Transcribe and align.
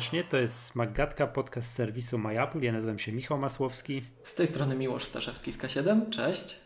serdecznie. 0.00 0.24
To 0.24 0.36
jest 0.36 0.74
Magatka, 0.74 1.26
podcast 1.26 1.72
serwisu 1.72 2.18
MyApple. 2.18 2.60
Ja 2.60 2.72
nazywam 2.72 2.98
się 2.98 3.12
Michał 3.12 3.38
Masłowski. 3.38 4.02
Z 4.22 4.34
tej 4.34 4.46
strony 4.46 4.76
Miłosz 4.76 5.04
Staszewski 5.04 5.52
z 5.52 5.58
K7. 5.58 6.10
Cześć. 6.10 6.60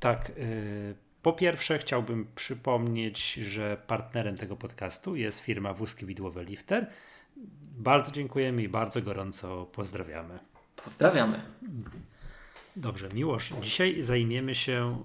Tak. 0.00 0.30
y, 0.30 0.94
Po 1.22 1.32
pierwsze 1.32 1.78
chciałbym 1.78 2.26
przypomnieć, 2.34 3.32
że 3.34 3.76
partnerem 3.86 4.36
tego 4.36 4.56
podcastu 4.56 5.16
jest 5.16 5.40
firma 5.40 5.72
Wózki 5.74 6.06
Widłowe 6.06 6.44
Lifter. 6.44 6.86
Bardzo 7.78 8.12
dziękujemy 8.12 8.62
i 8.62 8.68
bardzo 8.68 9.02
gorąco 9.02 9.66
pozdrawiamy. 9.66 10.38
Pozdrawiamy. 10.84 11.40
Dobrze, 12.76 13.08
Miłosz, 13.08 13.52
dzisiaj 13.62 14.02
zajmiemy 14.02 14.54
się, 14.54 15.02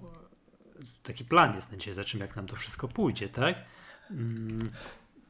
taki 1.03 1.25
plan 1.25 1.55
jest 1.55 1.71
na 1.71 1.77
dzisiaj, 1.77 1.93
za 1.93 2.03
czym 2.03 2.19
jak 2.19 2.35
nam 2.35 2.47
to 2.47 2.55
wszystko 2.55 2.87
pójdzie, 2.87 3.29
tak? 3.29 3.55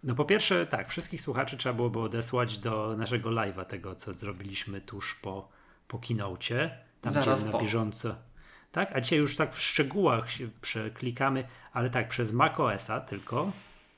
No 0.03 0.15
po 0.15 0.25
pierwsze, 0.25 0.67
tak, 0.67 0.89
wszystkich 0.89 1.21
słuchaczy 1.21 1.57
trzeba 1.57 1.75
byłoby 1.75 1.99
odesłać 1.99 2.57
do 2.57 2.95
naszego 2.97 3.29
live'a, 3.29 3.65
tego 3.65 3.95
co 3.95 4.13
zrobiliśmy 4.13 4.81
tuż 4.81 5.15
po, 5.15 5.49
po 5.87 5.99
keynocie, 5.99 6.77
tam 7.01 7.13
Zaraz 7.13 7.43
gdzie 7.43 7.51
na 7.51 7.59
bieżąco. 7.59 8.15
Tak, 8.71 8.95
a 8.95 9.01
dzisiaj 9.01 9.19
już 9.19 9.35
tak 9.35 9.55
w 9.55 9.61
szczegółach 9.61 10.31
się 10.31 10.49
przeklikamy, 10.61 11.43
ale 11.73 11.89
tak, 11.89 12.09
przez 12.09 12.31
macOSa 12.31 12.99
tylko, 12.99 13.51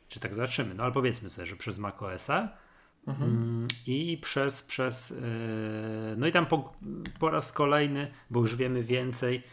czy 0.09 0.19
tak 0.19 0.33
zobaczymy, 0.33 0.75
no 0.75 0.83
ale 0.83 0.91
powiedzmy 0.91 1.29
sobie, 1.29 1.47
że 1.47 1.55
przez 1.55 1.79
macOSa 1.79 2.49
Mm, 3.07 3.67
i 3.87 4.17
przez, 4.21 4.63
przez 4.63 5.09
yy, 5.09 5.17
no 6.17 6.27
i 6.27 6.31
tam 6.31 6.45
po, 6.45 6.73
po 7.19 7.29
raz 7.29 7.51
kolejny, 7.51 8.11
bo 8.29 8.39
już 8.39 8.55
wiemy 8.55 8.83
więcej, 8.83 9.43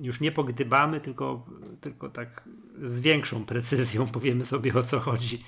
już 0.00 0.20
nie 0.20 0.32
pogdybamy, 0.32 1.00
tylko, 1.00 1.46
tylko 1.80 2.08
tak 2.08 2.48
z 2.82 3.00
większą 3.00 3.44
precyzją 3.44 4.06
powiemy 4.12 4.44
sobie 4.44 4.74
o 4.74 4.82
co 4.82 5.00
chodzi 5.00 5.44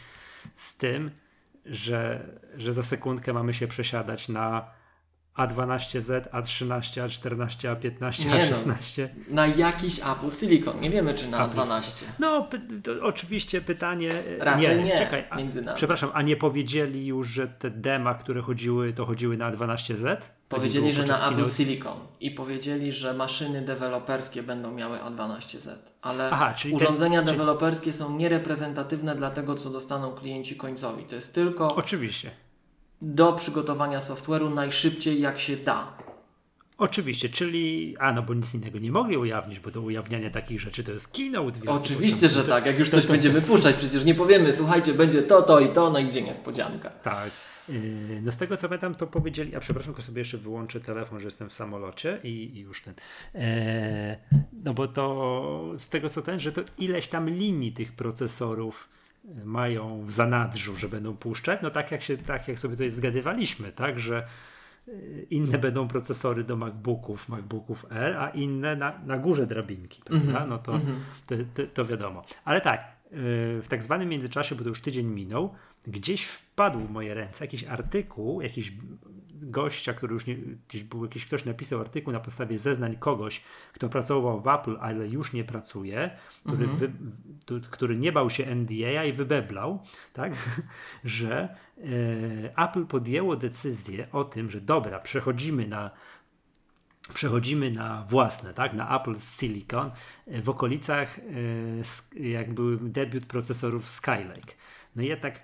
z 0.55 0.77
tym, 0.77 1.11
że, 1.67 2.28
że 2.56 2.73
za 2.73 2.83
sekundkę 2.83 3.33
mamy 3.33 3.55
się 3.55 3.67
przesiadać 3.67 4.28
na 4.28 4.70
A12Z, 5.37 6.29
A13, 6.31 7.07
A14, 7.07 7.77
A15, 7.77 8.25
Nie 8.25 8.31
no. 8.31 8.57
A16. 8.57 9.09
Na 9.29 9.47
jakiś 9.47 9.99
Apple 9.99 10.31
Silicon. 10.31 10.81
Nie 10.81 10.91
wiemy, 10.91 11.15
czy 11.15 11.28
na 11.28 11.45
Apple 11.45 11.53
12. 11.55 12.06
No, 12.19 12.49
oczywiście 13.03 13.61
pytanie. 13.61 14.11
e, 14.41 14.44
Raczej 14.44 14.84
nie, 14.84 14.99
Czekaj, 14.99 15.25
a, 15.31 15.37
między 15.37 15.62
nami. 15.62 15.77
przepraszam, 15.77 16.11
a 16.15 16.23
nie 16.23 16.37
powiedzieli 16.37 17.06
już, 17.06 17.28
że 17.28 17.49
te 17.49 17.71
dema, 17.71 18.15
które 18.15 18.41
chodziły, 18.43 18.93
to 18.93 19.06
chodziły 19.06 19.37
na 19.37 19.53
12Z? 19.53 20.03
To 20.49 20.56
nie 20.56 20.61
Powiedzieli, 20.61 20.93
było 20.93 21.06
że 21.06 21.12
na 21.12 21.31
Apple? 21.31 21.49
Silicon. 21.49 21.99
I 22.21 22.31
powiedzieli, 22.31 22.93
że 22.93 23.15
maszyny 23.15 23.62
deweloperskie 23.62 24.43
będą 24.43 24.73
miały 24.73 24.99
A12Z. 24.99 25.69
Ale 26.03 26.31
Aha, 26.33 26.53
czyli 26.56 26.75
urządzenia 26.75 27.23
czyli- 27.23 27.33
deweloperskie 27.33 27.93
są 27.93 28.17
niereprezentatywne 28.17 29.17
dla 29.17 29.31
tego, 29.31 29.55
co 29.55 29.71
dostaną 29.71 30.11
klienci 30.12 30.56
końcowi. 30.56 31.05
To 31.05 31.15
jest 31.15 31.34
tylko 31.34 31.75
Oczywiście. 31.75 32.31
Do 33.04 33.32
przygotowania 33.32 34.00
software'u 34.00 34.54
najszybciej 34.54 35.20
jak 35.20 35.41
się 35.41 35.56
da. 35.56 35.92
Oczywiście, 36.78 37.28
czyli. 37.28 37.97
A 37.98 38.12
no, 38.12 38.22
bo 38.22 38.34
nic 38.34 38.54
innego 38.54 38.78
nie 38.78 38.92
mogli 38.92 39.16
ujawnić, 39.16 39.60
bo 39.60 39.70
do 39.70 39.81
ujawniania 39.81 40.31
takich 40.31 40.60
rzeczy 40.60 40.84
to 40.84 40.92
jest 40.92 41.09
keynote. 41.09 41.60
Oczywiście, 41.66 42.28
że 42.28 42.44
tak. 42.44 42.66
Jak 42.66 42.78
już 42.78 42.91
coś 42.91 43.06
będziemy 43.06 43.43
puszczać, 43.43 43.76
przecież 43.76 44.04
nie 44.04 44.14
powiemy, 44.14 44.53
słuchajcie, 44.53 44.93
będzie 44.93 45.22
to, 45.22 45.43
to 45.43 45.60
i 45.60 45.69
to, 45.69 45.91
no 45.91 45.98
i 45.98 46.04
gdzie 46.04 46.22
niespodzianka. 46.22 46.91
Tak. 46.91 47.31
Yy, 47.69 48.20
No 48.22 48.32
z 48.32 48.37
tego 48.37 48.56
co 48.56 48.69
pamiętam, 48.69 48.94
to 48.94 49.06
powiedzieli, 49.06 49.56
a 49.56 49.60
przepraszam, 49.60 49.93
tylko 49.93 50.03
sobie 50.03 50.19
jeszcze 50.19 50.38
wyłączę 50.38 50.81
telefon, 50.81 51.20
że 51.20 51.25
jestem 51.25 51.48
w 51.48 51.53
samolocie 51.53 52.20
i, 52.25 52.28
i 52.28 52.60
już 52.60 52.82
ten. 52.82 52.94
Eee, 53.34 54.16
no 54.64 54.75
bo 54.75 54.88
to 54.88 55.72
z 55.76 55.88
tego 55.88 56.09
co 56.09 56.22
ten, 56.22 56.41
że 56.41 56.53
to 56.53 56.62
ileś 56.78 57.09
tam 57.09 57.31
linii 57.31 57.72
tych 57.72 57.93
procesorów 57.93 58.88
e, 58.88 59.03
mają 59.45 60.05
w 60.07 60.12
zanadrzu, 60.12 60.77
że 60.77 60.89
będą 60.89 61.17
puszczać, 61.17 61.61
no 61.62 61.71
tak 61.71 61.91
jak 61.91 62.03
się, 62.03 62.19
tak 62.19 62.49
jak 62.49 62.59
sobie 62.59 62.75
tutaj 62.75 62.91
zgadywaliśmy, 62.91 63.73
tak, 63.73 64.01
że 64.01 64.27
e, 64.89 64.93
inne 65.31 65.59
będą 65.59 65.89
procesory 65.89 66.45
do 66.45 66.57
MacBooków, 66.57 67.29
MacBooków 67.29 67.87
R, 67.91 68.17
a 68.17 68.29
inne 68.29 68.77
na, 68.77 68.99
na 68.99 69.19
górze 69.19 69.47
drabinki, 69.47 70.03
prawda? 70.03 70.47
No 70.47 70.59
to, 70.59 70.79
to, 71.27 71.35
to, 71.55 71.62
to 71.75 71.85
wiadomo. 71.85 72.25
Ale 72.45 72.61
tak, 72.61 72.97
yy, 73.11 73.19
w 73.62 73.67
tak 73.69 73.83
zwanym 73.83 74.09
międzyczasie, 74.09 74.55
bo 74.55 74.62
to 74.62 74.69
już 74.69 74.81
tydzień 74.81 75.07
minął, 75.07 75.55
gdzieś 75.87 76.25
wpadł 76.25 76.79
w 76.79 76.91
moje 76.91 77.15
ręce 77.15 77.45
jakiś 77.45 77.65
artykuł, 77.65 78.41
jakiś 78.41 78.73
gościa, 79.50 79.94
który 79.94 80.15
już 80.15 80.27
nie, 80.27 80.37
gdzieś 80.69 80.82
był 80.82 81.05
jakiś 81.05 81.27
ktoś 81.27 81.44
napisał 81.44 81.81
artykuł 81.81 82.12
na 82.12 82.21
podstawie 82.21 82.59
zeznań 82.59 82.97
kogoś, 82.97 83.43
kto 83.72 83.88
pracował 83.88 84.41
w 84.41 84.49
Apple, 84.49 84.77
ale 84.81 85.09
już 85.09 85.32
nie 85.32 85.44
pracuje, 85.44 86.10
który, 86.47 86.66
wy, 86.66 86.93
tu- 87.47 87.60
który 87.71 87.97
nie 87.97 88.12
bał 88.12 88.31
się 88.31 88.47
NDA 88.47 89.05
i 89.05 89.12
wybeblał, 89.12 89.82
tak, 90.12 90.32
że 91.05 91.56
e, 91.78 92.69
Apple 92.69 92.87
podjęło 92.87 93.37
decyzję 93.37 94.06
o 94.12 94.25
tym, 94.25 94.50
że 94.50 94.60
dobra, 94.60 95.00
przechodzimy 95.00 95.69
na 95.69 95.91
przechodzimy 97.15 97.71
na 97.71 98.06
własne, 98.09 98.55
tak, 98.55 98.72
na 98.72 99.00
Apple 99.00 99.15
Silicon 99.19 99.91
e, 100.26 100.43
w 100.43 100.49
okolicach 100.49 101.19
e, 101.19 101.22
jak 102.28 102.55
był 102.55 102.76
debiut 102.76 103.26
procesorów 103.26 103.88
Skylake. 103.88 104.55
No 104.97 105.03
i 105.03 105.06
ja 105.06 105.16
tak 105.16 105.41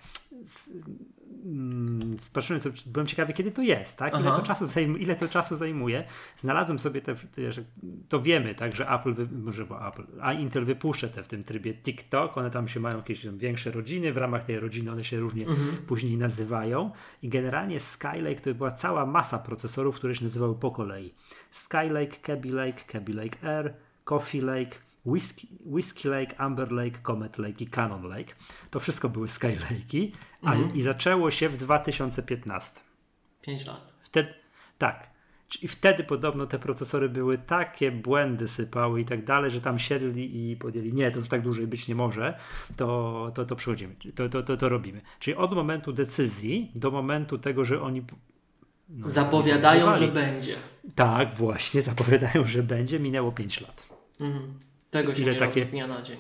mm, 1.45 2.19
sobie, 2.19 2.61
byłem 2.87 3.07
ciekawy 3.07 3.33
kiedy 3.33 3.51
to 3.51 3.63
jest, 3.63 3.99
tak, 3.99 4.21
ile 4.21 4.29
Aha. 4.29 4.41
to, 4.41 4.47
czasu 4.47 4.65
zajm- 4.65 5.01
ile 5.01 5.17
to 5.17 5.29
czasu 5.29 5.57
zajmuje. 5.57 6.05
Znalazłem 6.39 6.79
sobie 6.79 7.01
te, 7.01 7.17
że 7.53 7.65
to 8.09 8.23
wiemy, 8.23 8.55
tak, 8.55 8.77
że 8.77 8.89
Apple, 8.89 9.15
wy, 9.15 9.29
może 9.33 9.67
bo 9.67 9.89
Apple, 9.89 10.03
a 10.21 10.33
Intel 10.33 10.65
wypuszcza 10.65 11.09
te 11.09 11.23
w 11.23 11.29
tym 11.29 11.45
trybie 11.45 11.75
TikTok, 11.75 12.39
one 12.39 12.51
tam 12.51 12.69
się 12.69 12.81
mają 12.81 12.97
jakieś 12.97 13.25
tam 13.25 13.39
większe 13.39 13.71
rodziny, 13.71 14.13
w 14.13 14.17
ramach 14.17 14.45
tej 14.45 14.61
rodziny 14.61 14.93
one 14.93 15.05
się 15.05 15.21
różnie 15.21 15.47
później 15.87 16.17
nazywają 16.17 16.91
i 17.23 17.29
generalnie 17.29 17.81
Skylake 17.81 18.41
to 18.41 18.55
była 18.55 18.71
cała 18.71 19.07
masa 19.07 19.39
procesorów, 19.39 19.97
które 19.97 20.15
się 20.15 20.25
nazywały 20.25 20.55
po 20.55 20.71
kolei. 20.71 21.15
Skylake, 21.51 22.17
Kaby 22.23 22.51
Lake, 22.53 22.85
Kaby 22.87 23.15
Lake 23.15 23.49
Air, 23.49 23.75
Coffee 24.05 24.41
Lake, 24.41 24.77
Whiskey, 25.07 25.49
Whiskey 25.67 26.09
Lake, 26.11 26.41
Amber 26.41 26.73
Lake, 26.73 26.99
Comet 27.03 27.39
Lake 27.39 27.65
i 27.65 27.67
Cannon 27.67 28.09
Lake. 28.09 28.35
To 28.71 28.81
wszystko 28.81 29.09
były 29.09 29.27
Skylake'i 29.27 30.13
a, 30.43 30.55
i 30.75 30.83
zaczęło 30.83 31.31
się 31.31 31.49
w 31.49 31.57
2015. 31.57 32.81
5 33.43 33.67
lat. 33.67 33.93
Wtedy, 34.03 34.35
tak. 34.79 35.11
I 35.63 35.69
wtedy 35.69 36.05
podobno 36.05 36.47
te 36.47 36.59
procesory 36.59 37.09
były 37.09 37.39
takie 37.39 37.93
błędy 37.93 38.49
sypały 38.49 39.01
i 39.01 39.05
tak 39.05 39.25
dalej, 39.25 39.51
że 39.51 39.61
tam 39.61 39.79
siedli 39.79 40.51
i 40.51 40.57
podjęli, 40.57 40.93
nie, 40.93 41.11
to 41.11 41.19
już 41.19 41.29
tak 41.29 41.43
dłużej 41.43 41.67
być 41.67 41.89
nie 41.89 41.95
może, 41.95 42.39
to, 42.77 43.31
to, 43.35 43.45
to 43.45 43.57
przechodzimy, 43.57 43.95
to, 44.15 44.29
to, 44.29 44.43
to, 44.43 44.57
to 44.57 44.69
robimy. 44.69 45.01
Czyli 45.19 45.37
od 45.37 45.55
momentu 45.55 45.93
decyzji 45.93 46.73
do 46.75 46.91
momentu 46.91 47.39
tego, 47.39 47.65
że 47.65 47.83
oni 47.83 48.03
no, 48.89 49.11
Zapowiadają, 49.11 49.97
że 49.97 50.09
będzie. 50.09 50.57
Tak, 50.95 51.35
właśnie, 51.35 51.83
zapowiadają, 51.83 52.45
że 52.45 52.63
będzie, 52.63 53.01
minęło 53.01 53.33
5 53.33 53.61
lat. 53.61 53.89
Mhm. 54.21 54.55
Tego 54.91 55.15
się 55.15 55.23
Ile 55.23 55.33
nie 55.33 55.39
takie- 55.39 55.65
z 55.65 55.71
dnia 55.71 55.87
na 55.87 56.03
dzień. 56.03 56.19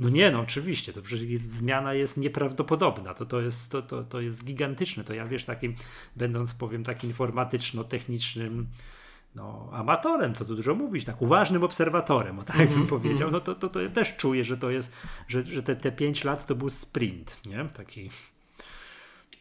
No 0.00 0.08
nie, 0.08 0.30
no 0.30 0.40
oczywiście, 0.40 0.92
to 0.92 1.02
przecież 1.02 1.28
jest, 1.28 1.50
zmiana 1.50 1.94
jest 1.94 2.16
nieprawdopodobna, 2.16 3.14
to, 3.14 3.26
to, 3.26 3.40
jest, 3.40 3.72
to, 3.72 3.82
to, 3.82 4.04
to 4.04 4.20
jest 4.20 4.44
gigantyczne, 4.44 5.04
to 5.04 5.14
ja 5.14 5.26
wiesz, 5.26 5.44
takim, 5.44 5.76
będąc 6.16 6.54
powiem 6.54 6.84
tak 6.84 7.04
informatyczno-technicznym 7.04 8.66
no, 9.34 9.68
amatorem, 9.72 10.34
co 10.34 10.44
tu 10.44 10.56
dużo 10.56 10.74
mówić, 10.74 11.04
tak 11.04 11.22
uważnym 11.22 11.64
obserwatorem, 11.64 12.38
o 12.38 12.42
tak 12.42 12.70
bym 12.70 12.86
powiedział, 12.86 13.30
no 13.30 13.40
to, 13.40 13.54
to, 13.54 13.68
to 13.68 13.80
ja 13.80 13.88
też 13.88 14.16
czuję, 14.16 14.44
że 14.44 14.56
to 14.56 14.70
jest, 14.70 14.92
że, 15.28 15.44
że 15.44 15.62
te, 15.62 15.76
te 15.76 15.92
5 15.92 16.24
lat 16.24 16.46
to 16.46 16.54
był 16.54 16.70
sprint, 16.70 17.40
nie? 17.46 17.68
Taki, 17.76 18.10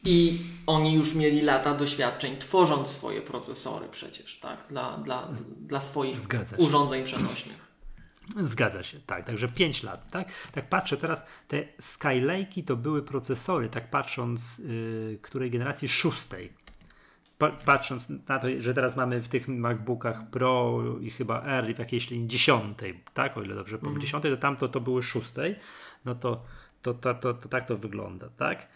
I 0.03 0.39
oni 0.67 0.93
już 0.93 1.15
mieli 1.15 1.41
lata 1.41 1.73
doświadczeń, 1.73 2.37
tworząc 2.37 2.89
swoje 2.89 3.21
procesory 3.21 3.87
przecież, 3.91 4.39
tak? 4.39 4.57
Dla, 4.69 4.97
dla, 4.97 5.27
dla 5.57 5.79
swoich 5.79 6.19
Zgadza 6.19 6.55
urządzeń 6.57 7.03
przenośnych. 7.03 7.66
Zgadza 8.35 8.83
się, 8.83 8.99
tak, 8.99 9.25
także 9.25 9.47
5 9.47 9.83
lat, 9.83 10.11
tak? 10.11 10.27
Tak 10.51 10.69
patrzę 10.69 10.97
teraz, 10.97 11.25
te 11.47 11.63
Skylake'i 11.81 12.63
to 12.63 12.75
były 12.75 13.03
procesory, 13.03 13.69
tak 13.69 13.89
patrząc, 13.89 14.59
yy, 14.59 15.19
której 15.21 15.51
generacji 15.51 15.89
szóstej. 15.89 16.53
Pa, 17.37 17.49
patrząc 17.49 18.09
na 18.09 18.39
to, 18.39 18.47
że 18.59 18.73
teraz 18.73 18.95
mamy 18.95 19.21
w 19.21 19.27
tych 19.27 19.47
MacBookach 19.47 20.29
Pro 20.29 20.83
i 21.01 21.09
chyba 21.09 21.43
R 21.43 21.75
w 21.75 21.79
jakiejś 21.79 22.09
linii 22.09 22.27
dziesiątej, 22.27 23.03
tak? 23.13 23.37
O 23.37 23.41
ile 23.41 23.55
dobrze 23.55 23.77
powiem, 23.77 24.01
dziesiątej, 24.01 24.31
to 24.31 24.37
tamto 24.37 24.67
to 24.67 24.81
były 24.81 25.03
szóstej, 25.03 25.55
no 26.05 26.15
to, 26.15 26.43
to, 26.81 26.93
to, 26.93 27.13
to, 27.13 27.33
to 27.33 27.49
tak 27.49 27.65
to 27.65 27.77
wygląda, 27.77 28.29
tak? 28.37 28.67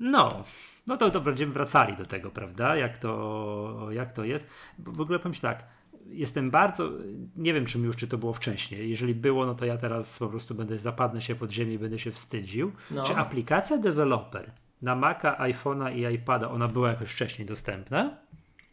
No, 0.00 0.44
no 0.86 0.96
to, 0.96 1.10
to 1.10 1.20
będziemy 1.20 1.52
wracali 1.52 1.96
do 1.96 2.06
tego, 2.06 2.30
prawda? 2.30 2.76
Jak 2.76 2.98
to, 2.98 3.88
jak 3.90 4.12
to 4.12 4.24
jest. 4.24 4.50
Bo 4.78 4.92
w 4.92 5.00
ogóle 5.00 5.18
powiem 5.18 5.40
tak, 5.40 5.64
jestem 6.06 6.50
bardzo, 6.50 6.90
nie 7.36 7.54
wiem 7.54 7.66
czym 7.66 7.84
już, 7.84 7.96
czy 7.96 8.08
to 8.08 8.18
było 8.18 8.32
wcześniej. 8.32 8.90
Jeżeli 8.90 9.14
było, 9.14 9.46
no 9.46 9.54
to 9.54 9.64
ja 9.64 9.78
teraz 9.78 10.18
po 10.18 10.28
prostu 10.28 10.54
będę, 10.54 10.78
zapadnę 10.78 11.22
się 11.22 11.34
pod 11.34 11.50
ziemię 11.50 11.74
i 11.74 11.78
będę 11.78 11.98
się 11.98 12.12
wstydził. 12.12 12.72
No. 12.90 13.02
Czy 13.02 13.16
aplikacja 13.16 13.78
deweloper 13.78 14.52
na 14.82 14.96
Maca, 14.96 15.36
iPhone'a 15.38 15.96
i 15.96 16.14
iPada, 16.14 16.50
ona 16.50 16.68
była 16.68 16.88
jakoś 16.88 17.10
wcześniej 17.10 17.46
dostępna? 17.46 18.16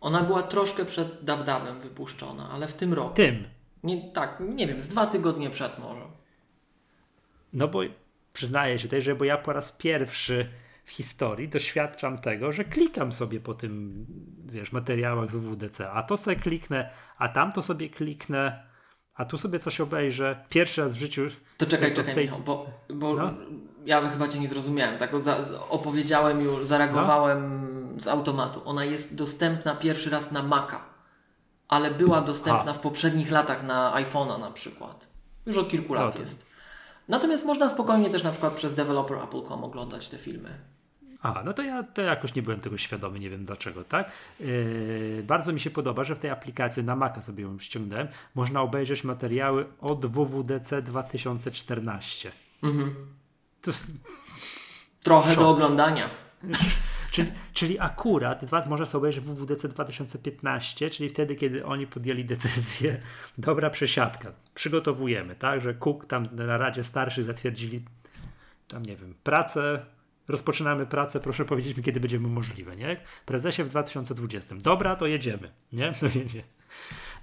Ona 0.01 0.23
była 0.23 0.43
troszkę 0.43 0.85
przed 0.85 1.23
DabDabem 1.23 1.81
wypuszczona, 1.81 2.49
ale 2.49 2.67
w 2.67 2.73
tym 2.73 2.93
roku. 2.93 3.13
Tym. 3.13 3.43
Nie, 3.83 4.11
tak, 4.11 4.43
nie 4.55 4.67
wiem, 4.67 4.81
z 4.81 4.87
dwa 4.87 5.07
tygodnie 5.07 5.49
przed 5.49 5.79
może. 5.79 6.01
No 7.53 7.67
bo 7.67 7.81
przyznaję 8.33 8.79
się 8.79 8.87
też, 8.87 9.03
że 9.03 9.15
bo 9.15 9.25
ja 9.25 9.37
po 9.37 9.53
raz 9.53 9.71
pierwszy 9.71 10.49
w 10.87 10.91
historii 10.91 11.49
doświadczam 11.49 12.17
tego, 12.17 12.51
że 12.51 12.63
klikam 12.63 13.11
sobie 13.11 13.39
po 13.39 13.53
tym, 13.53 14.05
wiesz, 14.45 14.71
materiałach 14.71 15.31
z 15.31 15.35
WWDC, 15.35 15.91
a 15.91 16.03
to 16.03 16.17
sobie 16.17 16.35
kliknę, 16.35 16.89
a 17.17 17.29
tamto 17.29 17.61
sobie 17.61 17.89
kliknę, 17.89 18.63
a 19.13 19.25
tu 19.25 19.37
sobie 19.37 19.59
coś 19.59 19.81
obejrzę. 19.81 20.45
Pierwszy 20.49 20.81
raz 20.81 20.95
w 20.95 20.99
życiu. 20.99 21.21
To 21.57 21.65
czekaj, 21.65 21.93
czekaj, 21.93 22.15
tej... 22.15 22.25
Michał, 22.25 22.39
bo, 22.39 22.65
bo 22.89 23.15
no? 23.15 23.33
ja 23.85 24.09
chyba 24.09 24.27
Cię 24.27 24.39
nie 24.39 24.47
zrozumiałem. 24.47 24.97
Tak 24.97 25.11
opowiedziałem 25.69 26.41
już, 26.41 26.67
zareagowałem 26.67 27.67
no? 27.93 28.01
z 28.01 28.07
automatu. 28.07 28.61
Ona 28.65 28.85
jest 28.85 29.15
dostępna 29.15 29.75
pierwszy 29.75 30.09
raz 30.09 30.31
na 30.31 30.43
Maca, 30.43 30.81
ale 31.67 31.91
była 31.91 32.21
dostępna 32.21 32.73
w 32.73 32.79
poprzednich 32.79 33.31
latach 33.31 33.63
na 33.63 33.93
iPhone'a 33.95 34.39
na 34.39 34.51
przykład. 34.51 35.07
Już 35.45 35.57
od 35.57 35.69
kilku 35.69 35.93
lat 35.93 36.15
no 36.15 36.21
jest. 36.21 36.45
Natomiast 37.07 37.45
można 37.45 37.69
spokojnie 37.69 38.09
też 38.09 38.23
na 38.23 38.31
przykład 38.31 38.53
przez 38.53 38.75
developer 38.75 39.17
Apple.com 39.17 39.63
oglądać 39.63 40.09
te 40.09 40.17
filmy. 40.17 40.76
Aha, 41.21 41.41
no 41.45 41.53
to 41.53 41.61
ja 41.63 41.83
to 41.83 42.01
jakoś 42.01 42.35
nie 42.35 42.41
byłem 42.41 42.59
tego 42.59 42.77
świadomy, 42.77 43.19
nie 43.19 43.29
wiem 43.29 43.43
dlaczego, 43.43 43.83
tak? 43.83 44.11
Yy, 44.39 45.23
bardzo 45.27 45.53
mi 45.53 45.59
się 45.59 45.69
podoba, 45.69 46.03
że 46.03 46.15
w 46.15 46.19
tej 46.19 46.31
aplikacji 46.31 46.83
na 46.83 46.95
Maca 46.95 47.21
sobie 47.21 47.43
ją 47.43 47.59
ściągnąłem, 47.59 48.07
można 48.35 48.61
obejrzeć 48.61 49.03
materiały 49.03 49.65
od 49.81 50.05
WWDC 50.05 50.81
2014. 50.81 52.31
Mhm. 52.63 52.95
To 53.61 53.71
jest... 53.71 53.85
Trochę 55.03 55.29
szok. 55.29 55.39
do 55.43 55.49
oglądania. 55.49 56.09
Czyli, 57.11 57.31
czyli 57.53 57.79
akurat 57.79 58.45
dwa, 58.45 58.65
można 58.65 58.85
sobie 58.85 58.99
obejrzeć 58.99 59.23
WWDC 59.23 59.67
2015, 59.67 60.89
czyli 60.89 61.09
wtedy, 61.09 61.35
kiedy 61.35 61.65
oni 61.65 61.87
podjęli 61.87 62.25
decyzję, 62.25 63.01
dobra 63.37 63.69
przesiadka, 63.69 64.31
przygotowujemy, 64.55 65.35
tak, 65.35 65.61
że 65.61 65.73
Cook 65.73 66.05
tam 66.05 66.25
na 66.31 66.57
Radzie 66.57 66.83
Starszych 66.83 67.23
zatwierdzili 67.23 67.85
tam, 68.67 68.83
nie 68.83 68.95
wiem, 68.95 69.13
pracę, 69.23 69.85
rozpoczynamy 70.27 70.85
pracę, 70.85 71.19
proszę 71.19 71.45
powiedzieć 71.45 71.77
mi, 71.77 71.83
kiedy 71.83 71.99
będziemy 71.99 72.27
możliwe, 72.27 72.75
nie? 72.75 73.01
Prezesie 73.25 73.63
w 73.63 73.69
2020. 73.69 74.55
Dobra, 74.55 74.95
to 74.95 75.07
jedziemy, 75.07 75.51
nie? 75.73 75.93
No, 76.01 76.07
nie. 76.33 76.43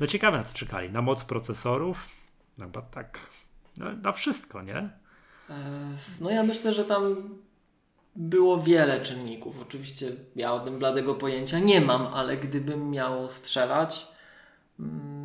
no 0.01 0.07
ciekawe 0.07 0.39
na 0.39 0.45
co 0.45 0.59
czekali, 0.59 0.91
na 0.91 1.03
moc 1.03 1.25
procesorów, 1.25 2.09
no 2.59 2.69
bo 2.69 2.83
tak, 2.83 3.19
no, 3.77 3.93
na 3.93 4.13
wszystko, 4.13 4.63
nie? 4.63 4.77
E, 4.77 4.91
no 6.21 6.31
ja 6.31 6.43
myślę, 6.43 6.73
że 6.73 6.85
tam 6.85 7.31
było 8.17 8.61
wiele 8.63 9.01
czynników. 9.01 9.61
Oczywiście 9.63 10.13
ja 10.37 10.53
o 10.53 10.61
tym 10.61 10.79
bladego 10.79 11.15
pojęcia 11.15 11.59
nie 11.59 11.81
mam, 11.81 12.07
ale 12.07 12.37
gdybym 12.37 12.91
miał 12.91 13.29
strzelać, 13.29 14.07
hmm, 14.77 15.24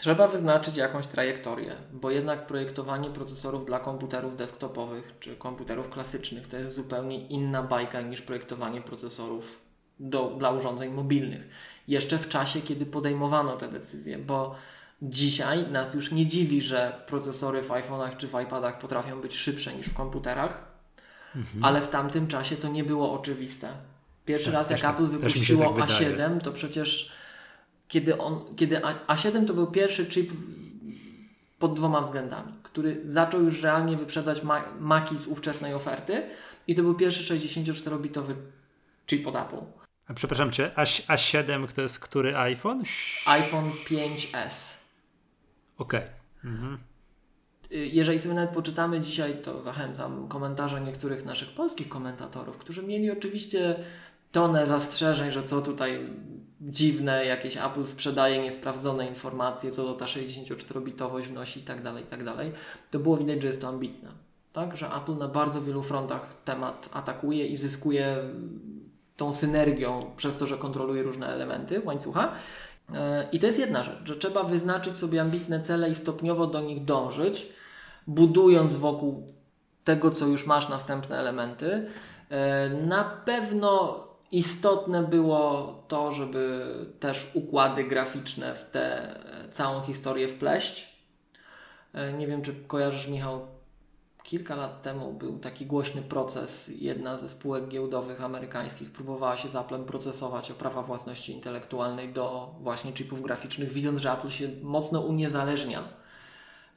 trzeba 0.00 0.28
wyznaczyć 0.28 0.76
jakąś 0.76 1.06
trajektorię, 1.06 1.72
bo 1.92 2.10
jednak 2.10 2.46
projektowanie 2.46 3.10
procesorów 3.10 3.66
dla 3.66 3.80
komputerów 3.80 4.36
desktopowych 4.36 5.14
czy 5.20 5.36
komputerów 5.36 5.90
klasycznych 5.90 6.48
to 6.48 6.56
jest 6.56 6.74
zupełnie 6.74 7.26
inna 7.26 7.62
bajka 7.62 8.00
niż 8.00 8.22
projektowanie 8.22 8.80
procesorów 8.80 9.60
do, 10.00 10.34
dla 10.38 10.50
urządzeń 10.50 10.92
mobilnych. 10.92 11.48
Jeszcze 11.88 12.18
w 12.18 12.28
czasie, 12.28 12.60
kiedy 12.60 12.86
podejmowano 12.86 13.56
te 13.56 13.68
decyzje, 13.68 14.18
bo 14.18 14.54
dzisiaj 15.02 15.70
nas 15.70 15.94
już 15.94 16.12
nie 16.12 16.26
dziwi, 16.26 16.62
że 16.62 17.02
procesory 17.06 17.62
w 17.62 17.68
iPhone'ach 17.68 18.16
czy 18.16 18.28
w 18.28 18.40
iPadach 18.46 18.78
potrafią 18.78 19.20
być 19.20 19.36
szybsze 19.36 19.74
niż 19.74 19.86
w 19.86 19.94
komputerach 19.94 20.70
Mhm. 21.36 21.64
Ale 21.64 21.82
w 21.82 21.88
tamtym 21.88 22.26
czasie 22.26 22.56
to 22.56 22.68
nie 22.68 22.84
było 22.84 23.12
oczywiste. 23.12 23.68
Pierwszy 24.24 24.46
tak, 24.46 24.54
raz 24.54 24.70
jak 24.70 24.80
tak, 24.80 24.94
Apple 24.94 25.06
wypuściło 25.06 25.74
tak 25.74 25.88
A7, 25.88 26.40
to 26.40 26.52
przecież 26.52 27.12
kiedy, 27.90 28.18
on, 28.18 28.56
kiedy 28.56 28.80
A7 29.08 29.46
to 29.46 29.54
był 29.54 29.66
pierwszy 29.66 30.06
chip 30.06 30.32
pod 31.58 31.74
dwoma 31.74 32.00
względami, 32.00 32.52
który 32.62 33.00
zaczął 33.04 33.42
już 33.42 33.62
realnie 33.62 33.96
wyprzedzać 33.96 34.42
Maki 34.80 35.16
z 35.16 35.26
ówczesnej 35.26 35.74
oferty 35.74 36.22
i 36.66 36.74
to 36.74 36.82
był 36.82 36.94
pierwszy 36.94 37.34
64-bitowy 37.34 38.34
chip 39.06 39.26
od 39.26 39.36
Apple. 39.36 39.56
A 40.08 40.14
przepraszam 40.14 40.52
cię, 40.52 40.70
A, 40.76 40.84
A7 40.84 41.72
to 41.72 41.82
jest 41.82 41.98
który 41.98 42.36
iPhone? 42.36 42.82
iPhone 43.26 43.70
5S. 43.70 44.76
Okej. 45.78 46.00
Okay. 46.00 46.10
Mhm. 46.44 46.78
Jeżeli 47.70 48.18
sobie 48.18 48.34
nawet 48.34 48.50
poczytamy 48.50 49.00
dzisiaj, 49.00 49.42
to 49.42 49.62
zachęcam 49.62 50.28
komentarze 50.28 50.80
niektórych 50.80 51.24
naszych 51.24 51.48
polskich 51.48 51.88
komentatorów, 51.88 52.58
którzy 52.58 52.82
mieli 52.82 53.10
oczywiście 53.10 53.76
tonę 54.32 54.66
zastrzeżeń, 54.66 55.30
że 55.30 55.42
co 55.42 55.60
tutaj 55.60 56.08
dziwne, 56.60 57.24
jakieś 57.24 57.56
Apple 57.56 57.86
sprzedaje 57.86 58.42
niesprawdzone 58.42 59.06
informacje, 59.06 59.70
co 59.70 59.84
to 59.84 59.94
ta 59.94 60.04
64-bitowość 60.04 61.22
wnosi 61.22 61.60
i 61.60 61.62
tak 61.62 61.82
dalej, 61.82 62.04
i 62.04 62.06
tak 62.06 62.24
dalej, 62.24 62.52
to 62.90 62.98
było 62.98 63.16
widać, 63.16 63.42
że 63.42 63.48
jest 63.48 63.60
to 63.60 63.68
ambitne. 63.68 64.08
Tak, 64.52 64.76
że 64.76 64.86
Apple 64.86 65.16
na 65.16 65.28
bardzo 65.28 65.62
wielu 65.62 65.82
frontach 65.82 66.34
temat 66.44 66.88
atakuje 66.92 67.46
i 67.46 67.56
zyskuje 67.56 68.16
tą 69.16 69.32
synergią 69.32 70.10
przez 70.16 70.36
to, 70.36 70.46
że 70.46 70.58
kontroluje 70.58 71.02
różne 71.02 71.26
elementy 71.26 71.82
łańcucha. 71.84 72.32
E, 72.94 73.28
I 73.32 73.38
to 73.38 73.46
jest 73.46 73.58
jedna 73.58 73.82
rzecz, 73.82 73.98
że 74.04 74.16
trzeba 74.16 74.42
wyznaczyć 74.42 74.96
sobie 74.96 75.20
ambitne 75.20 75.60
cele 75.60 75.90
i 75.90 75.94
stopniowo 75.94 76.46
do 76.46 76.60
nich 76.60 76.84
dążyć, 76.84 77.46
budując 78.06 78.76
wokół 78.76 79.32
tego, 79.84 80.10
co 80.10 80.26
już 80.26 80.46
masz, 80.46 80.68
następne 80.68 81.18
elementy. 81.18 81.86
E, 82.30 82.70
na 82.70 83.04
pewno 83.04 84.09
istotne 84.32 85.02
było 85.02 85.74
to, 85.88 86.12
żeby 86.12 86.66
też 87.00 87.30
układy 87.34 87.84
graficzne 87.84 88.54
w 88.54 88.70
tę 88.70 89.14
całą 89.50 89.82
historię 89.82 90.28
wpleść. 90.28 90.96
E, 91.92 92.12
nie 92.12 92.26
wiem, 92.26 92.42
czy 92.42 92.54
kojarzysz, 92.54 93.08
Michał, 93.08 93.46
kilka 94.22 94.56
lat 94.56 94.82
temu 94.82 95.12
był 95.12 95.38
taki 95.38 95.66
głośny 95.66 96.02
proces. 96.02 96.72
Jedna 96.78 97.18
ze 97.18 97.28
spółek 97.28 97.68
giełdowych 97.68 98.24
amerykańskich 98.24 98.92
próbowała 98.92 99.36
się 99.36 99.48
z 99.48 99.56
Applem 99.56 99.84
procesować 99.84 100.50
o 100.50 100.54
prawa 100.54 100.82
własności 100.82 101.32
intelektualnej 101.32 102.12
do 102.12 102.54
właśnie 102.60 102.92
chipów 102.92 103.22
graficznych, 103.22 103.72
widząc, 103.72 104.00
że 104.00 104.12
Apple 104.12 104.30
się 104.30 104.48
mocno 104.62 105.00
uniezależnia 105.00 106.00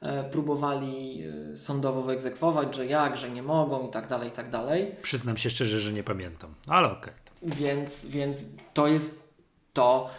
E, 0.04 0.24
próbowali 0.24 1.22
e, 1.52 1.56
sądowo 1.56 2.02
wyegzekwować, 2.02 2.76
że 2.76 2.86
jak, 2.86 3.16
że 3.16 3.30
nie 3.30 3.42
mogą 3.42 3.88
i 3.88 3.90
tak 3.90 4.08
dalej, 4.08 4.28
i 4.28 4.32
tak 4.32 4.50
dalej. 4.50 4.96
Przyznam 5.02 5.36
się 5.36 5.50
szczerze, 5.50 5.80
że 5.80 5.92
nie 5.92 6.04
pamiętam, 6.04 6.54
ale 6.68 6.86
okej. 6.86 6.98
Okay. 6.98 7.23
Więc, 7.44 8.06
więc 8.06 8.56
to 8.74 8.86
jest 8.86 9.34
to. 9.72 10.10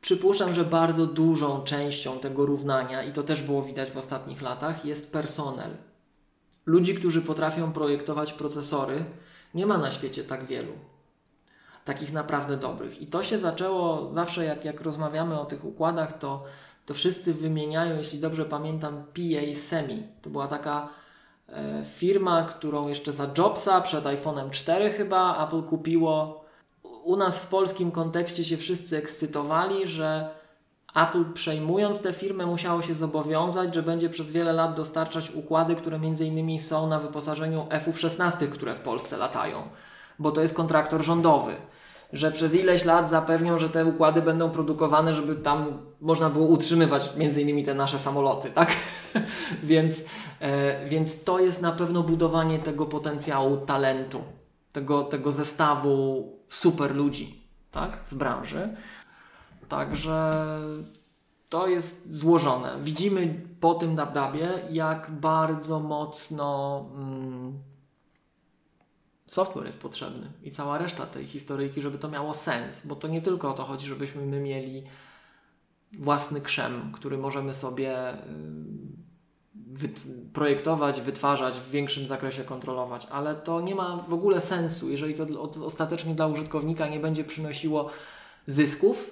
Przypuszczam, 0.00 0.54
że 0.54 0.64
bardzo 0.64 1.06
dużą 1.06 1.62
częścią 1.62 2.18
tego 2.18 2.46
równania, 2.46 3.02
i 3.02 3.12
to 3.12 3.22
też 3.22 3.42
było 3.42 3.62
widać 3.62 3.90
w 3.90 3.96
ostatnich 3.96 4.42
latach, 4.42 4.84
jest 4.84 5.12
personel. 5.12 5.76
Ludzi, 6.66 6.94
którzy 6.94 7.22
potrafią 7.22 7.72
projektować 7.72 8.32
procesory, 8.32 9.04
nie 9.54 9.66
ma 9.66 9.78
na 9.78 9.90
świecie 9.90 10.24
tak 10.24 10.46
wielu. 10.46 10.72
Takich 11.84 12.12
naprawdę 12.12 12.56
dobrych. 12.56 13.02
I 13.02 13.06
to 13.06 13.22
się 13.22 13.38
zaczęło 13.38 14.12
zawsze, 14.12 14.44
jak, 14.44 14.64
jak 14.64 14.80
rozmawiamy 14.80 15.40
o 15.40 15.44
tych 15.44 15.64
układach, 15.64 16.18
to 16.18 16.44
to 16.90 16.94
wszyscy 16.94 17.34
wymieniają, 17.34 17.96
jeśli 17.96 18.18
dobrze 18.18 18.44
pamiętam, 18.44 18.94
PA 18.94 19.60
Semi. 19.68 20.02
To 20.22 20.30
była 20.30 20.48
taka 20.48 20.88
firma, 21.84 22.42
którą 22.42 22.88
jeszcze 22.88 23.12
za 23.12 23.26
Jobsa 23.38 23.80
przed 23.80 24.04
iPhone'em 24.04 24.50
4 24.50 24.90
chyba 24.90 25.46
Apple 25.46 25.62
kupiło. 25.62 26.44
U 26.82 27.16
nas 27.16 27.38
w 27.38 27.48
polskim 27.48 27.90
kontekście 27.90 28.44
się 28.44 28.56
wszyscy 28.56 28.96
ekscytowali, 28.96 29.86
że 29.86 30.28
Apple 30.94 31.24
przejmując 31.34 32.02
tę 32.02 32.12
firmę 32.12 32.46
musiało 32.46 32.82
się 32.82 32.94
zobowiązać, 32.94 33.74
że 33.74 33.82
będzie 33.82 34.10
przez 34.10 34.30
wiele 34.30 34.52
lat 34.52 34.76
dostarczać 34.76 35.30
układy, 35.30 35.76
które 35.76 35.98
między 35.98 36.26
innymi 36.26 36.60
są 36.60 36.86
na 36.86 36.98
wyposażeniu 36.98 37.66
F-16, 37.70 38.48
które 38.48 38.74
w 38.74 38.80
Polsce 38.80 39.16
latają, 39.16 39.62
bo 40.18 40.32
to 40.32 40.40
jest 40.40 40.54
kontraktor 40.54 41.02
rządowy 41.02 41.56
że 42.12 42.32
przez 42.32 42.54
ileś 42.54 42.84
lat 42.84 43.10
zapewnią, 43.10 43.58
że 43.58 43.68
te 43.68 43.84
układy 43.84 44.22
będą 44.22 44.50
produkowane, 44.50 45.14
żeby 45.14 45.36
tam 45.36 45.78
można 46.00 46.30
było 46.30 46.46
utrzymywać 46.46 47.16
między 47.16 47.42
innymi 47.42 47.64
te 47.64 47.74
nasze 47.74 47.98
samoloty, 47.98 48.50
tak? 48.50 48.72
więc, 49.62 50.00
e, 50.00 50.02
więc 50.86 51.24
to 51.24 51.38
jest 51.38 51.62
na 51.62 51.72
pewno 51.72 52.02
budowanie 52.02 52.58
tego 52.58 52.86
potencjału 52.86 53.56
talentu, 53.56 54.22
tego, 54.72 55.04
tego 55.04 55.32
zestawu 55.32 56.28
super 56.48 56.94
ludzi, 56.94 57.40
tak? 57.70 58.00
Z 58.04 58.14
branży. 58.14 58.76
Także 59.68 60.44
to 61.48 61.66
jest 61.66 62.14
złożone. 62.14 62.78
Widzimy 62.82 63.40
po 63.60 63.74
tym 63.74 63.96
dabdabie, 63.96 64.62
jak 64.70 65.10
bardzo 65.10 65.80
mocno 65.80 66.80
mm, 66.94 67.58
software 69.26 69.66
jest 69.66 69.82
potrzebny 69.82 70.32
i 70.42 70.50
cała 70.50 70.78
reszta 70.78 71.06
tej 71.06 71.26
historyjki, 71.26 71.82
żeby 71.82 71.98
to 71.98 72.08
miało 72.08 72.34
sens, 72.34 72.86
bo 72.86 72.96
to 72.96 73.08
nie 73.08 73.22
tylko 73.22 73.50
o 73.50 73.54
to 73.54 73.64
chodzi, 73.64 73.86
żebyśmy 73.86 74.26
my 74.26 74.40
mieli 74.40 74.84
własny 75.98 76.40
krzem, 76.40 76.92
który 76.92 77.18
możemy 77.18 77.54
sobie 77.54 78.14
y, 78.14 78.16
projektować, 80.32 81.00
wytwarzać, 81.00 81.54
w 81.54 81.70
większym 81.70 82.06
zakresie 82.06 82.44
kontrolować, 82.44 83.06
ale 83.10 83.34
to 83.34 83.60
nie 83.60 83.74
ma 83.74 84.04
w 84.08 84.14
ogóle 84.14 84.40
sensu, 84.40 84.90
jeżeli 84.90 85.14
to 85.14 85.26
ostatecznie 85.64 86.14
dla 86.14 86.26
użytkownika 86.26 86.88
nie 86.88 87.00
będzie 87.00 87.24
przynosiło 87.24 87.90
zysków, 88.46 89.10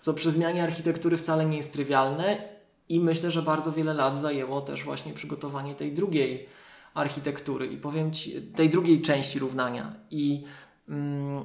co 0.00 0.14
przy 0.14 0.32
zmianie 0.32 0.62
architektury 0.62 1.16
wcale 1.16 1.46
nie 1.46 1.56
jest 1.56 1.72
trywialne 1.72 2.48
i 2.88 3.00
myślę, 3.00 3.30
że 3.30 3.42
bardzo 3.42 3.72
wiele 3.72 3.94
lat 3.94 4.20
zajęło 4.20 4.60
też 4.60 4.84
właśnie 4.84 5.12
przygotowanie 5.12 5.74
tej 5.74 5.92
drugiej 5.92 6.48
architektury. 6.94 7.66
I 7.66 7.76
powiem 7.76 8.12
Ci, 8.12 8.42
tej 8.42 8.70
drugiej 8.70 9.02
części 9.02 9.38
równania. 9.38 9.94
I 10.10 10.44
mm, 10.88 11.44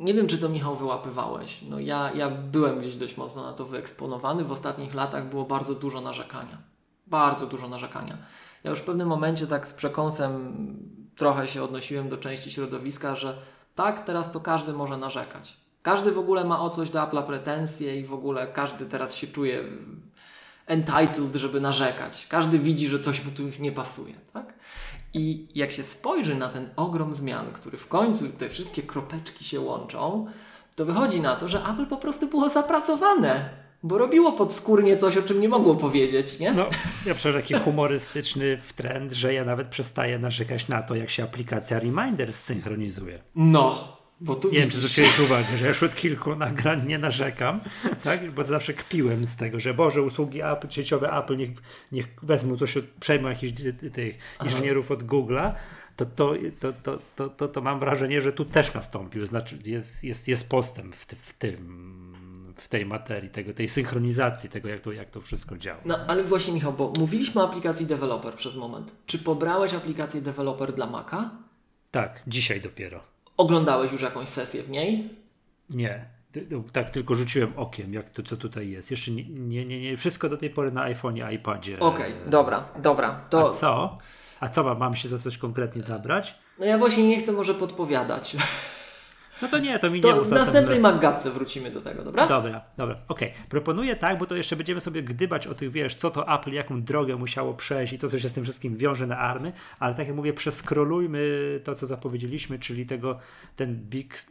nie 0.00 0.14
wiem, 0.14 0.26
czy 0.26 0.38
to 0.38 0.48
Michał 0.48 0.76
wyłapywałeś. 0.76 1.62
No 1.62 1.80
ja, 1.80 2.12
ja 2.14 2.30
byłem 2.30 2.80
gdzieś 2.80 2.96
dość 2.96 3.16
mocno 3.16 3.42
na 3.42 3.52
to 3.52 3.64
wyeksponowany. 3.64 4.44
W 4.44 4.52
ostatnich 4.52 4.94
latach 4.94 5.30
było 5.30 5.44
bardzo 5.44 5.74
dużo 5.74 6.00
narzekania. 6.00 6.58
Bardzo 7.06 7.46
dużo 7.46 7.68
narzekania. 7.68 8.18
Ja 8.64 8.70
już 8.70 8.78
w 8.78 8.84
pewnym 8.84 9.08
momencie 9.08 9.46
tak 9.46 9.68
z 9.68 9.72
przekąsem 9.72 10.54
trochę 11.16 11.48
się 11.48 11.62
odnosiłem 11.62 12.08
do 12.08 12.18
części 12.18 12.50
środowiska, 12.50 13.16
że 13.16 13.38
tak, 13.74 14.04
teraz 14.04 14.32
to 14.32 14.40
każdy 14.40 14.72
może 14.72 14.96
narzekać. 14.96 15.56
Każdy 15.82 16.12
w 16.12 16.18
ogóle 16.18 16.44
ma 16.44 16.60
o 16.60 16.70
coś 16.70 16.90
do 16.90 16.98
Apple'a 16.98 17.26
pretensje 17.26 18.00
i 18.00 18.06
w 18.06 18.14
ogóle 18.14 18.46
każdy 18.46 18.86
teraz 18.86 19.14
się 19.14 19.26
czuje 19.26 19.64
entitled, 20.66 21.34
żeby 21.34 21.60
narzekać. 21.60 22.26
Każdy 22.26 22.58
widzi, 22.58 22.88
że 22.88 22.98
coś 22.98 23.24
mu 23.24 23.30
tu 23.30 23.42
nie 23.60 23.72
pasuje, 23.72 24.14
tak? 24.32 24.54
I 25.14 25.48
jak 25.54 25.72
się 25.72 25.82
spojrzy 25.82 26.34
na 26.34 26.48
ten 26.48 26.68
ogrom 26.76 27.14
zmian, 27.14 27.52
który 27.52 27.78
w 27.78 27.88
końcu 27.88 28.28
te 28.28 28.48
wszystkie 28.48 28.82
kropeczki 28.82 29.44
się 29.44 29.60
łączą, 29.60 30.26
to 30.76 30.84
wychodzi 30.84 31.20
na 31.20 31.36
to, 31.36 31.48
że 31.48 31.64
Apple 31.72 31.86
po 31.86 31.96
prostu 31.96 32.26
było 32.26 32.48
zapracowane, 32.48 33.50
bo 33.82 33.98
robiło 33.98 34.32
podskórnie 34.32 34.96
coś, 34.96 35.16
o 35.16 35.22
czym 35.22 35.40
nie 35.40 35.48
mogło 35.48 35.74
powiedzieć, 35.74 36.38
nie? 36.38 36.52
No, 36.52 36.66
ja 37.06 37.14
przecież 37.14 37.42
taki 37.42 37.54
humorystyczny 37.54 38.58
trend, 38.76 39.12
że 39.12 39.34
ja 39.34 39.44
nawet 39.44 39.68
przestaję 39.68 40.18
narzekać 40.18 40.68
na 40.68 40.82
to, 40.82 40.94
jak 40.94 41.10
się 41.10 41.24
aplikacja 41.24 41.78
Reminders 41.78 42.36
synchronizuje. 42.36 43.22
No, 43.34 43.96
bo 44.20 44.34
tu 44.34 44.50
nie 44.50 44.58
wiem, 44.58 44.70
czy 44.70 44.76
zwróciłeś 44.76 45.20
uwagę, 45.20 45.56
że 45.56 45.68
już 45.68 45.82
od 45.82 45.94
kilku 45.94 46.36
nagrań 46.36 46.86
nie 46.86 46.98
narzekam, 46.98 47.60
tak? 48.02 48.30
bo 48.30 48.44
zawsze 48.44 48.74
kpiłem 48.74 49.24
z 49.24 49.36
tego, 49.36 49.60
że 49.60 49.74
Boże, 49.74 50.02
usługi 50.02 50.42
Apple, 50.42 50.70
sieciowe 50.70 51.12
Apple, 51.12 51.36
niech, 51.36 51.50
niech 51.92 52.06
wezmą 52.22 52.56
coś, 52.56 52.78
przejmą 53.00 53.28
jakichś 53.28 53.52
tych 53.92 54.18
inżynierów 54.44 54.90
od 54.90 55.02
Google'a, 55.02 55.52
to, 55.96 56.06
to, 56.06 56.34
to, 56.60 56.72
to, 56.72 56.98
to, 57.16 57.28
to, 57.28 57.48
to 57.48 57.60
mam 57.60 57.80
wrażenie, 57.80 58.22
że 58.22 58.32
tu 58.32 58.44
też 58.44 58.74
nastąpił, 58.74 59.26
znaczy 59.26 59.58
jest, 59.64 60.04
jest, 60.04 60.28
jest 60.28 60.48
postęp 60.48 60.96
w, 60.96 61.06
w 61.06 61.32
tym 61.32 62.10
w 62.56 62.68
tej 62.68 62.86
materii, 62.86 63.30
tego, 63.30 63.52
tej 63.52 63.68
synchronizacji, 63.68 64.50
tego 64.50 64.68
jak 64.68 64.80
to, 64.80 64.92
jak 64.92 65.10
to 65.10 65.20
wszystko 65.20 65.58
działa. 65.58 65.80
No 65.84 65.98
ale 66.06 66.24
właśnie 66.24 66.54
Michał, 66.54 66.72
bo 66.72 66.92
mówiliśmy 66.98 67.40
o 67.40 67.48
aplikacji 67.48 67.86
developer 67.86 68.34
przez 68.34 68.56
moment. 68.56 68.92
Czy 69.06 69.18
pobrałeś 69.18 69.74
aplikację 69.74 70.20
developer 70.20 70.72
dla 70.72 70.86
Maca? 70.86 71.30
Tak, 71.90 72.22
dzisiaj 72.26 72.60
dopiero. 72.60 73.09
Oglądałeś 73.40 73.92
już 73.92 74.02
jakąś 74.02 74.28
sesję 74.28 74.62
w 74.62 74.70
niej? 74.70 75.08
Nie. 75.70 76.04
Tak, 76.72 76.90
tylko 76.90 77.14
rzuciłem 77.14 77.52
okiem, 77.56 77.94
jak 77.94 78.10
to, 78.10 78.22
co 78.22 78.36
tutaj 78.36 78.70
jest. 78.70 78.90
Jeszcze 78.90 79.10
nie, 79.10 79.24
nie, 79.24 79.66
nie, 79.66 79.80
nie. 79.80 79.96
wszystko 79.96 80.28
do 80.28 80.36
tej 80.36 80.50
pory 80.50 80.72
na 80.72 80.94
iPhone'ie, 80.94 81.32
iPadzie. 81.32 81.78
Okej, 81.78 82.12
okay, 82.12 82.30
dobra, 82.30 82.68
dobra. 82.82 83.20
To... 83.30 83.46
A 83.46 83.50
co? 83.50 83.98
A 84.40 84.48
co 84.48 84.64
mam, 84.64 84.78
mam 84.78 84.94
się 84.94 85.08
za 85.08 85.18
coś 85.18 85.38
konkretnie 85.38 85.82
zabrać? 85.82 86.34
No 86.58 86.64
ja 86.64 86.78
właśnie 86.78 87.08
nie 87.08 87.20
chcę 87.20 87.32
może 87.32 87.54
podpowiadać. 87.54 88.36
No 89.42 89.48
to 89.48 89.58
nie, 89.58 89.78
to 89.78 89.90
mi 89.90 90.00
to 90.00 90.16
nie 90.16 90.20
W 90.20 90.30
następnej 90.30 90.80
Maggatce 90.80 91.30
wrócimy 91.30 91.70
do 91.70 91.80
tego, 91.80 92.04
dobra? 92.04 92.26
Dobra, 92.26 92.64
dobra, 92.76 92.96
okej. 93.08 93.28
Okay. 93.28 93.48
Proponuję 93.48 93.96
tak, 93.96 94.18
bo 94.18 94.26
to 94.26 94.36
jeszcze 94.36 94.56
będziemy 94.56 94.80
sobie 94.80 95.02
gdybać 95.02 95.46
o 95.46 95.54
tych, 95.54 95.70
wiesz, 95.70 95.94
co 95.94 96.10
to 96.10 96.34
Apple, 96.34 96.52
jaką 96.52 96.82
drogę 96.82 97.16
musiało 97.16 97.54
przejść 97.54 97.92
i 97.92 97.98
co, 97.98 98.08
co 98.08 98.18
się 98.18 98.28
z 98.28 98.32
tym 98.32 98.44
wszystkim 98.44 98.76
wiąże 98.76 99.06
na 99.06 99.18
army, 99.18 99.52
ale 99.78 99.94
tak 99.94 100.06
jak 100.06 100.16
mówię, 100.16 100.32
przeskrolujmy 100.32 101.20
to, 101.64 101.74
co 101.74 101.86
zapowiedzieliśmy, 101.86 102.58
czyli 102.58 102.86
tego, 102.86 103.18
ten 103.56 103.76
Big, 103.76 104.26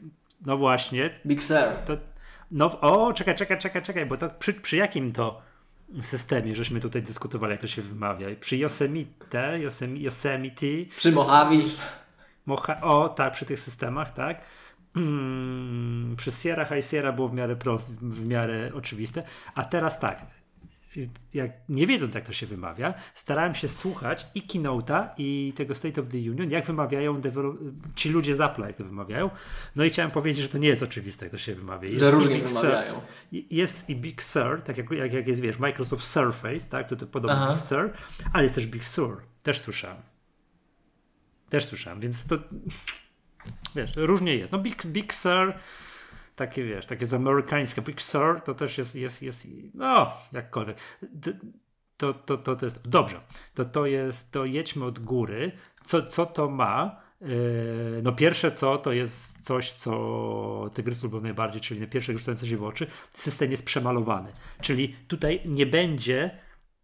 no 0.45 0.57
właśnie. 0.57 1.09
Big 1.25 1.43
Sur. 1.43 1.57
To, 1.85 1.97
no, 2.51 2.81
o, 2.81 3.13
czekaj, 3.13 3.35
czekaj, 3.35 3.59
czekaj, 3.59 3.81
czekaj, 3.81 4.05
bo 4.05 4.17
to 4.17 4.29
przy, 4.29 4.53
przy 4.53 4.75
jakim 4.75 5.11
to 5.11 5.41
systemie, 6.01 6.55
żeśmy 6.55 6.79
tutaj 6.79 7.01
dyskutowali, 7.01 7.51
jak 7.51 7.61
to 7.61 7.67
się 7.67 7.81
wymawia. 7.81 8.27
Przy 8.39 8.57
Yosemite, 8.57 9.59
Yosemite, 9.59 10.03
Yosemite 10.03 10.67
przy 10.97 11.11
Mojave. 11.11 11.55
Moha 12.45 12.81
o, 12.81 13.09
tak, 13.09 13.33
przy 13.33 13.45
tych 13.45 13.59
systemach, 13.59 14.13
tak 14.13 14.41
hmm, 14.93 16.15
przy 16.15 16.31
Sierra 16.31 16.65
High 16.65 16.85
Sierra 16.85 17.11
było 17.11 17.27
w 17.27 17.33
miarę, 17.33 17.55
prost, 17.55 17.91
w 17.91 18.27
miarę 18.27 18.71
oczywiste, 18.73 19.23
a 19.55 19.63
teraz 19.63 19.99
tak, 19.99 20.25
jak, 21.33 21.51
nie 21.69 21.87
wiedząc 21.87 22.15
jak 22.15 22.25
to 22.25 22.33
się 22.33 22.45
wymawia, 22.45 22.93
starałem 23.13 23.55
się 23.55 23.67
słuchać 23.67 24.27
i 24.35 24.41
Keynote'a 24.41 25.07
i 25.17 25.53
tego 25.55 25.75
State 25.75 26.01
of 26.01 26.07
the 26.07 26.17
Union, 26.17 26.49
jak 26.49 26.65
wymawiają 26.65 27.21
ci 27.95 28.09
ludzie 28.09 28.35
z 28.35 28.41
Apple, 28.41 28.61
jak 28.61 28.75
to 28.75 28.83
wymawiają. 28.83 29.29
No 29.75 29.83
i 29.83 29.89
chciałem 29.89 30.11
powiedzieć, 30.11 30.43
że 30.43 30.49
to 30.49 30.57
nie 30.57 30.67
jest 30.67 30.83
oczywiste, 30.83 31.25
jak 31.25 31.31
to 31.31 31.37
się 31.37 31.55
wymawia. 31.55 31.89
Jest 31.89 31.99
że 31.99 32.11
różnie 32.11 32.35
Big 32.35 32.47
wymawiają. 32.47 32.93
Sur, 32.93 33.03
jest 33.51 33.89
i 33.89 33.95
Big 33.95 34.23
Sur, 34.23 34.61
tak 34.61 34.77
jak, 34.77 34.91
jak, 34.91 35.13
jak 35.13 35.27
jest, 35.27 35.41
wiesz, 35.41 35.59
Microsoft 35.59 36.03
Surface, 36.03 36.69
tak, 36.69 36.89
to, 36.89 36.95
to 36.95 37.07
podobno 37.07 37.51
Big 37.51 37.59
Sur, 37.59 37.93
ale 38.33 38.43
jest 38.43 38.55
też 38.55 38.67
Big 38.67 38.85
Sur. 38.85 39.21
Też 39.43 39.59
słyszałem. 39.59 40.01
Też 41.49 41.65
słyszałem, 41.65 41.99
więc 41.99 42.27
to 42.27 42.37
wiesz, 43.75 43.91
różnie 43.95 44.35
jest. 44.35 44.53
No 44.53 44.59
Big, 44.59 44.85
Big 44.85 45.13
Sur, 45.13 45.53
takie 46.35 46.63
wiesz, 46.63 46.85
takie 46.85 47.05
z 47.05 47.13
amerykańskie 47.13 47.81
Big 47.81 48.01
Sur, 48.01 48.41
to 48.41 48.53
też 48.53 48.77
jest, 48.77 48.95
jest, 48.95 49.21
jest 49.21 49.47
no, 49.73 50.13
jakkolwiek. 50.31 50.77
To, 51.97 52.13
to, 52.13 52.37
to, 52.37 52.55
to 52.55 52.65
jest, 52.65 52.89
dobrze, 52.89 53.21
to 53.53 53.65
to 53.65 53.85
jest, 53.85 54.31
to 54.31 54.45
jedźmy 54.45 54.85
od 54.85 54.99
góry. 54.99 55.51
Co, 55.85 56.03
co 56.03 56.25
to 56.25 56.49
ma? 56.49 57.01
Yy, 57.21 58.01
no 58.03 58.11
pierwsze 58.11 58.51
co, 58.51 58.77
to 58.77 58.91
jest 58.91 59.41
coś, 59.41 59.73
co 59.73 60.69
Tygrys 60.73 61.03
lubią 61.03 61.21
najbardziej, 61.21 61.61
czyli 61.61 61.87
pierwsze 61.87 62.17
rzucające 62.17 62.47
się 62.47 62.57
w 62.57 62.63
oczy, 62.63 62.87
system 63.13 63.51
jest 63.51 63.65
przemalowany. 63.65 64.31
Czyli 64.61 64.95
tutaj 65.07 65.41
nie 65.45 65.65
będzie 65.65 66.31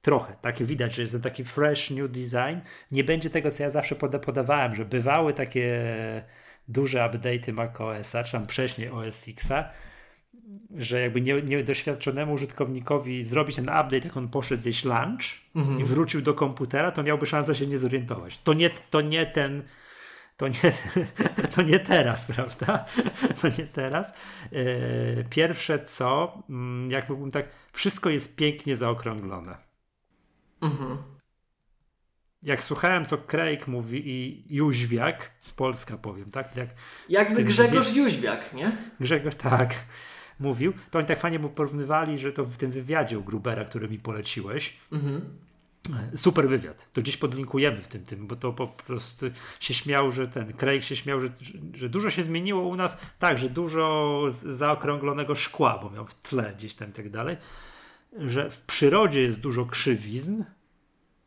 trochę, 0.02 0.36
takie 0.42 0.66
widać, 0.66 0.94
że 0.94 1.02
jest 1.02 1.14
to 1.14 1.20
taki 1.20 1.44
fresh 1.44 1.92
new 1.92 2.12
design, 2.12 2.60
nie 2.92 3.04
będzie 3.04 3.30
tego, 3.30 3.52
co 3.52 3.64
ja 3.64 3.70
zawsze 3.70 3.96
poda 3.96 4.20
podawałem, 4.20 4.76
że 4.76 4.86
bywały 4.86 5.34
takie 5.34 5.84
duże 6.68 7.00
update'y 7.00 7.54
macOSa, 7.54 8.24
czy 8.24 8.32
tam 8.32 8.48
wcześniej 8.48 8.90
OS 8.90 9.28
Xa, 9.28 9.70
że 10.78 11.02
jakby 11.02 11.22
niedoświadczonemu 11.22 12.34
użytkownikowi 12.34 13.26
zrobić 13.26 13.56
ten 13.56 13.66
update, 13.66 14.08
jak 14.08 14.18
on 14.18 14.28
poszedł 14.28 14.62
zjeść 14.62 14.86
lunch 14.86 15.42
mhm. 15.56 15.80
i 15.80 15.84
wrócił 15.84 16.22
do 16.22 16.34
komputera, 16.34 16.92
to 16.92 17.04
miałby 17.04 17.26
szansę 17.26 17.56
się 17.56 17.68
nie 17.68 17.78
zorientować. 17.78 18.40
To 18.44 18.54
nie, 18.54 18.70
to 18.70 19.02
nie 19.02 19.26
ten 19.26 19.64
to 20.38 20.48
nie, 20.48 20.72
to 21.56 21.62
nie 21.62 21.80
teraz, 21.80 22.26
prawda? 22.26 22.86
To 23.42 23.48
nie 23.48 23.68
teraz. 23.68 24.14
E, 24.52 25.24
pierwsze 25.24 25.86
co, 25.86 26.44
mm, 26.50 26.92
jak 26.92 27.10
mógłbym 27.10 27.32
tak, 27.32 27.46
wszystko 27.74 28.10
jest 28.10 28.36
pięknie 28.36 28.76
zaokrąglone. 28.76 29.58
Mhm 30.62 31.15
jak 32.44 32.64
słuchałem, 32.64 33.06
co 33.06 33.18
Craig 33.18 33.68
mówi 33.68 34.02
i 34.06 34.44
Jóźwiak 34.50 35.32
z 35.38 35.52
Polska 35.52 35.98
powiem, 35.98 36.32
tak? 36.32 36.58
Jak 36.58 36.70
Jakby 37.10 37.44
Grzegorz 37.44 37.88
wywi- 37.88 37.98
Jóźwiak, 37.98 38.54
nie? 38.54 38.78
Grzegorz, 39.00 39.36
tak, 39.36 39.76
mówił. 40.40 40.74
To 40.92 41.00
oni 41.00 41.08
tak 41.08 41.20
fajnie 41.20 41.40
mu 41.40 41.50
porównywali, 41.50 42.20
że 42.20 42.32
to 42.32 42.46
w 42.46 42.58
tym 42.58 42.72
wywiadzie 42.72 43.20
u 43.20 43.24
Grubera, 43.24 43.66
który 43.66 43.90
mi 43.90 44.00
poleciłeś, 44.00 44.78
mhm. 44.92 45.22
Super 46.16 46.50
wywiad. 46.50 46.88
To 46.94 47.02
gdzieś 47.02 47.18
podlinkujemy 47.18 47.82
w 47.82 47.88
tym, 47.88 48.06
tym, 48.06 48.28
bo 48.28 48.36
to 48.36 48.54
po 48.54 48.68
prostu 48.68 49.26
się 49.60 49.74
śmiał, 49.74 50.12
że 50.12 50.28
ten 50.28 50.54
Craig 50.54 50.84
się 50.84 50.96
śmiał, 50.96 51.22
że, 51.22 51.30
że 51.74 51.90
dużo 51.90 52.10
się 52.10 52.24
zmieniło 52.24 52.68
u 52.68 52.76
nas. 52.76 52.98
Tak, 53.20 53.40
że 53.40 53.50
dużo 53.50 54.22
zaokrąglonego 54.32 55.36
szkła, 55.36 55.80
bo 55.84 55.90
miał 55.90 56.06
w 56.06 56.16
tle 56.16 56.54
gdzieś 56.58 56.74
tam 56.74 56.90
i 56.90 56.92
tak 56.92 57.10
dalej. 57.10 57.38
Że 58.18 58.50
w 58.50 58.62
przyrodzie 58.62 59.22
jest 59.22 59.40
dużo 59.40 59.66
krzywizn, 59.66 60.44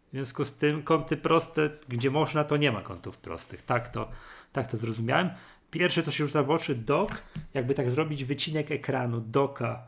w 0.09 0.11
związku 0.13 0.45
z 0.45 0.57
tym 0.57 0.83
kąty 0.83 1.17
proste, 1.17 1.71
gdzie 1.89 2.11
można, 2.11 2.45
to 2.45 2.57
nie 2.57 2.73
ma 2.73 2.83
kątów 2.83 3.19
prostych. 3.19 3.63
Tak 3.63 3.89
to, 3.89 4.09
tak 4.53 4.71
to 4.71 4.77
zrozumiałem. 4.77 5.31
Pierwsze, 5.71 6.03
co 6.03 6.11
się 6.11 6.27
rzuca 6.27 6.43
w 6.43 6.51
oczy, 6.51 6.75
dock, 6.75 7.23
jakby 7.55 7.75
tak 7.75 7.91
zrobić 7.91 8.25
wycinek 8.25 8.71
ekranu 8.71 9.21
doka, 9.21 9.83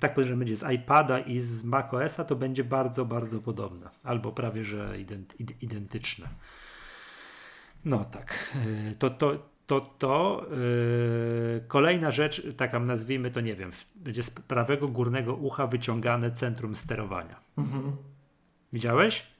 tak 0.00 0.14
powiem, 0.14 0.28
że 0.28 0.36
będzie 0.36 0.56
z 0.56 0.70
iPada 0.72 1.18
i 1.18 1.40
z 1.40 1.64
macOSa, 1.64 2.24
to 2.24 2.36
będzie 2.36 2.64
bardzo, 2.64 3.04
bardzo 3.04 3.40
podobna. 3.40 3.90
Albo 4.02 4.32
prawie, 4.32 4.64
że 4.64 4.96
identyczne. 5.60 6.28
No 7.84 8.04
tak. 8.04 8.56
E, 8.90 8.94
to, 8.94 9.10
to, 9.10 9.48
to, 9.66 9.80
to 9.80 10.46
yy, 10.50 11.64
kolejna 11.68 12.10
rzecz, 12.10 12.42
taka 12.56 12.78
nazwijmy 12.78 13.30
to, 13.30 13.40
nie 13.40 13.54
wiem, 13.54 13.70
będzie 13.94 14.22
z 14.22 14.30
prawego 14.30 14.88
górnego 14.88 15.34
ucha 15.34 15.66
wyciągane 15.66 16.30
centrum 16.30 16.74
sterowania. 16.74 17.40
Mhm. 17.58 17.96
Widziałeś? 18.72 19.33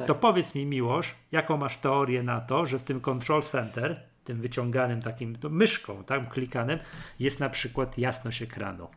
Tak. 0.00 0.06
To 0.06 0.14
powiedz 0.14 0.54
mi, 0.54 0.66
Miłosz, 0.66 1.14
jaką 1.32 1.56
masz 1.56 1.76
teorię 1.76 2.22
na 2.22 2.40
to, 2.40 2.66
że 2.66 2.78
w 2.78 2.82
tym 2.82 3.00
control 3.00 3.42
center, 3.42 4.02
tym 4.24 4.40
wyciąganym 4.40 5.02
takim 5.02 5.36
myszką, 5.50 6.04
tam 6.04 6.26
klikanym, 6.26 6.78
jest 7.18 7.40
na 7.40 7.48
przykład 7.48 7.98
jasność 7.98 8.42
ekranu. 8.42 8.88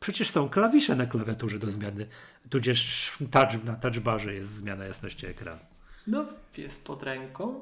Przecież 0.00 0.30
są 0.30 0.48
klawisze 0.48 0.96
na 0.96 1.06
klawiaturze 1.06 1.58
do 1.58 1.70
zmiany, 1.70 2.06
tudzież 2.50 3.12
touch, 3.30 3.64
na 3.64 3.76
touchbarze 3.76 4.34
jest 4.34 4.50
zmiana 4.50 4.84
jasności 4.84 5.26
ekranu. 5.26 5.60
No, 6.06 6.26
jest 6.56 6.84
pod 6.84 7.02
ręką. 7.02 7.60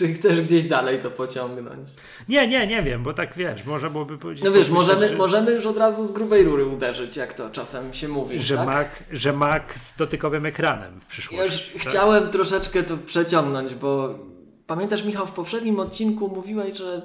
Czy 0.00 0.14
chcesz 0.14 0.42
gdzieś 0.42 0.64
dalej 0.64 0.98
to 0.98 1.10
pociągnąć? 1.10 1.88
Nie, 2.28 2.48
nie, 2.48 2.66
nie 2.66 2.82
wiem, 2.82 3.02
bo 3.02 3.14
tak 3.14 3.34
wiesz, 3.36 3.64
można 3.64 3.90
byłoby 3.90 4.18
powiedzieć. 4.18 4.44
No 4.44 4.52
wiesz, 4.52 4.70
możemy, 4.70 5.08
że, 5.08 5.16
możemy 5.16 5.52
już 5.52 5.66
od 5.66 5.76
razu 5.76 6.06
z 6.06 6.12
grubej 6.12 6.44
rury 6.44 6.66
uderzyć, 6.66 7.16
jak 7.16 7.34
to 7.34 7.50
czasem 7.50 7.92
się 7.92 8.08
mówi. 8.08 8.42
Że, 8.42 8.56
tak? 8.56 8.66
Mac, 8.66 8.88
że 9.10 9.32
Mac 9.32 9.74
z 9.74 9.96
dotykowym 9.96 10.46
ekranem 10.46 11.00
w 11.00 11.06
przyszłości. 11.06 11.36
Ja 11.36 11.44
już 11.44 11.72
tak? 11.72 11.82
chciałem 11.82 12.28
troszeczkę 12.28 12.82
to 12.82 12.96
przeciągnąć, 12.96 13.74
bo 13.74 14.18
pamiętasz, 14.66 15.04
Michał, 15.04 15.26
w 15.26 15.32
poprzednim 15.32 15.80
odcinku 15.80 16.28
mówiłeś, 16.28 16.78
że 16.78 17.02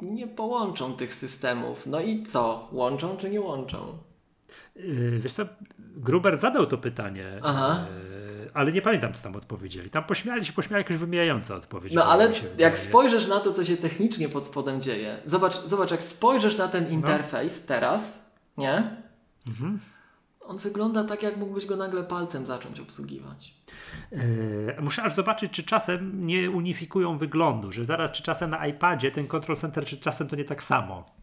nie 0.00 0.26
połączą 0.26 0.92
tych 0.92 1.14
systemów. 1.14 1.86
No 1.86 2.00
i 2.00 2.22
co? 2.22 2.68
Łączą 2.72 3.16
czy 3.16 3.30
nie 3.30 3.40
łączą? 3.40 3.98
Yy, 4.76 5.20
wiesz 5.22 5.32
co, 5.32 5.42
Gruber 5.78 6.38
zadał 6.38 6.66
to 6.66 6.78
pytanie, 6.78 7.40
Aha. 7.42 7.86
yy, 8.04 8.09
ale 8.54 8.72
nie 8.72 8.82
pamiętam, 8.82 9.12
co 9.12 9.22
tam 9.22 9.36
odpowiedzieli. 9.36 9.90
Tam 9.90 10.04
pośmiali 10.04 10.46
się, 10.46 10.52
pośmiali 10.52 10.80
jakoś 10.80 10.96
wymijająca 10.96 11.54
odpowiedź. 11.54 11.92
No 11.92 12.04
ale 12.04 12.32
jak 12.58 12.78
spojrzysz 12.78 13.26
na 13.26 13.40
to, 13.40 13.52
co 13.52 13.64
się 13.64 13.76
technicznie 13.76 14.28
pod 14.28 14.46
spodem 14.46 14.80
dzieje, 14.80 15.22
zobacz, 15.26 15.60
zobacz 15.66 15.90
jak 15.90 16.02
spojrzysz 16.02 16.56
na 16.56 16.68
ten 16.68 16.90
interfejs 16.90 17.64
teraz, 17.64 18.18
nie? 18.56 18.96
Mhm. 19.46 19.80
On 20.40 20.58
wygląda 20.58 21.04
tak, 21.04 21.22
jak 21.22 21.36
mógłbyś 21.36 21.66
go 21.66 21.76
nagle 21.76 22.04
palcem 22.04 22.46
zacząć 22.46 22.80
obsługiwać. 22.80 23.54
Yy, 24.12 24.20
muszę 24.80 25.02
aż 25.02 25.14
zobaczyć, 25.14 25.52
czy 25.52 25.62
czasem 25.62 26.26
nie 26.26 26.50
unifikują 26.50 27.18
wyglądu, 27.18 27.72
że 27.72 27.84
zaraz, 27.84 28.10
czy 28.10 28.22
czasem 28.22 28.50
na 28.50 28.66
iPadzie 28.66 29.10
ten 29.10 29.26
control 29.26 29.56
center, 29.56 29.84
czy 29.84 29.96
czasem 29.96 30.28
to 30.28 30.36
nie 30.36 30.44
tak 30.44 30.62
samo. 30.62 31.19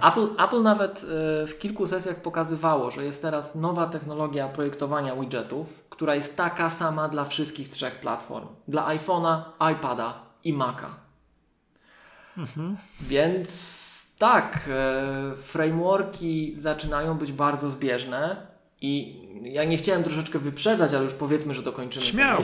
Tak. 0.00 0.12
Apple, 0.12 0.44
Apple 0.44 0.62
nawet 0.62 1.02
y, 1.02 1.06
w 1.46 1.58
kilku 1.58 1.86
sesjach 1.86 2.16
pokazywało, 2.16 2.90
że 2.90 3.04
jest 3.04 3.22
teraz 3.22 3.54
nowa 3.54 3.86
technologia 3.86 4.48
projektowania 4.48 5.16
widgetów, 5.16 5.84
która 5.90 6.14
jest 6.14 6.36
taka 6.36 6.70
sama 6.70 7.08
dla 7.08 7.24
wszystkich 7.24 7.68
trzech 7.68 8.00
platform. 8.00 8.46
Dla 8.68 8.96
iPhone'a, 8.96 9.42
iPada 9.72 10.14
i 10.44 10.52
Maca. 10.52 10.94
Więc 13.00 13.82
tak, 14.18 14.68
e, 14.68 15.36
frameworki 15.36 16.52
zaczynają 16.56 17.18
być 17.18 17.32
bardzo 17.32 17.70
zbieżne 17.70 18.46
i 18.80 19.22
ja 19.42 19.64
nie 19.64 19.76
chciałem 19.76 20.02
troszeczkę 20.02 20.38
wyprzedzać, 20.38 20.94
ale 20.94 21.04
już 21.04 21.14
powiedzmy, 21.14 21.54
że 21.54 21.62
dokończymy. 21.62 22.06
Śmiało. 22.06 22.42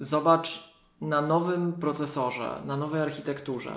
Zobacz, 0.00 0.72
na 1.00 1.20
nowym 1.22 1.72
procesorze, 1.72 2.62
na 2.64 2.76
nowej 2.76 3.02
architekturze 3.02 3.72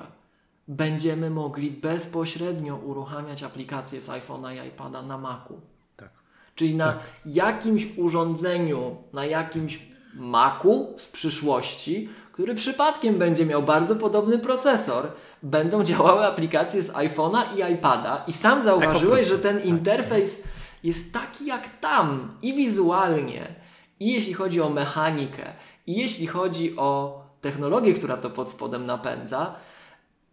będziemy 0.71 1.29
mogli 1.29 1.71
bezpośrednio 1.71 2.75
uruchamiać 2.75 3.43
aplikacje 3.43 4.01
z 4.01 4.09
iPhone'a 4.09 4.65
i 4.65 4.67
iPada 4.67 5.01
na 5.01 5.17
Macu. 5.17 5.61
Tak. 5.95 6.09
Czyli 6.55 6.75
na 6.75 6.99
jakimś 7.25 7.97
urządzeniu, 7.97 8.95
na 9.13 9.25
jakimś 9.25 9.79
Macu 10.13 10.93
z 10.97 11.07
przyszłości, 11.07 12.09
który 12.31 12.55
przypadkiem 12.55 13.17
będzie 13.17 13.45
miał 13.45 13.63
bardzo 13.63 13.95
podobny 13.95 14.39
procesor, 14.39 15.07
będą 15.43 15.83
działały 15.83 16.25
aplikacje 16.25 16.83
z 16.83 16.91
iPhone'a 16.91 17.43
i 17.55 17.73
iPada. 17.73 18.23
I 18.27 18.33
sam 18.33 18.63
zauważyłeś, 18.63 19.27
prostu. 19.27 19.35
że 19.35 19.49
ten 19.49 19.57
Tak. 19.57 19.65
interfejs 19.65 20.41
jest 20.83 21.13
taki 21.13 21.45
jak 21.45 21.79
tam 21.79 22.37
i 22.41 22.53
wizualnie, 22.53 23.55
i 23.99 24.13
jeśli 24.13 24.33
chodzi 24.33 24.61
o 24.61 24.69
mechanikę, 24.69 25.53
i 25.87 25.95
jeśli 25.95 26.27
chodzi 26.27 26.77
o 26.77 27.21
technologię, 27.41 27.93
która 27.93 28.17
to 28.17 28.29
pod 28.29 28.49
spodem 28.49 28.85
napędza, 28.85 29.55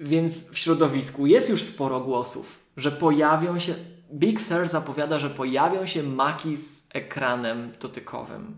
więc 0.00 0.50
w 0.50 0.58
środowisku 0.58 1.26
jest 1.26 1.48
już 1.50 1.62
sporo 1.62 2.00
głosów, 2.00 2.60
że 2.76 2.92
pojawią 2.92 3.58
się. 3.58 3.74
Big 4.12 4.40
Sur 4.40 4.68
zapowiada, 4.68 5.18
że 5.18 5.30
pojawią 5.30 5.86
się 5.86 6.02
maki 6.02 6.56
z 6.56 6.82
ekranem 6.94 7.70
dotykowym. 7.80 8.56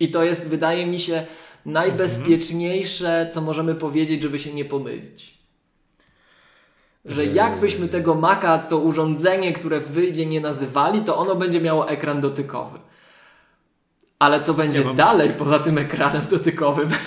I 0.00 0.10
to 0.10 0.24
jest, 0.24 0.48
wydaje 0.48 0.86
mi 0.86 0.98
się, 0.98 1.26
najbezpieczniejsze, 1.66 3.30
co 3.32 3.40
możemy 3.40 3.74
powiedzieć, 3.74 4.22
żeby 4.22 4.38
się 4.38 4.54
nie 4.54 4.64
pomylić. 4.64 5.38
Że 7.04 7.26
jakbyśmy 7.26 7.88
tego 7.88 8.14
maka, 8.14 8.58
to 8.58 8.78
urządzenie, 8.78 9.52
które 9.52 9.80
wyjdzie, 9.80 10.26
nie 10.26 10.40
nazywali, 10.40 11.00
to 11.00 11.16
ono 11.16 11.34
będzie 11.34 11.60
miało 11.60 11.88
ekran 11.90 12.20
dotykowy. 12.20 12.78
Ale 14.18 14.40
co 14.40 14.54
będzie 14.54 14.78
Ja 14.80 14.86
mam- 14.86 14.96
dalej 14.96 15.30
poza 15.30 15.58
tym 15.58 15.78
ekranem 15.78 16.22
dotykowym? 16.30 16.88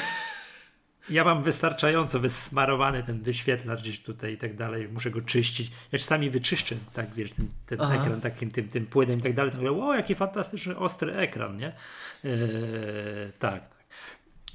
Ja 1.12 1.24
mam 1.24 1.44
wystarczająco 1.44 2.20
wysmarowany 2.20 3.04
ten 3.04 3.22
wyświetlacz 3.22 3.82
gdzieś 3.82 4.00
tutaj 4.00 4.34
i 4.34 4.38
tak 4.38 4.56
dalej, 4.56 4.90
muszę 4.90 5.12
go 5.12 5.22
czyścić. 5.22 5.72
Ja 5.92 6.00
czasami 6.00 6.30
wyczyszczę 6.30 6.76
tak, 6.94 7.14
wiesz, 7.14 7.32
ten, 7.32 7.48
ten 7.66 7.82
ekran 7.82 8.22
takim 8.22 8.52
tym, 8.52 8.68
tym 8.68 8.86
płynem 8.86 9.20
i 9.20 9.22
tak 9.22 9.34
dalej. 9.34 9.52
Tak, 9.52 9.62
o, 9.62 9.96
jaki 9.96 10.16
fantastyczny, 10.16 10.78
ostry 10.78 11.14
ekran, 11.14 11.58
nie? 11.58 11.68
Eee, 12.24 13.32
tak, 13.40 13.70
tak. 13.70 13.86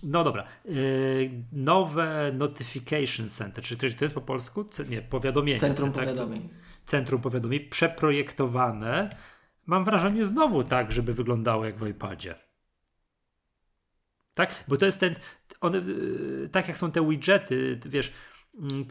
No 0.02 0.24
dobra. 0.24 0.44
Eee, 0.68 1.44
nowe 1.52 2.32
Notification 2.32 3.28
Center, 3.28 3.64
czy 3.64 3.76
to, 3.76 4.04
jest 4.04 4.14
po 4.14 4.20
polsku? 4.20 4.64
Nie, 4.88 5.02
powiadomienie. 5.02 5.58
Centrum 5.58 5.92
tak? 5.92 6.04
Powiadomień. 6.04 6.48
Centrum 6.86 7.20
powiadomień, 7.20 7.60
przeprojektowane. 7.60 9.16
Mam 9.66 9.84
wrażenie 9.84 10.24
znowu 10.24 10.64
tak, 10.64 10.92
żeby 10.92 11.14
wyglądało 11.14 11.64
jak 11.64 11.78
w 11.78 11.88
iPadzie. 11.88 12.34
Tak? 14.34 14.64
Bo 14.68 14.76
to 14.76 14.86
jest 14.86 15.00
ten, 15.00 15.14
one, 15.60 15.78
yy, 15.78 16.48
tak 16.52 16.68
jak 16.68 16.78
są 16.78 16.90
te 16.90 17.08
widgety, 17.08 17.78
ty 17.82 17.88
wiesz, 17.88 18.12
mm, 18.58 18.84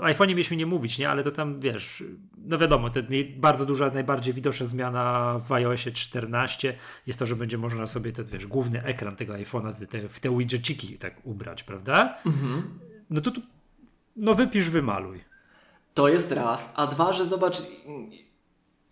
o 0.00 0.04
iPhone'ie 0.04 0.28
mieliśmy 0.28 0.56
nie 0.56 0.66
mówić, 0.66 0.98
nie? 0.98 1.10
Ale 1.10 1.22
to 1.24 1.30
tam, 1.32 1.60
wiesz, 1.60 2.04
no 2.36 2.58
wiadomo, 2.58 2.90
to 2.90 3.00
bardzo 3.36 3.66
duża, 3.66 3.90
najbardziej 3.90 4.34
widoczna 4.34 4.66
zmiana 4.66 5.38
w 5.38 5.52
iOSie 5.52 5.92
14 5.92 6.76
jest 7.06 7.18
to, 7.18 7.26
że 7.26 7.36
będzie 7.36 7.58
można 7.58 7.86
sobie 7.86 8.12
ten, 8.12 8.26
wiesz, 8.26 8.46
główny 8.46 8.82
ekran 8.84 9.16
tego 9.16 9.32
iPhone'a 9.32 9.86
te, 9.86 10.08
w 10.08 10.20
te 10.20 10.38
widgeciki 10.38 10.98
tak 10.98 11.26
ubrać, 11.26 11.62
prawda? 11.62 12.18
Mhm. 12.26 12.78
No 13.10 13.20
to 13.20 13.30
tu, 13.30 13.40
no 14.16 14.34
wypisz, 14.34 14.68
wymaluj. 14.70 15.20
To 15.94 16.08
jest 16.08 16.32
raz. 16.32 16.72
A 16.74 16.86
dwa, 16.86 17.12
że 17.12 17.26
zobacz, 17.26 17.56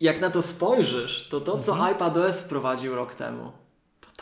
jak 0.00 0.20
na 0.20 0.30
to 0.30 0.42
spojrzysz, 0.42 1.28
to 1.28 1.40
to, 1.40 1.58
co 1.58 1.72
Mhm. 1.72 1.94
iPadOS 1.96 2.40
wprowadził 2.40 2.94
rok 2.94 3.14
temu, 3.14 3.52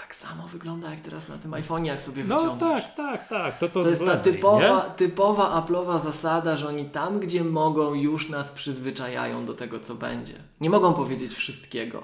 tak 0.01 0.15
samo 0.17 0.49
wygląda 0.49 0.91
jak 0.91 1.01
teraz 1.01 1.29
na 1.29 1.39
tym 1.39 1.51
iPhone'ie, 1.51 1.85
jak 1.85 2.03
sobie 2.03 2.25
No 2.25 2.37
wyciągniesz. 2.39 2.83
tak, 2.85 2.95
tak, 2.97 3.29
tak. 3.29 3.59
To, 3.59 3.69
to, 3.69 3.83
To 3.83 3.89
jest 3.89 4.05
ta 4.05 4.17
typowa, 4.17 4.85
nie? 4.89 4.95
typowa 4.97 5.63
Apple'owa 5.67 6.01
zasada, 6.03 6.57
że 6.57 6.69
oni 6.69 6.85
tam, 6.91 7.21
gdzie 7.21 7.45
mogą, 7.45 7.95
już 7.95 8.29
nas 8.29 8.51
przyzwyczajają 8.53 9.47
do 9.47 9.55
tego, 9.55 9.81
co 9.81 9.95
będzie. 9.95 10.35
Nie 10.61 10.71
mogą 10.71 10.95
powiedzieć 10.95 11.33
wszystkiego, 11.35 12.03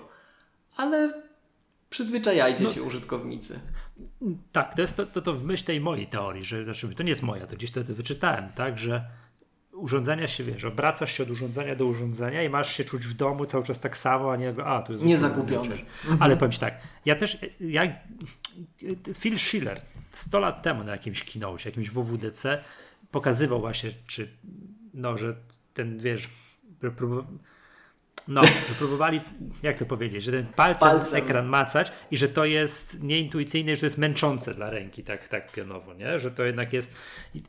ale 0.76 1.22
przyzwyczajajcie 1.90 2.64
No. 2.64 2.70
się 2.70 2.82
użytkownicy. 2.82 3.60
Tak, 4.52 4.74
to 4.74 4.82
jest 4.82 4.96
to, 4.96 5.06
to, 5.06 5.22
to 5.22 5.32
w 5.34 5.44
myśl 5.44 5.64
tej 5.64 5.80
mojej 5.80 6.06
teorii, 6.06 6.44
że 6.44 6.64
znaczy, 6.64 6.88
to 6.94 7.02
nie 7.02 7.08
jest 7.08 7.22
moja, 7.22 7.46
to 7.46 7.56
gdzieś 7.56 7.70
to, 7.70 7.84
to 7.84 7.94
wyczytałem, 7.94 8.48
tak, 8.52 8.78
że 8.78 9.04
urządzenia 9.74 10.28
się, 10.28 10.44
wiesz, 10.44 10.64
obracasz 10.64 11.12
się 11.12 11.22
od 11.22 11.30
urządzenia 11.30 11.76
do 11.76 11.86
urządzenia 11.86 12.42
i 12.42 12.48
masz 12.48 12.76
się 12.76 12.84
czuć 12.84 13.06
w 13.06 13.14
domu 13.14 13.46
cały 13.46 13.64
czas 13.64 13.80
tak 13.80 13.96
samo, 13.96 14.32
a 14.32 14.36
nie, 14.36 14.54
a 14.64 14.82
tu 14.82 14.92
jest 14.92 15.04
Nie 15.04 15.18
zakupiony. 15.18 15.76
rzecz. 15.76 15.84
Ale 16.20 16.36
powiem 16.36 16.52
ci 16.52 16.58
tak, 16.60 16.74
ja 17.04 17.14
też, 17.16 17.38
jak 17.60 17.90
Phil 19.20 19.38
Schiller 19.38 19.80
100 20.10 20.38
lat 20.40 20.62
temu 20.62 20.84
na 20.84 20.92
jakimś 20.92 21.24
keynote, 21.24 21.68
jakimś 21.68 21.90
WWDC 21.90 22.62
pokazywał 23.10 23.60
właśnie, 23.60 23.90
czy, 24.06 24.28
no, 24.94 25.18
że 25.18 25.36
ten, 25.74 25.98
wiesz, 25.98 26.28
prób- 26.96 27.26
no, 28.28 28.46
że 28.68 28.74
próbowali, 28.78 29.20
jak 29.62 29.76
to 29.76 29.86
powiedzieć, 29.86 30.22
że 30.24 30.32
ten 30.32 30.46
palcem, 30.46 30.88
Palcem. 30.88 31.18
ekran 31.24 31.46
macać 31.46 31.92
i 32.10 32.16
że 32.16 32.28
to 32.28 32.44
jest 32.44 33.02
nieintuicyjne, 33.02 33.74
że 33.76 33.80
to 33.80 33.86
jest 33.86 33.98
męczące 33.98 34.54
dla 34.54 34.70
ręki, 34.70 35.04
tak, 35.04 35.28
tak 35.28 35.52
pionowo, 35.52 35.94
nie? 35.94 36.18
Że 36.18 36.30
to 36.30 36.44
jednak 36.44 36.72
jest, 36.72 36.94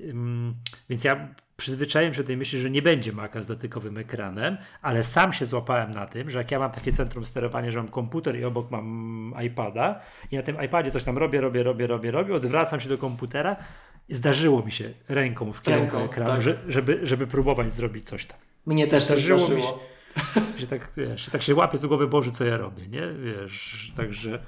ym, 0.02 0.56
więc 0.90 1.04
ja 1.04 1.28
przyzwyczaiłem 1.58 2.14
się 2.14 2.22
do 2.22 2.28
tej 2.28 2.38
myśli, 2.38 2.60
że 2.60 2.70
nie 2.70 2.82
będzie 2.82 3.14
Maca 3.14 3.42
z 3.42 3.48
dotykowym 3.48 3.98
ekranem, 3.98 4.58
ale 4.82 5.04
sam 5.04 5.34
się 5.34 5.46
złapałem 5.46 5.92
na 5.92 6.06
tym, 6.06 6.30
że 6.30 6.38
jak 6.38 6.52
ja 6.52 6.60
mam 6.60 6.72
takie 6.72 6.92
centrum 6.92 7.26
sterowania, 7.26 7.72
że 7.72 7.78
mam 7.78 7.88
komputer 7.88 8.40
i 8.40 8.46
obok 8.46 8.72
mam 8.72 9.34
iPada 9.46 10.02
i 10.32 10.36
na 10.36 10.44
tym 10.44 10.64
iPadzie 10.64 10.92
coś 10.92 11.04
tam 11.04 11.18
robię, 11.18 11.42
robię, 11.42 11.64
robię, 11.64 11.88
robię, 11.88 12.12
robię, 12.12 12.34
odwracam 12.36 12.80
się 12.80 12.90
do 12.90 12.98
komputera 12.98 13.56
zdarzyło 14.10 14.66
mi 14.66 14.72
się 14.72 14.94
ręką 15.08 15.54
w 15.54 15.62
kierunku 15.62 15.98
Ręką, 15.98 16.12
ekranu, 16.12 16.32
tak. 16.32 16.42
że, 16.42 16.58
żeby, 16.68 17.00
żeby 17.04 17.28
próbować 17.28 17.74
zrobić 17.74 18.06
coś 18.06 18.26
tam. 18.26 18.40
Mnie 18.66 18.88
też 18.88 19.04
się 19.04 19.08
Zdarzyło 19.08 19.40
mi 19.40 19.46
zdarzyło. 19.46 19.80
Że 20.60 20.68
tak, 20.68 20.92
wiesz, 20.98 21.30
tak 21.30 21.42
się 21.42 21.56
łapie 21.56 21.78
z 21.78 21.86
głowy, 21.86 22.08
Boże, 22.08 22.32
co 22.32 22.46
ja 22.46 22.58
robię, 22.58 22.88
nie? 22.88 23.02
Wiesz, 23.14 23.92
także 23.98 24.40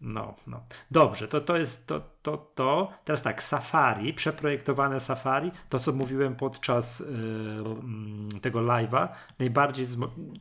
no, 0.00 0.34
no. 0.46 0.62
Dobrze, 0.90 1.28
to, 1.28 1.40
to 1.40 1.56
jest 1.56 1.86
to, 1.86 2.02
to, 2.22 2.36
to. 2.54 2.92
Teraz 3.04 3.22
tak, 3.22 3.42
Safari, 3.42 4.14
przeprojektowane 4.14 5.00
Safari, 5.00 5.52
to 5.68 5.78
co 5.78 5.92
mówiłem 5.92 6.36
podczas 6.36 7.00
yy, 7.00 8.40
tego 8.40 8.60
live'a, 8.60 9.08
najbardziej, 9.38 9.86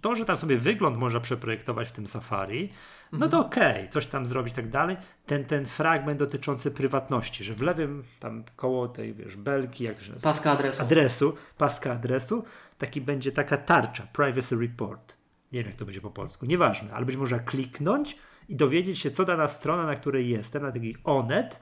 to, 0.02 0.16
że 0.16 0.26
tam 0.26 0.38
sobie 0.38 0.58
wygląd 0.58 0.98
można 0.98 1.20
przeprojektować 1.20 1.90
w 1.90 1.92
tym 1.92 2.08
Safari, 2.08 2.70
no 3.12 3.28
to 3.28 3.40
okej, 3.40 3.90
coś 3.90 4.06
tam 4.06 4.26
zrobić 4.26 4.54
tak 4.54 4.70
dalej. 4.70 4.98
Ten, 5.26 5.46
ten 5.46 5.66
fragment 5.66 6.20
dotyczący 6.20 6.72
prywatności, 6.72 7.44
że 7.44 7.54
w 7.54 7.62
lewym 7.62 8.04
tam 8.20 8.44
koło 8.56 8.88
tej, 8.88 9.14
wiesz, 9.14 9.36
belki, 9.36 9.84
jak 9.84 9.98
to 9.98 10.04
się 10.04 10.12
nazywa? 10.12 10.34
Paska 10.34 10.52
adresu. 10.52 10.84
adresu, 10.84 11.36
paska 11.58 11.92
adresu, 11.92 12.44
taki 12.78 13.02
będzie 13.02 13.32
taka 13.32 13.58
tarcza, 13.58 14.08
privacy 14.14 14.56
report. 14.56 15.18
Nie 15.52 15.60
wiem, 15.60 15.68
jak 15.68 15.80
to 15.80 15.86
będzie 15.86 16.02
po 16.02 16.12
polsku, 16.12 16.46
nieważne, 16.46 16.94
ale 16.94 17.06
będzie 17.06 17.20
można 17.20 17.40
kliknąć 17.40 18.18
i 18.50 18.56
dowiedzieć 18.56 19.00
się, 19.00 19.12
co 19.12 19.26
dana 19.26 19.48
strona, 19.48 19.86
na 19.86 19.96
której 19.96 20.30
jestem, 20.30 20.64
na 20.64 20.72
taki 20.72 20.96
Onet, 21.04 21.60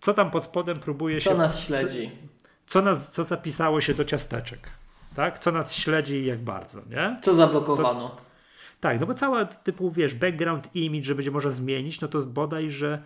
co 0.00 0.14
tam 0.14 0.30
pod 0.30 0.44
spodem 0.44 0.80
próbuje 0.80 1.20
Co 1.20 1.30
się... 1.30 1.36
nas 1.36 1.60
śledzi? 1.60 2.10
Co, 2.66 2.82
nas, 2.82 3.12
co 3.12 3.24
zapisało 3.24 3.80
się 3.80 3.94
do 3.94 4.04
ciasteczek, 4.04 4.70
tak? 5.14 5.38
Co 5.38 5.52
nas 5.52 5.74
śledzi 5.74 6.14
i 6.16 6.26
jak 6.26 6.44
bardzo, 6.44 6.80
nie? 6.90 7.18
Co 7.22 7.34
zablokowano? 7.34 8.16
Tak, 8.80 9.00
no 9.00 9.06
bo 9.06 9.14
cała 9.14 9.44
typu, 9.44 9.90
wiesz, 9.90 10.14
background 10.14 10.76
image, 10.76 11.04
że 11.04 11.14
będzie 11.14 11.30
można 11.30 11.50
zmienić, 11.50 12.00
no 12.00 12.08
to 12.08 12.20
bodaj, 12.20 12.70
że 12.70 13.02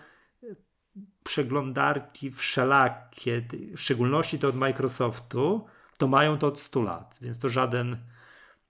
przeglądarki 1.24 2.30
wszelakie, 2.30 3.42
w 3.76 3.80
szczególności 3.80 4.38
te 4.38 4.48
od 4.48 4.56
Microsoftu, 4.56 5.66
to 5.98 6.08
mają 6.08 6.38
to 6.38 6.46
od 6.46 6.60
100 6.60 6.82
lat, 6.82 7.18
więc 7.22 7.38
to 7.38 7.48
żaden, 7.48 7.96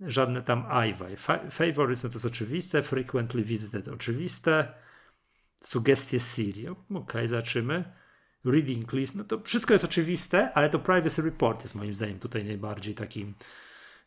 żadne 0.00 0.42
tam 0.42 0.64
iWi. 0.88 1.16
Fa- 1.16 1.50
Favorites 1.50 2.04
no 2.04 2.10
to 2.10 2.14
jest 2.14 2.26
oczywiste, 2.26 2.82
frequently 2.82 3.44
visited 3.44 3.88
oczywiste, 3.88 4.74
sugestie 5.62 6.20
Siri, 6.20 6.66
okej, 6.94 7.28
zobaczymy. 7.28 7.84
Reading 8.44 8.92
list, 8.92 9.14
no 9.14 9.24
to 9.24 9.40
wszystko 9.40 9.74
jest 9.74 9.84
oczywiste, 9.84 10.52
ale 10.52 10.70
to 10.70 10.78
privacy 10.78 11.22
report 11.22 11.62
jest 11.62 11.74
moim 11.74 11.94
zdaniem 11.94 12.18
tutaj 12.18 12.44
najbardziej 12.44 12.94
takim 12.94 13.34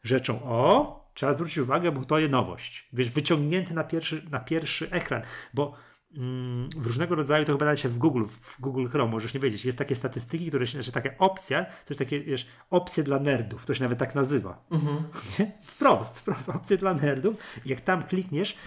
rzeczą. 0.03 0.43
O, 0.43 1.11
trzeba 1.13 1.33
zwrócić 1.33 1.57
uwagę, 1.57 1.91
bo 1.91 2.05
to 2.05 2.19
jest 2.19 2.31
nowość. 2.31 2.89
Wiesz, 2.93 3.09
wyciągnięty 3.09 3.73
na 3.73 3.83
pierwszy, 3.83 4.23
na 4.29 4.39
pierwszy 4.39 4.91
ekran, 4.91 5.21
bo 5.53 5.75
w 6.77 6.85
różnego 6.85 7.15
rodzaju, 7.15 7.45
to 7.45 7.51
chyba 7.51 7.65
nawet 7.65 7.79
się 7.79 7.89
w 7.89 7.97
Google, 7.97 8.25
w 8.41 8.61
Google 8.61 8.87
Chrome 8.87 9.11
możesz 9.11 9.33
nie 9.33 9.39
wiedzieć, 9.39 9.65
jest 9.65 9.77
takie 9.77 9.95
statystyki, 9.95 10.47
które 10.47 10.67
się, 10.67 10.71
znaczy 10.71 10.91
taka 10.91 11.09
opcja, 11.17 11.65
coś 11.85 11.97
takie, 11.97 12.19
wiesz, 12.19 12.47
opcje 12.69 13.03
dla 13.03 13.19
nerdów, 13.19 13.65
to 13.65 13.73
się 13.73 13.83
nawet 13.83 13.99
tak 13.99 14.15
nazywa. 14.15 14.65
Nie? 15.39 15.51
Wprost, 15.61 16.19
wprost, 16.19 16.49
opcje 16.49 16.77
dla 16.77 16.93
nerdów. 16.93 17.35
Jak 17.65 17.81
tam 17.81 18.03
klikniesz, 18.03 18.57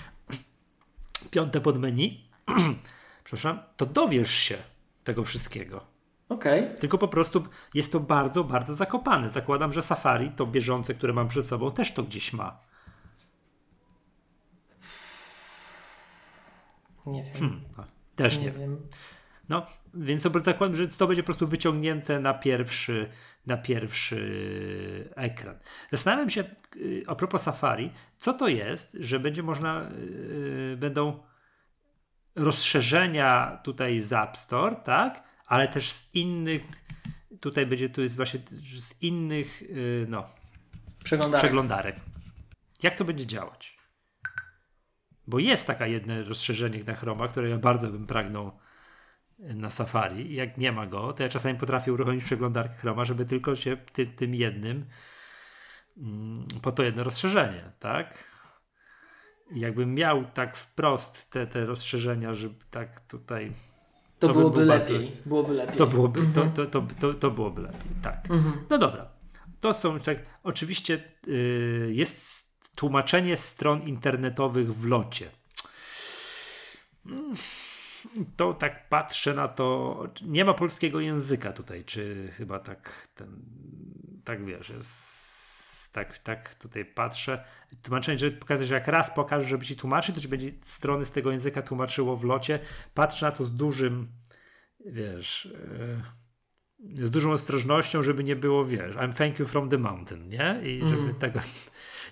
piąte 1.33 1.61
pod 1.61 1.79
menu, 1.79 2.21
przepraszam, 3.25 3.59
to 3.77 3.87
dowiesz 3.87 4.35
się 4.35 4.57
tego 5.05 5.25
wszystkiego. 5.25 5.87
Okej. 6.29 6.75
Tylko 6.81 6.99
po 6.99 7.09
prostu 7.09 7.43
jest 7.75 7.93
to 7.93 8.01
bardzo, 8.01 8.45
bardzo 8.45 8.75
zakopane. 8.75 9.31
Zakładam, 9.31 9.73
że 9.73 9.83
Safari, 9.83 10.31
to 10.31 10.47
bieżące, 10.47 10.95
które 10.95 11.13
mam 11.13 11.29
przed 11.29 11.47
sobą, 11.47 11.71
też 11.71 11.93
to 11.93 12.03
gdzieś 12.03 12.33
ma. 12.33 12.70
Nie 17.07 17.23
wiem. 17.23 17.61
No, 17.79 17.85
też 18.17 18.39
nie 18.39 18.45
nie 18.45 18.51
wiem. 18.51 18.61
wiem. 18.61 18.89
No, 19.49 19.67
więc 19.95 20.23
zakładam, 20.23 20.77
że 20.77 20.89
to 20.89 21.07
będzie 21.07 21.23
po 21.23 21.27
prostu 21.27 21.49
wyciągnięte 21.49 22.21
na 22.21 22.35
pierwszy, 22.35 23.11
na 23.47 23.57
pierwszy 23.57 25.11
ekran. 25.17 25.59
Zastanawiam 25.91 26.31
się, 26.31 26.45
y, 26.77 27.03
a 27.07 27.15
propos 27.15 27.43
Safari, 27.43 27.93
co 28.19 28.33
to 28.33 28.49
jest, 28.49 28.97
że 29.01 29.21
będzie 29.21 29.43
można, 29.43 29.91
yy, 29.91 30.77
będą 30.77 31.23
rozszerzenia 32.37 33.61
tutaj 33.65 34.01
z 34.01 34.13
App 34.13 34.37
Store, 34.37 34.77
tak? 34.77 35.23
Ale 35.47 35.69
też 35.69 35.93
z 35.93 36.15
innych, 36.15 36.63
tutaj 37.41 37.67
będzie, 37.67 37.89
tu 37.89 38.03
jest 38.03 38.17
właśnie 38.17 38.41
z 38.77 39.03
innych, 39.03 39.63
yy, 39.63 40.07
no, 40.09 40.27
Przeglądarek. 41.05 41.41
przeglądarek. 41.45 41.97
Jak 42.83 42.95
to 42.95 43.05
będzie 43.05 43.27
działać? 43.27 43.80
Bo 45.31 45.39
jest 45.39 45.67
taka 45.67 45.87
jedno 45.87 46.25
rozszerzenie 46.25 46.85
na 46.85 46.95
Chroma, 46.95 47.29
które 47.29 47.49
ja 47.49 47.59
bardzo 47.59 47.89
bym 47.89 48.07
pragnął 48.07 48.53
na 49.39 49.71
Safari. 49.71 50.35
Jak 50.35 50.59
nie 50.59 50.73
ma 50.73 50.87
go, 50.87 51.13
to 51.13 51.23
ja 51.23 51.29
czasami 51.29 51.59
potrafię 51.59 51.93
uruchomić 51.93 52.25
przeglądarkę 52.25 52.75
Chroma, 52.75 53.05
żeby 53.05 53.25
tylko 53.27 53.57
się 53.57 53.77
ty, 53.93 54.07
tym 54.07 54.35
jednym 54.35 54.87
mm, 55.99 56.47
po 56.63 56.73
to 56.73 56.83
jedno 56.83 57.05
rozszerzenie, 57.05 57.73
tak? 57.81 58.25
I 59.53 59.61
jakbym 59.61 59.95
miał 59.95 60.25
tak 60.25 60.57
wprost 60.57 61.31
te, 61.31 61.47
te 61.47 61.67
rozszerzenia, 61.67 62.35
żeby 62.35 62.55
tak 62.71 63.01
tutaj 63.01 63.53
To, 64.19 64.27
to 64.29 64.35
by 64.35 64.39
byłoby 64.41 64.59
był 64.59 64.69
bardzo- 64.69 64.93
lepiej. 64.93 65.17
Byłoby 65.27 65.55
lepiej. 65.55 65.77
to 65.77 65.87
byłoby, 65.87 66.21
to, 66.35 66.41
Mhm. 66.43 66.53
to, 66.53 66.67
to, 66.67 66.87
to, 67.01 67.15
to 67.15 67.31
byłoby 67.31 67.63
lepiej, 67.63 67.91
tak. 68.03 68.31
Mhm. 68.31 68.53
No 68.71 68.79
dobra. 68.79 69.09
To 69.61 69.75
są 69.75 70.01
tak. 70.01 70.19
Oczywiście 70.43 71.03
y, 71.29 71.91
jest 71.95 72.50
tłumaczenie 72.81 73.37
stron 73.37 73.83
internetowych 73.83 74.75
w 74.75 74.85
locie. 74.85 75.31
Mm, 77.07 77.35
To 78.37 78.55
tak 78.55 78.89
patrzę 78.89 79.35
na 79.35 79.49
to. 79.49 79.97
Nie 80.23 80.45
ma 80.45 80.55
polskiego 80.55 81.01
języka 81.01 81.53
tutaj, 81.53 81.85
czy 81.85 82.29
chyba 82.37 82.59
tak 82.59 83.09
ten. 83.15 83.43
Tak 84.25 84.45
wiesz, 84.45 84.69
jest, 84.69 85.93
tak, 85.93 86.19
tak 86.19 86.55
tutaj 86.55 86.85
patrzę. 86.85 87.45
Tłumaczenie, 87.83 88.19
że 88.19 88.31
pokazać, 88.31 88.69
że 88.69 88.75
jak 88.75 88.89
raz 88.89 89.11
pokażę, 89.11 89.49
żeby 89.49 89.65
ci 89.67 89.77
tłumaczyć, 89.77 90.15
to 90.15 90.21
ci 90.21 90.29
będzie 90.29 90.51
strony 90.63 91.05
z 91.05 91.11
tego 91.11 91.31
języka 91.33 91.63
tłumaczyło 91.63 92.17
w 92.17 92.25
locie. 92.25 92.59
Patrzę 92.95 93.27
na 93.27 93.33
to 93.33 93.45
z 93.45 93.57
dużym, 93.57 94.09
wiesz. 94.87 95.45
y, 95.47 97.07
z 97.07 97.11
dużą 97.11 97.33
ostrożnością, 97.33 98.03
żeby 98.03 98.25
nie 98.25 98.37
było, 98.37 98.65
wiesz, 98.67 98.97
I'm 98.97 99.13
thank 99.15 99.39
you 99.39 99.47
from 99.47 99.69
the 99.69 99.79
mountain, 99.79 100.29
nie? 100.29 100.61
I 100.65 100.81
żeby 100.81 101.03
Mm. 101.03 101.15
tego... 101.15 101.41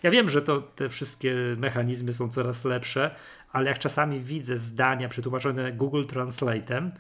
Ja 0.03 0.11
wiem, 0.11 0.29
że 0.29 0.43
to 0.43 0.63
te 0.63 0.89
wszystkie 0.89 1.35
mechanizmy 1.57 2.13
są 2.13 2.29
coraz 2.29 2.65
lepsze, 2.65 3.15
ale 3.53 3.69
jak 3.69 3.79
czasami 3.79 4.21
widzę 4.21 4.59
zdania 4.59 5.09
przetłumaczone 5.09 5.73
Google 5.73 6.05
Translate'em, 6.05 6.91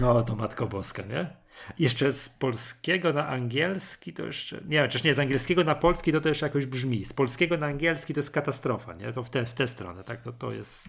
no 0.00 0.22
to 0.22 0.36
Matko 0.36 0.66
Boska, 0.66 1.02
nie? 1.02 1.36
Jeszcze 1.78 2.12
z 2.12 2.28
polskiego 2.28 3.12
na 3.12 3.28
angielski 3.28 4.12
to 4.12 4.24
jeszcze, 4.24 4.60
nie 4.68 4.88
czy 4.88 5.08
nie, 5.08 5.14
z 5.14 5.18
angielskiego 5.18 5.64
na 5.64 5.74
polski 5.74 6.12
to 6.12 6.20
to 6.20 6.28
jeszcze 6.28 6.46
jakoś 6.46 6.66
brzmi, 6.66 7.04
z 7.04 7.12
polskiego 7.12 7.56
na 7.56 7.66
angielski 7.66 8.14
to 8.14 8.18
jest 8.18 8.30
katastrofa, 8.30 8.94
nie? 8.94 9.12
To 9.12 9.22
w 9.22 9.30
tę 9.30 9.44
w 9.44 9.54
tę 9.54 9.68
stronę, 9.68 10.04
tak? 10.04 10.22
To, 10.22 10.32
to 10.32 10.52
jest... 10.52 10.88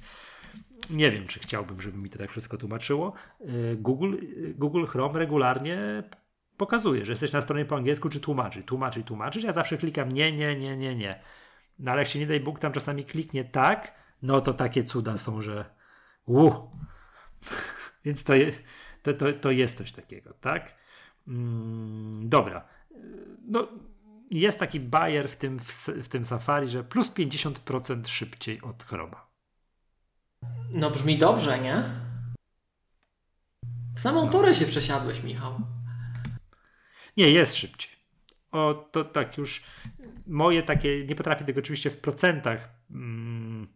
Nie 0.90 1.12
wiem, 1.12 1.28
czy 1.28 1.40
chciałbym, 1.40 1.82
żeby 1.82 1.98
mi 1.98 2.10
to 2.10 2.18
tak 2.18 2.32
wszystko 2.32 2.58
tłumaczyło. 2.58 3.14
Y, 3.42 3.76
Google, 3.80 4.14
y, 4.14 4.54
Google 4.58 4.86
Chrome 4.86 5.20
regularnie 5.20 6.04
pokazuje, 6.58 7.06
że 7.06 7.12
jesteś 7.12 7.32
na 7.32 7.42
stronie 7.42 7.66
po 7.66 7.76
angielsku, 7.76 8.10
czy 8.10 8.20
tłumaczy, 8.20 8.64
tłumaczy, 8.64 9.04
tłumaczyć. 9.04 9.44
Ja 9.44 9.52
zawsze 9.52 9.78
klikam 9.78 10.12
nie, 10.12 10.32
nie, 10.32 10.56
nie, 10.56 10.78
nie, 10.78 10.96
nie. 10.96 11.20
No 11.80 11.92
ale 11.92 12.02
jak 12.02 12.10
się 12.10 12.20
nie 12.20 12.28
daj 12.28 12.40
Bóg 12.40 12.60
tam 12.60 12.72
czasami 12.72 13.06
kliknie 13.06 13.46
tak, 13.46 13.94
no 14.22 14.42
to 14.42 14.54
takie 14.54 14.84
cuda 14.84 15.18
są, 15.18 15.42
że 15.42 15.66
uh. 16.26 16.56
Więc 18.06 18.24
to, 18.24 18.36
je, 18.36 18.52
to, 19.04 19.14
to, 19.14 19.34
to 19.34 19.52
jest 19.52 19.78
coś 19.78 19.92
takiego, 19.92 20.34
tak? 20.34 20.76
Mm, 21.28 22.30
dobra. 22.30 22.68
No, 23.48 23.68
jest 24.32 24.60
taki 24.60 24.80
bajer 24.80 25.30
w 25.30 25.36
tym, 25.36 25.60
w, 25.60 25.88
w 25.88 26.08
tym 26.08 26.26
Safari, 26.26 26.70
że 26.70 26.84
plus 26.84 27.12
50% 27.12 28.08
szybciej 28.08 28.62
od 28.62 28.84
Chroma. 28.84 29.28
No 30.72 30.92
brzmi 30.92 31.18
dobrze, 31.18 31.60
nie? 31.60 31.84
W 33.96 34.00
samą 34.00 34.26
No. 34.26 34.32
porę 34.32 34.56
się 34.56 34.66
przesiadłeś, 34.66 35.24
Michał. 35.24 35.62
Nie, 37.18 37.32
jest 37.32 37.56
szybciej. 37.56 37.97
O, 38.52 38.90
to 38.92 39.04
tak 39.04 39.38
już 39.38 39.64
moje 40.28 40.64
takie, 40.64 41.06
nie 41.06 41.16
potrafię 41.16 41.46
tego 41.46 41.60
oczywiście 41.60 41.90
w 41.90 41.98
procentach 41.98 42.70
mm, 42.92 43.68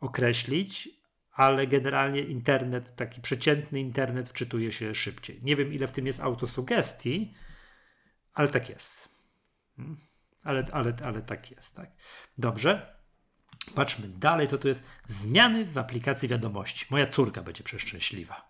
określić, 0.00 0.88
ale 1.32 1.66
generalnie 1.66 2.20
internet, 2.20 2.96
taki 2.96 3.20
przeciętny 3.20 3.80
internet 3.80 4.28
wczytuje 4.28 4.72
się 4.72 4.94
szybciej. 4.94 5.40
Nie 5.42 5.56
wiem, 5.56 5.72
ile 5.72 5.86
w 5.86 5.92
tym 5.92 6.06
jest 6.06 6.20
autosugestii, 6.20 7.34
ale 8.34 8.48
tak 8.48 8.68
jest. 8.68 9.08
Mm. 9.78 9.96
Ale, 10.42 10.64
ale, 10.72 10.92
ale 11.04 11.22
tak 11.22 11.50
jest, 11.50 11.76
tak. 11.76 11.90
Dobrze. 12.38 12.98
Patrzmy 13.74 14.08
dalej, 14.08 14.48
co 14.48 14.58
tu 14.58 14.68
jest. 14.68 14.82
Zmiany 15.06 15.64
w 15.64 15.78
aplikacji 15.78 16.28
wiadomości. 16.28 16.86
Moja 16.90 17.06
córka 17.06 17.42
będzie 17.42 17.64
przeszczęśliwa. 17.64 18.48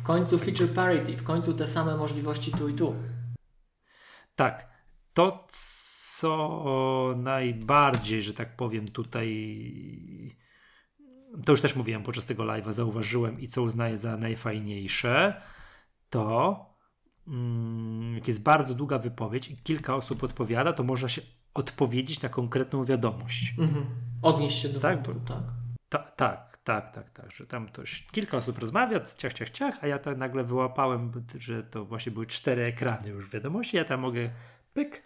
W 0.00 0.02
końcu 0.02 0.38
feature 0.38 0.74
parity, 0.74 1.16
w 1.16 1.22
końcu 1.22 1.54
te 1.54 1.68
same 1.68 1.96
możliwości 1.96 2.52
tu 2.52 2.68
i 2.68 2.74
tu. 2.74 2.94
Tak. 4.36 4.72
To, 5.14 5.46
co 5.50 7.14
najbardziej, 7.16 8.22
że 8.22 8.34
tak 8.34 8.56
powiem, 8.56 8.88
tutaj. 8.88 10.36
To 11.44 11.52
już 11.52 11.60
też 11.60 11.76
mówiłem 11.76 12.02
podczas 12.02 12.26
tego 12.26 12.42
live'a, 12.42 12.72
zauważyłem 12.72 13.40
i 13.40 13.48
co 13.48 13.62
uznaję 13.62 13.96
za 13.96 14.16
najfajniejsze, 14.16 15.42
to 16.10 16.56
mm, 17.28 18.14
jak 18.14 18.28
jest 18.28 18.42
bardzo 18.42 18.74
długa 18.74 18.98
wypowiedź 18.98 19.48
i 19.48 19.56
kilka 19.56 19.96
osób 19.96 20.22
odpowiada, 20.22 20.72
to 20.72 20.82
można 20.82 21.08
się 21.08 21.22
odpowiedzieć 21.54 22.22
na 22.22 22.28
konkretną 22.28 22.84
wiadomość. 22.84 23.54
Mhm. 23.58 23.86
Odnieść 24.22 24.62
się 24.62 24.68
do 24.68 24.80
Tak, 24.80 25.06
wątku, 25.06 25.26
tak. 25.26 25.42
Ta, 25.88 25.98
tak, 25.98 26.51
tak, 26.64 26.94
tak, 26.94 27.10
tak, 27.10 27.32
że 27.32 27.46
tam 27.46 27.66
ktoś, 27.66 28.06
kilka 28.12 28.36
osób 28.36 28.58
rozmawia, 28.58 29.00
ciach, 29.00 29.32
ciach, 29.32 29.50
ciach, 29.50 29.78
a 29.84 29.86
ja 29.86 29.98
tak 29.98 30.18
nagle 30.18 30.44
wyłapałem, 30.44 31.12
że 31.38 31.62
to 31.62 31.84
właśnie 31.84 32.12
były 32.12 32.26
cztery 32.26 32.62
ekrany 32.62 33.08
już 33.08 33.30
wiadomości, 33.30 33.76
ja 33.76 33.84
tam 33.84 34.00
mogę 34.00 34.30
pyk 34.74 35.02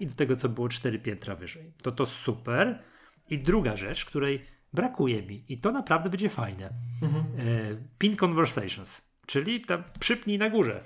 i 0.00 0.06
do 0.06 0.14
tego, 0.14 0.36
co 0.36 0.48
było 0.48 0.68
cztery 0.68 0.98
piętra 0.98 1.36
wyżej. 1.36 1.72
To 1.82 1.92
to 1.92 2.06
super. 2.06 2.82
I 3.30 3.38
druga 3.38 3.76
rzecz, 3.76 4.04
której 4.04 4.46
brakuje 4.72 5.22
mi 5.22 5.44
i 5.48 5.58
to 5.58 5.72
naprawdę 5.72 6.10
będzie 6.10 6.28
fajne. 6.28 6.70
Mhm. 7.02 7.24
E, 7.24 7.76
pin 7.98 8.16
conversations, 8.16 9.02
czyli 9.26 9.60
tam 9.60 9.84
przypnij 10.00 10.38
na 10.38 10.50
górze. 10.50 10.84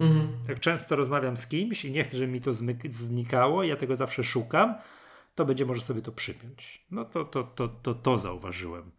Mhm. 0.00 0.28
Jak 0.48 0.60
często 0.60 0.96
rozmawiam 0.96 1.36
z 1.36 1.46
kimś 1.46 1.84
i 1.84 1.92
nie 1.92 2.04
chcę, 2.04 2.16
żeby 2.16 2.32
mi 2.32 2.40
to 2.40 2.52
znikało, 2.88 3.64
ja 3.64 3.76
tego 3.76 3.96
zawsze 3.96 4.24
szukam, 4.24 4.74
to 5.34 5.44
będzie 5.44 5.66
może 5.66 5.80
sobie 5.80 6.02
to 6.02 6.12
przypiąć. 6.12 6.86
No 6.90 7.04
to, 7.04 7.24
to, 7.24 7.44
to, 7.44 7.68
to, 7.68 7.94
to 7.94 8.18
zauważyłem. 8.18 8.90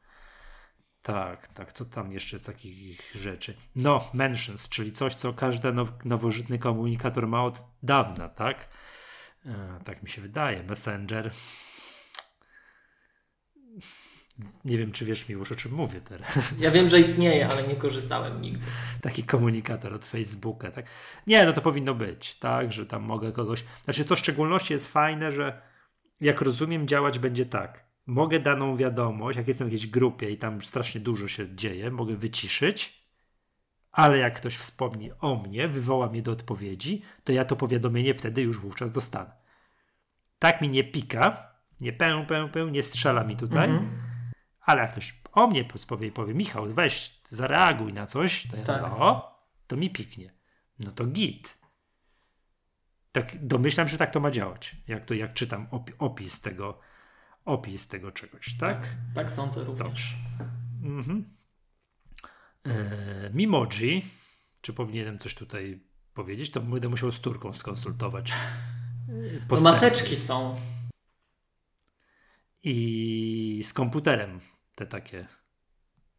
Tak, 1.04 1.48
tak. 1.48 1.74
Co 1.74 1.86
tam 1.86 2.12
jeszcze 2.12 2.40
z 2.40 2.44
takich 2.44 3.12
rzeczy? 3.16 3.54
No, 3.76 4.10
mentions, 4.14 4.70
czyli 4.70 4.92
coś, 4.92 5.16
co 5.16 5.34
każdy 5.34 5.74
now, 5.74 5.90
nowożytny 6.06 6.60
komunikator 6.60 7.28
ma 7.28 7.44
od 7.44 7.64
dawna, 7.84 8.30
tak? 8.30 8.68
E, 9.46 9.80
tak 9.86 10.04
mi 10.04 10.10
się 10.10 10.22
wydaje. 10.22 10.64
Messenger. 10.64 11.32
Nie 14.66 14.78
wiem, 14.78 14.92
czy 14.92 15.06
wiesz 15.06 15.30
mi 15.30 15.34
już 15.34 15.52
o 15.52 15.56
czym 15.56 15.72
mówię 15.72 16.02
teraz. 16.02 16.54
Ja 16.60 16.72
wiem, 16.72 16.90
że 16.90 17.00
istnieje, 17.00 17.48
ale 17.48 17.68
nie 17.68 17.76
korzystałem 17.76 18.42
nigdy. 18.42 18.66
Taki 19.02 19.24
komunikator 19.24 19.94
od 19.94 20.06
Facebooka, 20.06 20.72
tak? 20.72 20.86
Nie, 21.28 21.46
no 21.46 21.54
to 21.54 21.62
powinno 21.62 21.96
być, 21.96 22.36
tak, 22.36 22.72
że 22.72 22.86
tam 22.86 23.04
mogę 23.04 23.32
kogoś. 23.32 23.64
Znaczy, 23.84 24.04
co 24.04 24.16
w 24.16 24.20
szczególności 24.20 24.74
jest 24.74 24.88
fajne, 24.88 25.32
że 25.32 25.62
jak 26.22 26.42
rozumiem, 26.42 26.88
działać 26.88 27.20
będzie 27.20 27.46
tak. 27.46 27.83
Mogę 28.06 28.40
daną 28.40 28.78
wiadomość, 28.78 29.38
jak 29.38 29.48
jestem 29.48 29.70
w 29.70 29.72
jakiejś 29.72 29.92
grupie 29.92 30.30
i 30.30 30.38
tam 30.38 30.62
strasznie 30.62 31.02
dużo 31.02 31.28
się 31.28 31.56
dzieje, 31.56 31.92
mogę 31.92 32.16
wyciszyć, 32.16 33.04
ale 33.92 34.18
jak 34.18 34.38
ktoś 34.38 34.58
wspomni 34.58 35.12
o 35.20 35.36
mnie, 35.36 35.68
wywoła 35.68 36.10
mnie 36.10 36.22
do 36.22 36.32
odpowiedzi, 36.32 37.02
to 37.24 37.32
ja 37.32 37.46
to 37.46 37.56
powiadomienie 37.56 38.14
wtedy 38.14 38.42
już 38.42 38.60
wówczas 38.60 38.92
dostanę. 38.92 39.32
Tak 40.40 40.62
mi 40.62 40.70
nie 40.70 40.84
pika, 40.84 41.54
nie 41.82 41.94
pę, 41.94 42.26
pę, 42.28 42.50
pę, 42.50 42.72
nie 42.72 42.84
strzela 42.84 43.24
mi 43.24 43.38
tutaj, 43.38 43.70
mhm. 43.70 44.02
ale 44.62 44.82
jak 44.82 44.92
ktoś 44.92 45.22
o 45.32 45.48
mnie 45.48 45.66
powie, 45.88 46.12
powie 46.12 46.34
Michał, 46.34 46.74
weź, 46.74 47.22
zareaguj 47.26 47.94
na 47.94 48.06
coś, 48.06 48.48
to 48.48 48.58
ja 48.58 48.64
tak. 48.64 48.84
o, 48.84 49.40
to 49.68 49.78
mi 49.78 49.90
piknie. 49.90 50.34
No 50.80 50.92
to 50.92 51.06
git. 51.06 51.58
Tak, 53.12 53.48
domyślam, 53.48 53.88
że 53.88 53.98
tak 53.98 54.12
to 54.12 54.20
ma 54.20 54.32
działać, 54.32 54.76
jak, 54.88 55.06
to, 55.06 55.14
jak 55.14 55.34
czytam 55.34 55.68
opis 56.00 56.42
tego, 56.42 56.80
opis 57.46 57.88
tego 57.88 58.12
czegoś, 58.12 58.58
tak? 58.58 58.82
Tak, 58.82 58.96
tak 59.16 59.32
sądzę 59.32 59.64
również. 59.64 60.16
Mhm. 60.84 61.36
E, 62.66 63.30
Mimoji, 63.34 64.06
czy 64.62 64.74
powinienem 64.74 65.20
coś 65.20 65.36
tutaj 65.36 65.80
powiedzieć, 66.14 66.52
to 66.52 66.62
będę 66.62 66.90
musiał 66.90 67.12
z 67.12 67.20
Turką 67.20 67.54
skonsultować. 67.54 68.32
No 69.50 69.62
maseczki 69.62 70.16
są. 70.16 70.56
I 72.64 73.62
z 73.64 73.74
komputerem 73.74 74.40
te 74.76 74.86
takie. 74.86 75.28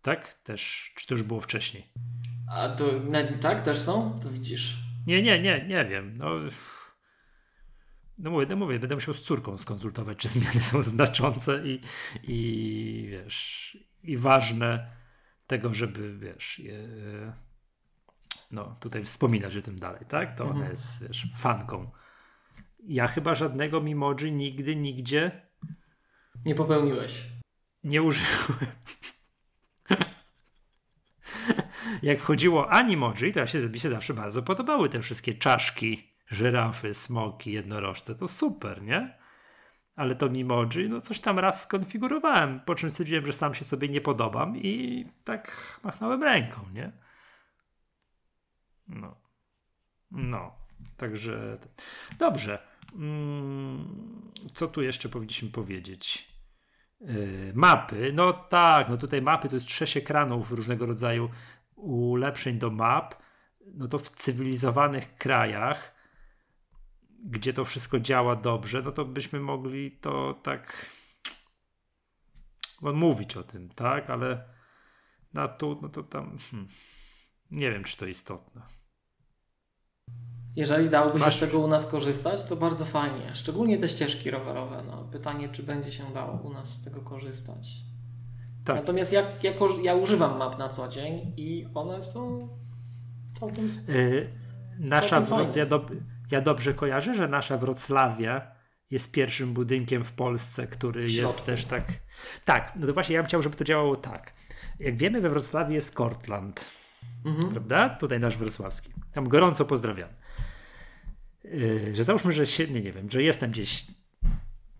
Tak? 0.02 0.34
Też, 0.34 0.92
czy 0.96 1.06
to 1.06 1.14
już 1.14 1.22
było 1.22 1.40
wcześniej? 1.40 1.92
A 2.50 2.68
to 2.68 2.84
tak 3.40 3.62
też 3.62 3.78
są? 3.78 4.20
To 4.22 4.30
widzisz. 4.30 4.76
Nie, 5.06 5.22
nie, 5.22 5.40
nie, 5.40 5.64
nie 5.68 5.84
wiem. 5.84 6.18
No, 6.18 6.30
no 8.18 8.30
mówię, 8.30 8.46
no 8.46 8.56
mówię, 8.56 8.78
będę 8.78 8.94
musiał 8.94 9.14
z 9.14 9.22
córką 9.22 9.58
skonsultować, 9.58 10.18
czy 10.18 10.28
zmiany 10.28 10.60
są 10.60 10.82
znaczące 10.82 11.62
i, 11.66 11.80
i 12.22 13.06
wiesz, 13.10 13.78
i 14.02 14.16
ważne 14.16 14.90
tego, 15.46 15.74
żeby, 15.74 16.18
wiesz, 16.18 16.58
je, 16.58 16.88
no 18.50 18.76
tutaj 18.80 19.04
wspominać 19.04 19.56
o 19.56 19.62
tym 19.62 19.78
dalej, 19.78 20.00
tak? 20.08 20.36
To 20.36 20.44
mhm. 20.44 20.60
ona 20.60 20.70
jest, 20.70 21.02
wiesz, 21.02 21.26
fanką. 21.36 21.90
Ja 22.86 23.06
chyba 23.06 23.34
żadnego 23.34 23.80
Mimoji 23.80 24.32
nigdy, 24.32 24.76
nigdzie 24.76 25.42
nie 26.44 26.54
popełniłeś. 26.54 27.22
Nie 27.84 28.02
użyłem. 28.02 28.30
Jak 32.02 32.20
wchodziło 32.20 32.70
Animoji, 32.70 33.32
to 33.32 33.40
ja 33.40 33.46
się, 33.46 33.68
mi 33.68 33.80
się 33.80 33.88
zawsze 33.88 34.14
bardzo 34.14 34.42
podobały 34.42 34.88
te 34.88 35.00
wszystkie 35.00 35.34
czaszki 35.34 36.13
żyrafy, 36.26 36.94
smoki, 36.94 37.52
jednorożce, 37.52 38.14
to 38.14 38.28
super, 38.28 38.82
nie? 38.82 39.18
Ale 39.96 40.14
to 40.14 40.30
Mimoji, 40.30 40.88
no 40.88 41.00
coś 41.00 41.20
tam 41.20 41.38
raz 41.38 41.62
skonfigurowałem, 41.62 42.60
po 42.60 42.74
czym 42.74 42.90
stwierdziłem, 42.90 43.26
że 43.26 43.32
sam 43.32 43.54
się 43.54 43.64
sobie 43.64 43.88
nie 43.88 44.00
podobam 44.00 44.56
i 44.56 45.06
tak 45.24 45.78
machnąłem 45.82 46.22
ręką, 46.22 46.60
nie? 46.72 46.92
No. 48.88 49.16
No. 50.10 50.64
Także 50.96 51.58
dobrze. 52.18 52.58
Mm, 52.94 54.32
co 54.54 54.68
tu 54.68 54.82
jeszcze 54.82 55.08
powinniśmy 55.08 55.48
powiedzieć? 55.48 56.28
Yy, 57.00 57.52
mapy. 57.54 58.12
No 58.14 58.32
tak, 58.32 58.88
no 58.88 58.96
tutaj 58.96 59.22
mapy 59.22 59.48
to 59.48 59.56
jest 59.56 59.70
sześć 59.70 59.96
ekranów 59.96 60.50
różnego 60.50 60.86
rodzaju 60.86 61.30
ulepszeń 61.76 62.58
do 62.58 62.70
map. 62.70 63.14
No 63.74 63.88
to 63.88 63.98
w 63.98 64.10
cywilizowanych 64.10 65.16
krajach 65.16 65.93
gdzie 67.24 67.52
to 67.52 67.64
wszystko 67.64 68.00
działa 68.00 68.36
dobrze, 68.36 68.82
no 68.82 68.92
to 68.92 69.04
byśmy 69.04 69.40
mogli 69.40 69.90
to 69.90 70.40
tak 70.42 70.86
mówić 72.82 73.36
o 73.36 73.42
tym, 73.42 73.68
tak? 73.68 74.10
Ale 74.10 74.44
na 75.34 75.48
tu, 75.48 75.78
no 75.82 75.88
to 75.88 76.02
tam 76.02 76.38
hmm, 76.50 76.68
nie 77.50 77.70
wiem, 77.70 77.84
czy 77.84 77.96
to 77.96 78.06
istotne. 78.06 78.62
Jeżeli 80.56 80.90
dałoby 80.90 81.18
Masz... 81.18 81.34
się 81.34 81.46
z 81.46 81.48
tego 81.48 81.58
u 81.60 81.66
nas 81.68 81.86
korzystać, 81.86 82.44
to 82.44 82.56
bardzo 82.56 82.84
fajnie. 82.84 83.34
Szczególnie 83.34 83.78
te 83.78 83.88
ścieżki 83.88 84.30
rowerowe. 84.30 84.82
No, 84.86 85.08
pytanie, 85.12 85.48
czy 85.48 85.62
będzie 85.62 85.92
się 85.92 86.12
dało 86.14 86.40
u 86.42 86.52
nas 86.52 86.68
z 86.68 86.84
tego 86.84 87.00
korzystać. 87.00 87.68
Tak. 88.64 88.76
Natomiast 88.76 89.12
ja, 89.12 89.20
ja, 89.20 89.50
ja 89.82 89.94
używam 89.94 90.38
map 90.38 90.58
na 90.58 90.68
co 90.68 90.88
dzień 90.88 91.32
i 91.36 91.66
one 91.74 92.02
są 92.02 92.48
całkiem. 93.34 93.68
Yy, 93.88 94.30
nasza 94.78 95.22
całkiem 95.22 95.56
ja 95.56 95.66
do, 95.66 95.86
ja 96.34 96.40
dobrze 96.40 96.74
kojarzę, 96.74 97.14
że 97.14 97.28
nasza 97.28 97.58
Wrocławia 97.58 98.52
jest 98.90 99.12
pierwszym 99.12 99.54
budynkiem 99.54 100.04
w 100.04 100.12
Polsce, 100.12 100.66
który 100.66 101.10
jest 101.10 101.44
też 101.44 101.64
tak. 101.64 101.84
Tak, 102.44 102.72
no 102.76 102.86
to 102.86 102.94
właśnie 102.94 103.14
ja 103.14 103.22
bym 103.22 103.28
chciał, 103.28 103.42
żeby 103.42 103.56
to 103.56 103.64
działało 103.64 103.96
tak. 103.96 104.32
Jak 104.78 104.96
wiemy, 104.96 105.20
we 105.20 105.28
Wrocławiu 105.28 105.72
jest 105.72 105.94
Kortland. 105.94 106.70
Mhm. 107.24 107.50
Prawda? 107.50 107.88
Tutaj 107.88 108.20
nasz 108.20 108.36
wrocławski. 108.36 108.92
Tam 109.12 109.28
gorąco 109.28 109.64
pozdrawiam. 109.64 110.08
Yy, 111.44 111.96
że 111.96 112.04
załóżmy, 112.04 112.32
że 112.32 112.46
się, 112.46 112.66
nie, 112.66 112.80
nie 112.80 112.92
wiem, 112.92 113.10
że 113.10 113.22
jestem 113.22 113.50
gdzieś 113.50 113.86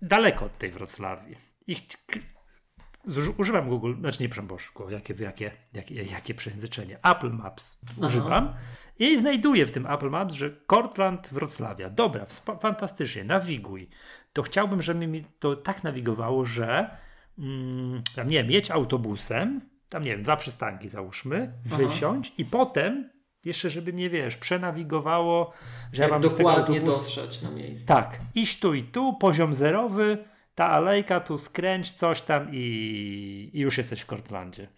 daleko 0.03 0.45
od 0.45 0.59
tej 0.59 0.71
Wrocławii 0.71 1.37
i 1.67 1.77
używam 3.38 3.69
Google, 3.69 3.95
znaczy 4.01 4.23
nie 4.23 4.29
przepraszam, 4.29 4.90
jakie, 4.90 5.14
jakie, 5.14 5.51
jakie, 5.73 5.95
jakie 5.95 6.35
przejęzyczenie. 6.35 6.99
Apple 7.03 7.31
Maps 7.31 7.81
Aha. 7.87 8.07
używam 8.07 8.55
i 8.99 9.17
znajduję 9.17 9.67
w 9.67 9.71
tym 9.71 9.87
Apple 9.87 10.11
Maps, 10.11 10.35
że 10.35 10.51
Cortland 10.71 11.29
Wrocławia. 11.33 11.90
Dobra, 11.90 12.27
fantastycznie, 12.61 13.25
nawiguj. 13.25 13.88
To 14.33 14.43
chciałbym, 14.43 14.83
żeby 14.83 15.07
mi 15.07 15.25
to 15.38 15.57
tak 15.57 15.85
nawigowało, 15.85 16.45
że 16.45 16.97
mm, 17.38 18.03
tam, 18.17 18.29
nie 18.29 18.37
wiem, 18.37 18.49
mieć 18.49 18.71
autobusem, 18.71 19.61
tam 19.88 20.03
nie 20.03 20.11
wiem, 20.11 20.23
dwa 20.23 20.37
przystanki 20.37 20.88
załóżmy, 20.88 21.53
Aha. 21.67 21.77
wysiąść 21.77 22.33
i 22.38 22.45
potem 22.45 23.11
jeszcze, 23.45 23.71
żeby 23.71 23.93
mnie, 23.93 24.11
wiesz, 24.11 24.37
przenawigowało, 24.37 25.53
że 25.93 26.03
Jak 26.03 26.11
ja 26.11 26.14
mam 26.14 26.23
dokładnie 26.23 26.29
z 26.29 26.37
tego 26.37 26.53
autobusu... 26.53 26.99
dotrzeć 26.99 27.43
na 27.43 27.51
miejsce. 27.51 27.87
Tak, 27.87 28.21
iść 28.35 28.61
tu 28.61 28.75
i 28.75 28.83
tu, 28.83 29.12
poziom 29.12 29.55
zerowy, 29.55 30.25
ta 30.55 30.69
alejka, 30.69 31.21
tu 31.21 31.38
skręć, 31.38 31.93
coś 31.93 32.23
tam 32.23 32.49
i, 32.53 33.51
i 33.53 33.61
już 33.61 33.79
jesteś 33.79 34.01
w 34.01 34.07
Cortlandzie 34.07 34.69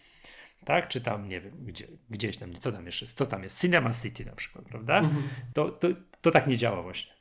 tak? 0.67 0.87
Czy 0.87 1.01
tam, 1.01 1.29
nie 1.29 1.41
wiem, 1.41 1.53
gdzie, 1.65 1.87
gdzieś 2.09 2.37
tam, 2.37 2.53
co 2.53 2.71
tam 2.71 2.85
jeszcze 2.85 3.05
jest, 3.05 3.17
co 3.17 3.25
tam 3.25 3.43
jest, 3.43 3.61
Cinema 3.61 3.93
City 3.93 4.25
na 4.25 4.35
przykład, 4.35 4.65
prawda? 4.65 4.97
Mhm. 4.97 5.23
To, 5.53 5.69
to, 5.69 5.87
to 6.21 6.31
tak 6.31 6.47
nie 6.47 6.57
działa 6.57 6.81
właśnie. 6.81 7.13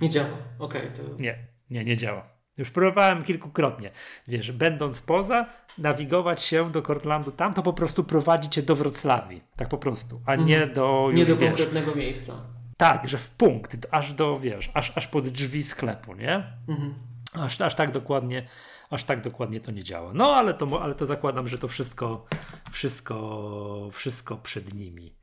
Nie 0.00 0.08
działa, 0.08 0.28
okej. 0.58 0.82
Okay, 0.82 0.96
to... 0.96 1.22
Nie, 1.22 1.38
nie, 1.70 1.84
nie 1.84 1.96
działa. 1.96 2.28
Już 2.56 2.70
próbowałem 2.70 3.24
kilkukrotnie, 3.24 3.90
wiesz, 4.28 4.52
będąc 4.52 5.02
poza, 5.02 5.46
nawigować 5.78 6.42
się 6.42 6.70
do 6.70 6.82
Cortlandu 6.82 7.32
tam, 7.32 7.54
to 7.54 7.62
po 7.62 7.72
prostu 7.72 8.04
prowadzi 8.04 8.48
cię 8.48 8.62
do 8.62 8.76
Wrocławii, 8.76 9.42
tak 9.56 9.68
po 9.68 9.78
prostu, 9.78 10.20
a 10.26 10.32
mhm. 10.32 10.48
nie 10.48 10.66
do 10.66 11.08
już, 11.10 11.18
Nie 11.18 11.26
do 11.26 11.36
konkretnego 11.36 11.94
miejsca. 11.94 12.34
Tak, 12.76 13.08
że 13.08 13.18
w 13.18 13.30
punkt, 13.30 13.86
aż 13.90 14.12
do, 14.12 14.40
wiesz, 14.40 14.70
aż, 14.74 14.92
aż 14.96 15.06
pod 15.06 15.28
drzwi 15.28 15.62
sklepu, 15.62 16.14
nie? 16.14 16.34
Mhm. 16.68 16.94
Aż, 17.34 17.60
aż 17.60 17.74
tak 17.74 17.90
dokładnie 17.90 18.48
aż 18.92 19.04
tak 19.04 19.20
dokładnie 19.20 19.60
to 19.60 19.70
nie 19.72 19.84
działa. 19.84 20.12
No 20.14 20.34
ale 20.34 20.54
to, 20.54 20.82
ale 20.82 20.94
to 20.94 21.06
zakładam, 21.06 21.48
że 21.48 21.58
to 21.58 21.68
wszystko, 21.68 22.26
wszystko, 22.70 23.88
wszystko 23.92 24.36
przed 24.36 24.74
nimi. 24.74 25.16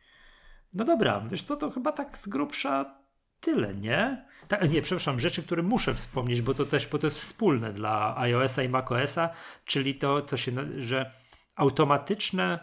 No 0.73 0.85
dobra, 0.85 1.25
wiesz 1.31 1.43
co, 1.43 1.55
to 1.55 1.71
chyba 1.71 1.91
tak 1.91 2.17
z 2.17 2.27
grubsza 2.27 2.99
tyle, 3.39 3.75
nie? 3.75 4.25
Tak, 4.47 4.71
nie, 4.71 4.81
przepraszam, 4.81 5.19
rzeczy, 5.19 5.43
które 5.43 5.63
muszę 5.63 5.93
wspomnieć, 5.93 6.41
bo 6.41 6.53
to 6.53 6.65
też, 6.65 6.87
bo 6.87 6.99
to 6.99 7.07
jest 7.07 7.19
wspólne 7.19 7.73
dla 7.73 8.17
iOS-a 8.17 8.63
i 8.63 8.69
macOS-a, 8.69 9.29
czyli 9.65 9.95
to, 9.95 10.21
co 10.21 10.37
się, 10.37 10.51
że 10.77 11.13
automatyczne 11.55 12.59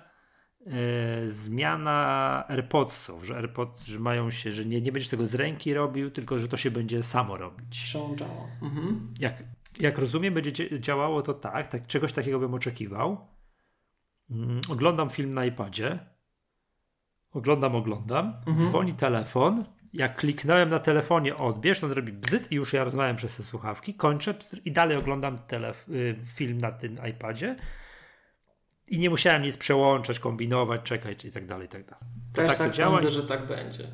zmiana 1.26 2.44
AirPodsów, 2.48 3.24
że 3.24 3.36
AirPods 3.36 3.86
że 3.86 4.00
mają 4.00 4.30
się, 4.30 4.52
że 4.52 4.64
nie, 4.64 4.80
nie 4.80 4.92
będziesz 4.92 5.08
tego 5.08 5.26
z 5.26 5.34
ręki 5.34 5.74
robił, 5.74 6.10
tylko 6.10 6.38
że 6.38 6.48
to 6.48 6.56
się 6.56 6.70
będzie 6.70 7.02
samo 7.02 7.36
robić. 7.36 7.82
Przełączało. 7.84 8.48
Mhm. 8.62 9.14
Jak, 9.18 9.42
jak 9.80 9.98
rozumiem, 9.98 10.34
będzie 10.34 10.80
działało 10.80 11.22
to 11.22 11.34
tak, 11.34 11.66
tak 11.66 11.86
czegoś 11.86 12.12
takiego 12.12 12.38
bym 12.38 12.54
oczekiwał. 12.54 13.26
Mm, 14.30 14.60
oglądam 14.68 15.10
film 15.10 15.34
na 15.34 15.44
iPadzie. 15.44 15.98
Oglądam, 17.32 17.76
oglądam. 17.76 18.26
Mhm. 18.26 18.56
Dzwoni 18.56 18.94
telefon. 18.94 19.64
Jak 19.92 20.16
kliknąłem 20.16 20.70
na 20.70 20.78
telefonie 20.78 21.36
odbierz, 21.36 21.80
to 21.80 21.86
on 21.86 21.92
robi 21.92 22.12
bzyt 22.12 22.52
i 22.52 22.54
już 22.54 22.72
ja 22.72 22.84
rozmawiam 22.84 23.16
przez 23.16 23.36
te 23.36 23.42
słuchawki. 23.42 23.94
Kończę 23.94 24.34
i 24.64 24.72
dalej 24.72 24.96
oglądam 24.96 25.36
telef- 25.36 25.92
y, 25.94 26.16
film 26.34 26.58
na 26.58 26.72
tym 26.72 26.98
iPadzie. 27.10 27.56
I 28.88 28.98
nie 28.98 29.10
musiałem 29.10 29.42
nic 29.42 29.56
przełączać, 29.56 30.18
kombinować, 30.18 30.82
czekać 30.82 31.24
i 31.24 31.32
tak 31.32 31.46
dalej, 31.46 31.66
i 31.66 31.68
tak 31.68 31.84
dalej. 31.84 32.04
To 32.32 32.36
Też 32.36 32.48
tak, 32.48 32.58
tak 32.58 32.70
to 32.70 32.76
działa, 32.76 33.00
sądzę, 33.00 33.10
że 33.10 33.22
tak 33.22 33.46
będzie. 33.46 33.88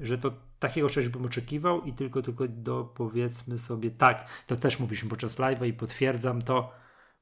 Że 0.00 0.18
to 0.18 0.32
takiego 0.58 0.88
czegoś 0.88 1.08
bym 1.08 1.26
oczekiwał 1.26 1.84
i 1.84 1.92
tylko, 1.92 2.22
tylko 2.22 2.48
do 2.48 2.84
powiedzmy 2.84 3.58
sobie 3.58 3.90
tak, 3.90 4.28
to 4.46 4.56
też 4.56 4.78
mówiliśmy 4.78 5.10
podczas 5.10 5.38
live'a 5.38 5.66
i 5.66 5.72
potwierdzam 5.72 6.42
to, 6.42 6.72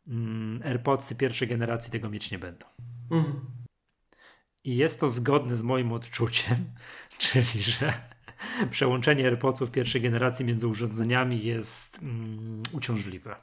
mm, 0.08 0.62
AirPodsy 0.64 1.14
pierwszej 1.14 1.48
generacji 1.48 1.92
tego 1.92 2.10
mieć 2.10 2.30
nie 2.30 2.38
będą. 2.38 2.66
Mhm. 3.10 3.40
I 4.64 4.76
jest 4.76 5.00
to 5.00 5.08
zgodne 5.08 5.56
z 5.56 5.62
moim 5.62 5.92
odczuciem, 5.92 6.56
czyli 7.18 7.62
że 7.62 7.92
przełączenie 8.70 9.24
AirPodsów 9.24 9.70
pierwszej 9.70 10.00
generacji 10.00 10.44
między 10.44 10.68
urządzeniami 10.68 11.44
jest 11.44 11.98
mm, 12.02 12.62
uciążliwe. 12.72 13.36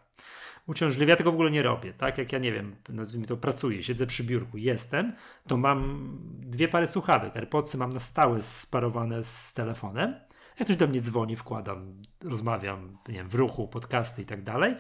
Uciążliwe, 0.68 1.10
ja 1.10 1.16
tego 1.16 1.32
w 1.32 1.34
ogóle 1.34 1.52
nie 1.52 1.64
robię, 1.64 1.94
tak? 1.94 2.18
Jak 2.18 2.32
ja 2.32 2.40
nie 2.40 2.52
wiem, 2.52 2.76
nazwijmy 2.90 3.28
to, 3.28 3.38
pracuję, 3.38 3.84
siedzę 3.84 4.08
przy 4.08 4.24
biurku, 4.24 4.58
jestem, 4.58 5.14
to 5.48 5.58
mam 5.58 6.10
dwie 6.40 6.68
pary 6.68 6.88
słuchawek. 6.88 7.36
AirPodsy 7.38 7.78
mam 7.78 7.94
na 7.94 8.00
stałe 8.00 8.42
sparowane 8.42 9.24
z 9.24 9.54
telefonem. 9.54 10.16
Jak 10.60 10.68
ktoś 10.68 10.76
do 10.76 10.88
mnie 10.88 11.02
dzwoni, 11.02 11.36
wkładam, 11.36 12.02
rozmawiam, 12.24 12.98
nie 13.08 13.14
wiem, 13.14 13.30
w 13.30 13.36
ruchu, 13.36 13.68
podcasty 13.68 14.22
i 14.22 14.26
tak 14.26 14.44
dalej. 14.44 14.76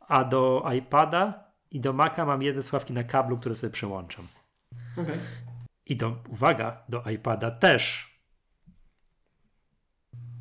A 0.00 0.24
do 0.24 0.64
iPada 0.76 1.44
i 1.70 1.80
do 1.80 1.92
Maca 1.92 2.24
mam 2.24 2.42
jedne 2.42 2.62
słuchawki 2.62 2.92
na 2.92 3.04
kablu, 3.04 3.38
które 3.38 3.56
sobie 3.56 3.70
przełączam. 3.70 4.26
Okay. 4.92 5.18
I 5.86 5.96
do, 5.96 6.16
uwaga, 6.28 6.84
do 6.88 7.10
iPada 7.10 7.50
też. 7.50 8.14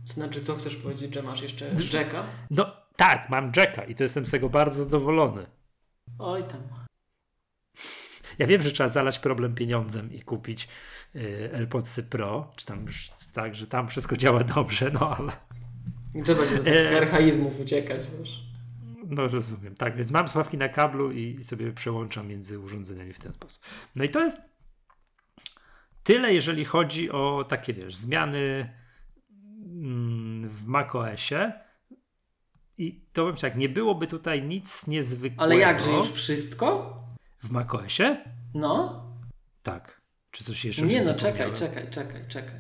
Znaczy, 0.06 0.44
co 0.44 0.56
chcesz 0.56 0.76
powiedzieć, 0.76 1.14
że 1.14 1.24
masz 1.24 1.42
jeszcze 1.42 1.76
Jacka? 1.94 2.24
No 2.50 2.87
tak, 2.98 3.30
mam 3.30 3.52
Jacka 3.56 3.84
i 3.84 3.96
to 3.96 4.04
jestem 4.04 4.26
z 4.26 4.32
tego 4.32 4.50
bardzo 4.50 4.84
zadowolony. 4.84 5.46
Oj 6.20 6.44
tam. 6.44 6.62
Ja 8.40 8.48
wiem, 8.48 8.62
że 8.62 8.72
trzeba 8.72 8.90
zalać 8.90 9.20
problem 9.20 9.56
pieniądzem 9.56 10.14
i 10.14 10.22
kupić 10.22 10.68
y, 11.16 11.52
AirPodsy 11.54 12.04
Pro, 12.04 12.52
czy 12.56 12.66
tam 12.66 12.86
już 12.86 13.12
tak, 13.34 13.56
że 13.56 13.68
tam 13.68 13.88
wszystko 13.88 14.18
działa 14.18 14.44
dobrze, 14.44 14.92
no 14.94 15.18
ale... 15.18 15.32
Nie 16.14 16.24
trzeba 16.24 16.46
się 16.46 16.56
do 16.56 16.64
tych 16.64 16.94
e... 16.94 16.98
archaizmów 16.98 17.60
uciekać, 17.60 18.02
wiesz. 18.20 18.48
No 19.10 19.28
rozumiem, 19.28 19.76
tak, 19.76 19.96
więc 19.96 20.12
mam 20.12 20.28
słuchawki 20.28 20.58
na 20.58 20.70
kablu 20.70 21.12
i 21.12 21.44
sobie 21.44 21.72
przełączam 21.72 22.28
między 22.28 22.60
urządzeniami 22.60 23.14
w 23.14 23.20
ten 23.20 23.34
sposób. 23.34 23.64
No 23.96 24.04
i 24.04 24.10
to 24.10 24.24
jest 24.24 24.42
tyle, 26.04 26.34
jeżeli 26.34 26.66
chodzi 26.66 27.12
o 27.12 27.46
takie, 27.50 27.74
wiesz, 27.74 27.96
zmiany 27.96 28.74
mm, 29.66 30.50
w 30.50 30.66
macOSie. 30.66 31.67
I 32.78 33.02
to 33.14 33.26
bym 33.26 33.36
tak, 33.36 33.58
nie 33.58 33.70
byłoby 33.70 34.08
tutaj 34.08 34.44
nic 34.44 34.88
niezwykłego. 34.88 35.44
Ale 35.44 35.58
jakże 35.58 35.92
już 35.92 36.12
wszystko? 36.12 36.94
W 37.44 37.52
macOSie? 37.52 38.24
No. 38.54 39.04
Tak. 39.64 40.02
Czy 40.32 40.44
coś 40.44 40.66
jeszcze 40.66 40.86
Nie 40.86 41.02
no, 41.04 41.14
czekaj, 41.14 41.54
czekaj, 41.54 41.90
czekaj, 41.90 42.28
czekaj. 42.28 42.60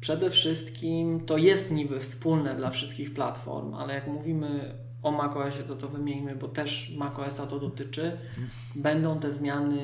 Przede 0.00 0.30
wszystkim 0.30 1.26
to 1.26 1.36
jest 1.36 1.70
niby 1.70 2.00
wspólne 2.00 2.56
dla 2.56 2.70
wszystkich 2.70 3.14
platform, 3.14 3.74
ale 3.74 3.94
jak 3.94 4.06
mówimy 4.06 4.78
o 5.02 5.10
macOSie, 5.10 5.62
to 5.62 5.76
to 5.76 5.88
wymieńmy, 5.88 6.36
bo 6.36 6.48
też 6.48 6.94
macOSa 6.96 7.46
to 7.46 7.60
dotyczy, 7.60 8.18
hmm. 8.34 8.50
będą 8.74 9.20
te 9.20 9.32
zmiany 9.32 9.78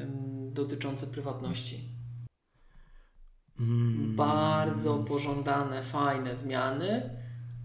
um, 0.00 0.50
dotyczące 0.52 1.06
prywatności. 1.06 1.88
Hmm. 3.58 4.16
Bardzo 4.16 4.94
pożądane, 4.94 5.82
fajne 5.82 6.36
zmiany 6.36 7.10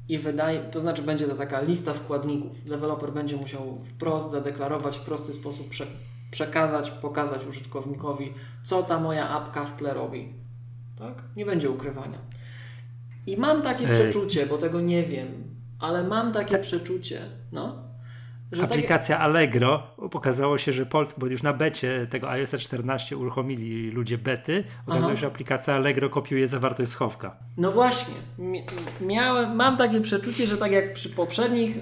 i 0.10 0.18
wydaje, 0.18 0.60
to 0.60 0.80
znaczy 0.80 1.02
będzie 1.02 1.28
to 1.28 1.36
taka 1.36 1.62
lista 1.62 1.94
składników. 1.94 2.64
Deweloper 2.64 3.12
będzie 3.14 3.38
musiał 3.38 3.78
wprost 3.84 4.32
zadeklarować, 4.32 4.98
w 4.98 5.02
prosty 5.02 5.34
sposób 5.34 5.70
prze, 5.70 5.88
przekazać, 6.32 6.92
pokazać 6.92 7.46
użytkownikowi, 7.46 8.34
co 8.64 8.84
ta 8.84 9.00
moja 9.00 9.30
apka 9.30 9.66
w 9.66 9.78
tle 9.78 9.94
robi. 9.94 10.34
Tak? 11.00 11.24
Nie 11.36 11.46
będzie 11.46 11.70
ukrywania. 11.70 12.18
I 13.28 13.38
mam 13.38 13.62
takie 13.62 13.88
przeczucie, 13.88 14.46
bo 14.46 14.58
tego 14.58 14.82
nie 14.82 15.04
wiem, 15.04 15.44
ale 15.80 16.04
mam 16.04 16.32
takie 16.32 16.52
tak. 16.52 16.62
przeczucie, 16.62 17.22
no, 17.52 17.91
że 18.52 18.64
Aplikacja 18.64 19.16
tak... 19.16 19.26
Allegro 19.26 19.84
pokazało 20.12 20.58
się, 20.58 20.74
że 20.74 20.86
Polska, 20.86 21.20
bo 21.20 21.28
już 21.28 21.44
na 21.44 21.54
becie 21.54 22.08
tego 22.10 22.30
iOS 22.30 22.56
14 22.56 23.18
uruchomili 23.18 23.92
ludzie 23.92 24.18
bety, 24.18 24.64
okazało 24.88 25.12
się, 25.12 25.18
że 25.18 25.28
aplikacja 25.28 25.76
Allegro 25.76 26.10
kopiuje 26.10 26.48
zawartość 26.48 26.92
schowka. 26.92 27.38
No 27.58 27.72
właśnie. 27.72 28.14
Miałem, 29.02 29.56
mam 29.56 29.78
takie 29.78 30.02
przeczucie, 30.02 30.48
że 30.48 30.58
tak 30.58 30.72
jak 30.72 30.94
przy 30.94 31.10
poprzednich 31.10 31.78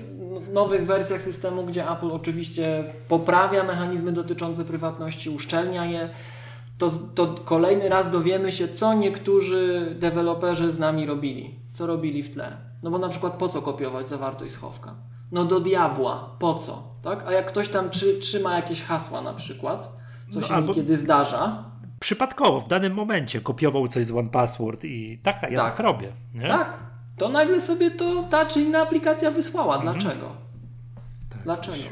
nowych 0.53 0.85
wersjach 0.85 1.21
systemu, 1.21 1.63
gdzie 1.63 1.89
Apple 1.89 2.07
oczywiście 2.11 2.83
poprawia 3.07 3.63
mechanizmy 3.63 4.11
dotyczące 4.11 4.65
prywatności, 4.65 5.29
uszczelnia 5.29 5.85
je, 5.85 6.09
to, 6.77 6.89
to 7.15 7.27
kolejny 7.27 7.89
raz 7.89 8.11
dowiemy 8.11 8.51
się, 8.51 8.67
co 8.67 8.93
niektórzy 8.93 9.95
deweloperzy 9.99 10.71
z 10.71 10.79
nami 10.79 11.05
robili. 11.05 11.59
Co 11.73 11.87
robili 11.87 12.23
w 12.23 12.33
tle. 12.33 12.57
No 12.83 12.91
bo 12.91 12.97
na 12.97 13.09
przykład 13.09 13.33
po 13.33 13.47
co 13.47 13.61
kopiować 13.61 14.09
zawartość 14.09 14.53
schowka? 14.53 14.95
No 15.31 15.45
do 15.45 15.59
diabła, 15.59 16.35
po 16.39 16.53
co? 16.53 16.83
Tak? 17.03 17.27
A 17.27 17.31
jak 17.31 17.47
ktoś 17.47 17.69
tam 17.69 17.89
trzy, 17.89 18.19
trzyma 18.19 18.55
jakieś 18.55 18.83
hasła 18.83 19.21
na 19.21 19.33
przykład, 19.33 19.99
co 20.29 20.39
no, 20.39 20.47
się 20.47 20.61
niekiedy 20.61 20.97
zdarza. 20.97 21.63
Przypadkowo, 21.99 22.59
w 22.59 22.67
danym 22.67 22.93
momencie 22.93 23.41
kopiował 23.41 23.87
coś 23.87 24.05
z 24.05 24.11
One 24.11 24.29
Password 24.29 24.83
i 24.83 25.19
tak, 25.23 25.41
tak, 25.41 25.51
ja 25.51 25.63
tak, 25.63 25.75
tak 25.75 25.85
robię. 25.85 26.13
Nie? 26.33 26.47
Tak, 26.47 26.77
to 27.17 27.29
nagle 27.29 27.61
sobie 27.61 27.91
to 27.91 28.23
ta 28.23 28.45
czy 28.45 28.61
inna 28.61 28.81
aplikacja 28.81 29.31
wysłała. 29.31 29.75
Mhm. 29.75 29.99
Dlaczego? 29.99 30.25
Tak, 31.29 31.43
Dlaczego? 31.43 31.83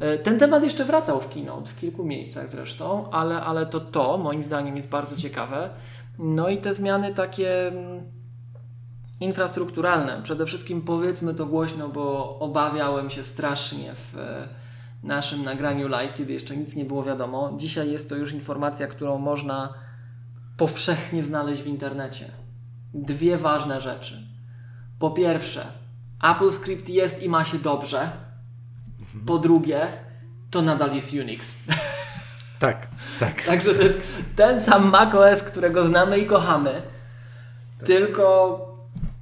E, 0.00 0.18
ten 0.18 0.38
temat 0.38 0.62
jeszcze 0.62 0.84
wracał 0.84 1.20
w 1.20 1.28
Keynote, 1.28 1.70
w 1.70 1.76
kilku 1.76 2.04
miejscach 2.04 2.50
zresztą, 2.50 3.10
ale, 3.10 3.40
ale 3.40 3.66
to 3.66 3.80
to 3.80 4.18
moim 4.18 4.44
zdaniem 4.44 4.76
jest 4.76 4.88
bardzo 4.88 5.16
ciekawe. 5.16 5.70
No 6.18 6.48
i 6.48 6.58
te 6.58 6.74
zmiany 6.74 7.14
takie 7.14 7.68
mm, 7.68 8.15
infrastrukturalne. 9.20 10.22
Przede 10.22 10.46
wszystkim 10.46 10.82
powiedzmy 10.82 11.34
to 11.34 11.46
głośno, 11.46 11.88
bo 11.88 12.38
obawiałem 12.38 13.10
się 13.10 13.24
strasznie 13.24 13.94
w 13.94 14.18
e, 14.18 14.48
naszym 15.02 15.42
nagraniu 15.42 15.88
live, 15.88 16.14
kiedy 16.14 16.32
jeszcze 16.32 16.56
nic 16.56 16.76
nie 16.76 16.84
było 16.84 17.02
wiadomo. 17.02 17.52
Dzisiaj 17.56 17.90
jest 17.90 18.08
to 18.08 18.16
już 18.16 18.32
informacja, 18.32 18.86
którą 18.86 19.18
można 19.18 19.74
powszechnie 20.56 21.22
znaleźć 21.22 21.62
w 21.62 21.66
internecie. 21.66 22.30
Dwie 22.94 23.36
ważne 23.36 23.80
rzeczy. 23.80 24.26
Po 24.98 25.10
pierwsze, 25.10 25.66
AppleScript 26.20 26.88
jest 26.88 27.22
i 27.22 27.28
ma 27.28 27.44
się 27.44 27.58
dobrze. 27.58 28.10
Po 29.26 29.38
drugie, 29.38 29.86
to 30.50 30.62
nadal 30.62 30.94
jest 30.94 31.12
Unix. 31.12 31.54
Tak, 32.58 32.86
tak. 33.20 33.42
Także 33.42 33.74
to 33.74 33.82
jest 33.82 34.00
ten 34.36 34.62
sam 34.62 34.90
macOS, 34.90 35.42
którego 35.42 35.84
znamy 35.84 36.18
i 36.18 36.26
kochamy, 36.26 36.82
tak. 37.78 37.86
tylko 37.86 38.75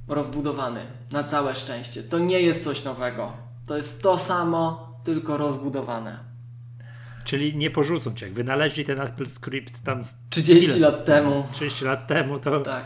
rozbudowany. 0.07 0.85
Na 1.11 1.23
całe 1.23 1.55
szczęście. 1.55 2.03
To 2.03 2.19
nie 2.19 2.41
jest 2.41 2.63
coś 2.63 2.83
nowego. 2.83 3.33
To 3.65 3.75
jest 3.77 4.01
to 4.01 4.17
samo, 4.17 4.93
tylko 5.03 5.37
rozbudowane. 5.37 6.19
Czyli 7.23 7.57
nie 7.57 7.71
porzucą 7.71 8.13
cię. 8.13 8.25
Jak 8.25 8.35
wynaleźli 8.35 8.83
ten 8.85 9.01
Apple 9.01 9.27
Script 9.27 9.83
tam 9.83 10.01
30 10.29 10.69
ile? 10.69 10.79
lat 10.89 11.05
temu. 11.05 11.47
30 11.51 11.85
lat 11.85 12.07
temu 12.07 12.39
to. 12.39 12.59
Tak. 12.59 12.85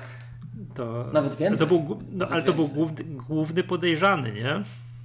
To, 0.76 1.06
Nawet 1.14 1.36
więcej. 1.36 1.68
To 1.68 1.76
był, 1.78 2.02
no, 2.12 2.28
ale 2.28 2.44
to 2.44 2.54
był 2.54 2.68
główny, 2.68 3.04
główny 3.04 3.64
podejrzany, 3.64 4.32
nie? 4.32 4.64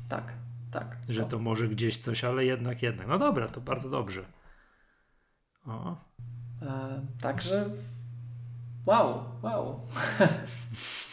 Tak, 0.09 0.33
tak. 0.71 0.97
Że 1.09 1.23
to. 1.23 1.29
to 1.29 1.39
może 1.39 1.69
gdzieś 1.69 1.99
coś, 1.99 2.25
ale 2.25 2.45
jednak, 2.45 2.83
jednak. 2.83 3.07
No 3.07 3.19
dobra, 3.19 3.49
to 3.49 3.61
bardzo 3.61 3.91
dobrze. 3.91 4.25
O. 5.67 5.97
E, 6.63 7.01
także. 7.21 7.71
Wow, 8.87 9.25
wow. 9.43 9.81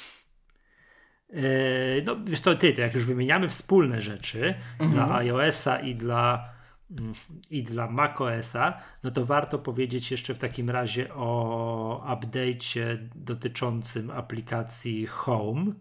Yy, 1.31 2.03
no 2.05 2.15
wiesz 2.25 2.41
to 2.41 2.55
ty, 2.55 2.73
to 2.73 2.81
jak 2.81 2.93
już 2.95 3.05
wymieniamy 3.05 3.49
wspólne 3.49 4.01
rzeczy 4.01 4.53
mhm. 4.79 4.91
dla 4.91 5.17
iOS-a 5.17 5.79
i 5.79 5.95
dla 5.95 6.49
mm, 6.91 7.13
i 7.49 7.63
dla 7.63 7.87
macOSa, 7.87 8.77
no 9.03 9.11
to 9.11 9.25
warto 9.25 9.59
powiedzieć 9.59 10.11
jeszcze 10.11 10.33
w 10.33 10.37
takim 10.37 10.69
razie 10.69 11.13
o 11.13 12.05
update'cie 12.07 12.97
dotyczącym 13.15 14.11
aplikacji 14.11 15.05
Home. 15.05 15.71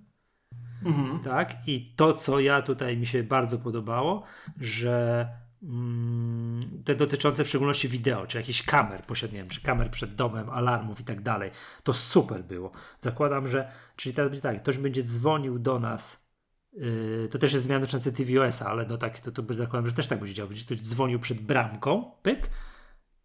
Mhm. 0.84 1.20
Tak? 1.20 1.56
I 1.66 1.94
to, 1.96 2.12
co 2.12 2.40
ja 2.40 2.62
tutaj 2.62 2.96
mi 2.96 3.06
się 3.06 3.22
bardzo 3.22 3.58
podobało, 3.58 4.22
że 4.60 5.28
te 6.84 6.94
dotyczące 6.94 7.44
w 7.44 7.48
szczególności 7.48 7.88
wideo, 7.88 8.26
czy 8.26 8.38
jakichś 8.38 8.62
kamer 8.62 9.04
posiadłem, 9.04 9.48
czy 9.48 9.60
kamer 9.60 9.90
przed 9.90 10.14
domem, 10.14 10.50
alarmów 10.50 11.00
i 11.00 11.04
tak 11.04 11.22
dalej. 11.22 11.50
To 11.82 11.92
super 11.92 12.44
było. 12.44 12.70
Zakładam, 13.00 13.48
że, 13.48 13.72
czyli 13.96 14.14
teraz 14.14 14.30
będzie 14.30 14.42
tak, 14.42 14.62
ktoś 14.62 14.78
będzie 14.78 15.02
dzwonił 15.02 15.58
do 15.58 15.78
nas, 15.78 16.28
yy, 16.72 17.28
to 17.30 17.38
też 17.38 17.52
jest 17.52 17.64
zmiana 17.64 17.80
dotycząca 17.80 18.10
tvOS-a, 18.10 18.66
ale 18.66 18.86
no 18.86 18.98
tak, 18.98 19.20
to, 19.20 19.32
to 19.32 19.42
by 19.42 19.54
zakładam, 19.54 19.86
że 19.86 19.92
też 19.92 20.06
tak 20.06 20.18
będzie 20.18 20.34
działo. 20.34 20.48
Będzie 20.48 20.64
ktoś 20.64 20.80
dzwonił 20.80 21.18
przed 21.18 21.40
bramką, 21.40 22.10
pyk, 22.22 22.50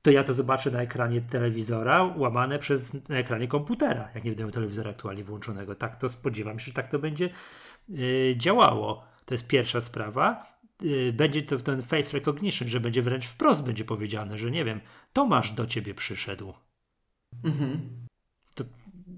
to 0.01 0.11
ja 0.11 0.23
to 0.23 0.33
zobaczę 0.33 0.71
na 0.71 0.81
ekranie 0.81 1.21
telewizora, 1.21 2.13
łamane 2.17 2.59
przez 2.59 3.09
na 3.09 3.17
ekranie 3.17 3.47
komputera, 3.47 4.09
jak 4.15 4.23
nie 4.23 4.31
będę 4.31 4.43
miał 4.43 4.51
telewizora 4.51 4.91
aktualnie 4.91 5.23
włączonego. 5.23 5.75
Tak 5.75 5.95
to 5.95 6.09
spodziewam 6.09 6.59
się, 6.59 6.65
że 6.65 6.73
tak 6.73 6.89
to 6.89 6.99
będzie 6.99 7.29
yy, 7.89 8.35
działało. 8.37 9.03
To 9.25 9.33
jest 9.33 9.47
pierwsza 9.47 9.81
sprawa. 9.81 10.54
Y, 10.83 11.13
będzie 11.13 11.41
to 11.41 11.59
ten 11.59 11.83
face 11.83 12.11
recognition, 12.13 12.67
że 12.67 12.79
będzie 12.79 13.01
wręcz 13.01 13.25
wprost 13.25 13.63
będzie 13.63 13.85
powiedziane, 13.85 14.37
że 14.37 14.51
nie 14.51 14.65
wiem, 14.65 14.81
Tomasz 15.13 15.51
do 15.51 15.65
ciebie 15.65 15.93
przyszedł. 15.93 16.53
Mhm. 17.43 17.89
To 18.55 18.63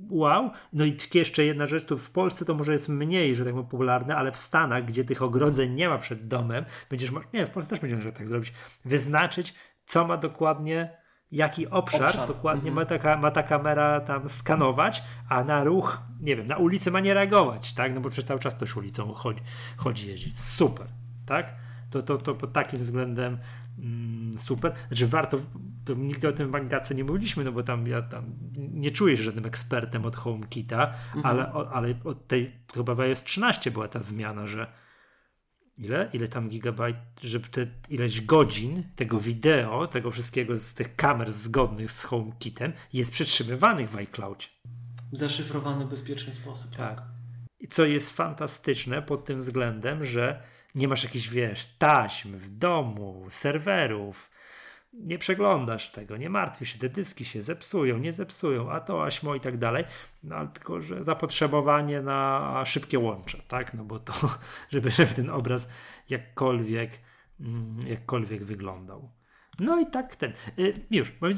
wow. 0.10 0.52
No 0.74 0.86
i 0.86 0.98
jeszcze 1.14 1.46
jedna 1.46 1.66
rzecz, 1.66 1.86
tu 1.86 1.98
w 1.98 2.10
Polsce 2.10 2.46
to 2.46 2.54
może 2.54 2.74
jest 2.74 2.90
mniej, 2.90 3.36
że 3.36 3.44
tak 3.44 3.54
powiem, 3.54 3.66
popularne, 3.70 4.16
ale 4.16 4.32
w 4.32 4.38
Stanach, 4.38 4.86
gdzie 4.86 5.04
tych 5.04 5.22
ogrodzeń 5.22 5.74
nie 5.74 5.90
ma 5.90 5.98
przed 5.98 6.28
domem, 6.28 6.66
będziesz, 6.90 7.12
nie, 7.34 7.46
w 7.46 7.50
Polsce 7.50 7.70
też 7.70 7.80
będziesz 7.80 8.14
tak 8.14 8.28
zrobić, 8.28 8.54
wyznaczyć, 8.86 9.54
co 9.86 10.08
ma 10.08 10.18
dokładnie 10.18 10.98
jaki 11.32 11.68
obszar, 11.68 12.10
obszar. 12.10 12.28
dokładnie 12.28 12.70
mhm. 12.70 12.76
ma, 12.76 12.86
taka, 12.86 13.18
ma 13.18 13.32
ta 13.32 13.44
kamera 13.44 14.00
tam 14.00 14.30
skanować, 14.30 15.04
a 15.30 15.44
na 15.44 15.64
ruch, 15.64 16.02
nie 16.22 16.36
wiem, 16.36 16.46
na 16.46 16.58
ulicy 16.58 16.92
ma 16.92 17.00
nie 17.00 17.14
reagować, 17.14 17.74
tak? 17.74 17.94
No 17.96 18.02
bo 18.02 18.10
przecież 18.10 18.28
cały 18.28 18.40
czas 18.40 18.58
też 18.58 18.78
ulicą 18.78 19.14
chodzi, 19.14 19.42
chodzi 19.78 20.08
jeździ. 20.08 20.32
Super, 20.36 20.88
tak? 21.28 21.56
To, 21.90 22.04
to, 22.04 22.18
to 22.18 22.36
pod 22.36 22.54
takim 22.54 22.80
względem 22.80 23.38
mm, 23.80 24.38
super. 24.38 24.74
Znaczy 24.88 25.08
warto, 25.08 25.38
to 25.86 25.94
nigdy 25.94 26.28
o 26.28 26.32
tym 26.32 26.48
w 26.48 26.52
Mangace 26.52 26.96
nie 26.96 27.04
mówiliśmy, 27.04 27.44
no 27.44 27.52
bo 27.52 27.64
tam 27.64 27.88
ja 27.88 28.02
tam 28.02 28.24
nie 28.58 28.92
czuję 28.92 29.18
się 29.18 29.24
żadnym 29.24 29.46
ekspertem 29.46 30.06
od 30.06 30.16
HomeKita, 30.16 30.94
mhm. 31.16 31.26
ale, 31.26 31.52
ale 31.72 31.96
od 32.04 32.28
tej 32.28 32.52
chyba 32.74 32.96
w 32.96 33.00
iOS 33.00 33.24
13 33.24 33.72
była 33.72 33.88
ta 33.88 34.00
zmiana, 34.00 34.48
że 34.48 34.68
ile? 35.78 36.10
Ile 36.14 36.28
tam 36.28 36.50
gigabajt, 36.50 36.98
żeby 37.24 37.48
te 37.48 37.68
ileś 37.90 38.22
godzin 38.22 38.84
tego 38.96 39.20
wideo, 39.20 39.88
tego 39.88 40.12
wszystkiego 40.12 40.58
z 40.58 40.74
tych 40.74 40.96
kamer 40.96 41.34
zgodnych 41.34 41.92
z 41.92 42.04
HomeKitem 42.04 42.74
jest 42.94 43.12
przetrzymywanych 43.12 43.90
w 43.90 43.98
iCloudzie. 43.98 44.48
W 45.14 45.18
zaszyfrowany 45.18 45.86
bezpieczny 45.86 46.34
sposób. 46.34 46.76
Tak. 46.76 46.96
tak. 46.96 47.04
I 47.60 47.68
co 47.68 47.86
jest 47.86 48.10
fantastyczne 48.16 49.02
pod 49.02 49.26
tym 49.26 49.40
względem, 49.40 50.06
że 50.06 50.42
nie 50.78 50.88
masz 50.88 51.04
jakichś, 51.04 51.30
wiesz, 51.30 51.68
taśm 51.78 52.38
w 52.38 52.50
domu, 52.50 53.26
serwerów, 53.30 54.32
nie 54.94 55.18
przeglądasz 55.18 55.92
tego, 55.92 56.18
nie 56.18 56.30
martwisz 56.30 56.74
się, 56.74 56.80
te 56.80 56.90
dyski 56.90 57.26
się 57.26 57.42
zepsują, 57.42 57.98
nie 57.98 58.14
zepsują, 58.14 58.72
a 58.72 58.80
to 58.80 59.06
aśmo 59.06 59.36
i 59.36 59.40
tak 59.40 59.58
dalej, 59.58 59.84
no 60.24 60.48
tylko, 60.48 60.82
że 60.82 61.04
zapotrzebowanie 61.04 62.02
na 62.02 62.64
szybkie 62.66 63.00
łącze, 63.00 63.38
tak, 63.48 63.74
no 63.74 63.84
bo 63.84 64.00
to, 64.00 64.14
żeby, 64.74 64.90
żeby 64.90 65.14
ten 65.14 65.30
obraz 65.30 65.68
jakkolwiek, 66.10 67.00
mm, 67.40 67.88
jakkolwiek 67.88 68.44
wyglądał. 68.44 69.12
No 69.60 69.80
i 69.80 69.86
tak 69.86 70.16
ten, 70.16 70.34
y, 70.60 70.86
już, 70.92 71.22
moim, 71.22 71.34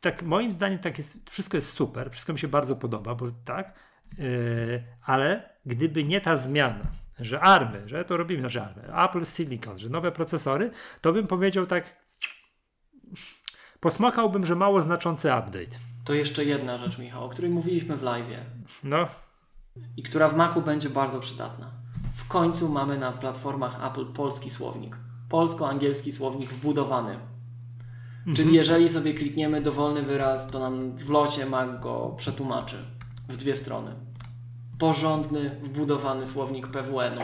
tak, 0.00 0.22
moim 0.22 0.52
zdaniem 0.52 0.78
tak 0.78 0.98
jest, 0.98 1.30
wszystko 1.30 1.56
jest 1.56 1.72
super, 1.72 2.10
wszystko 2.10 2.32
mi 2.32 2.38
się 2.38 2.48
bardzo 2.48 2.76
podoba, 2.76 3.14
bo 3.14 3.26
tak, 3.44 3.74
yy, 4.18 4.84
ale 5.04 5.50
gdyby 5.66 6.04
nie 6.04 6.20
ta 6.20 6.36
zmiana, 6.36 7.03
że 7.20 7.40
army, 7.40 7.88
że 7.88 8.04
to 8.04 8.16
robimy, 8.16 8.40
znaczy 8.40 8.62
army, 8.62 8.82
Apple 9.04 9.24
Silicon, 9.24 9.78
że 9.78 9.88
nowe 9.88 10.12
procesory, 10.12 10.70
to 11.00 11.12
bym 11.12 11.26
powiedział 11.26 11.66
tak, 11.66 12.04
Posmakałbym, 13.84 14.46
że 14.46 14.56
mało 14.56 14.82
znaczący 14.82 15.28
update. 15.28 15.78
To 16.04 16.14
jeszcze 16.14 16.44
jedna 16.44 16.78
rzecz, 16.78 16.98
Michał, 16.98 17.24
o 17.24 17.28
której 17.28 17.50
mówiliśmy 17.50 17.96
w 17.96 18.02
live. 18.02 18.26
No. 18.84 19.08
I 19.96 20.02
która 20.02 20.28
w 20.28 20.36
Macu 20.36 20.62
będzie 20.62 20.90
bardzo 20.90 21.20
przydatna. 21.20 21.70
W 22.14 22.28
końcu 22.28 22.68
mamy 22.68 22.98
na 22.98 23.12
platformach 23.12 23.84
Apple 23.90 24.06
polski 24.06 24.50
słownik. 24.50 24.96
Polsko-angielski 25.28 26.12
słownik 26.12 26.50
wbudowany. 26.50 27.18
Mhm. 28.18 28.36
Czyli 28.36 28.54
jeżeli 28.54 28.88
sobie 28.88 29.14
klikniemy 29.14 29.60
dowolny 29.60 30.02
wyraz, 30.02 30.50
to 30.50 30.58
nam 30.58 30.96
w 30.96 31.10
locie 31.10 31.46
Mac 31.46 31.80
go 31.82 32.14
przetłumaczy 32.16 32.76
w 33.28 33.36
dwie 33.36 33.56
strony. 33.56 33.94
Porządny, 34.78 35.50
wbudowany 35.62 36.26
słownik 36.26 36.66
PWN-u 36.66 37.22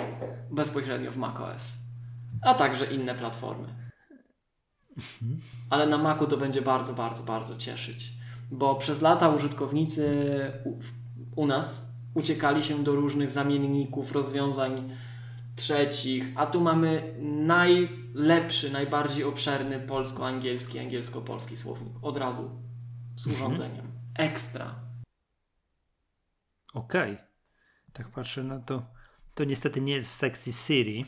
bezpośrednio 0.55 1.11
w 1.11 1.17
macOS, 1.17 1.73
a 2.43 2.55
także 2.55 2.87
inne 2.87 3.15
platformy. 3.15 3.91
Ale 5.71 5.87
na 5.87 5.99
Macu 5.99 6.27
to 6.27 6.37
będzie 6.37 6.63
bardzo, 6.63 6.93
bardzo, 6.93 7.23
bardzo 7.23 7.57
cieszyć. 7.57 8.13
Bo 8.51 8.75
przez 8.75 9.03
lata 9.03 9.29
użytkownicy 9.29 10.07
u, 10.65 10.79
u 11.41 11.47
nas 11.47 11.91
uciekali 12.15 12.63
się 12.63 12.85
do 12.85 12.95
różnych 12.95 13.31
zamienników, 13.31 14.13
rozwiązań 14.13 14.97
trzecich, 15.57 16.33
a 16.37 16.47
tu 16.47 16.61
mamy 16.61 17.15
najlepszy, 17.23 18.73
najbardziej 18.73 19.25
obszerny 19.25 19.81
polsko-angielski, 19.81 20.79
angielsko-polski 20.79 21.57
słownik. 21.57 21.93
Od 22.03 22.17
razu 22.17 22.51
z 23.17 23.27
mhm. 23.27 23.37
urządzeniem. 23.37 23.87
Ekstra. 24.15 24.75
Okej. 26.75 27.13
Okay. 27.13 27.30
Tak 27.93 28.09
patrzę 28.09 28.45
na 28.45 28.59
to. 28.59 28.83
To 29.35 29.45
niestety 29.45 29.81
nie 29.81 29.93
jest 29.93 30.11
w 30.11 30.15
sekcji 30.15 30.53
Siri 30.53 31.07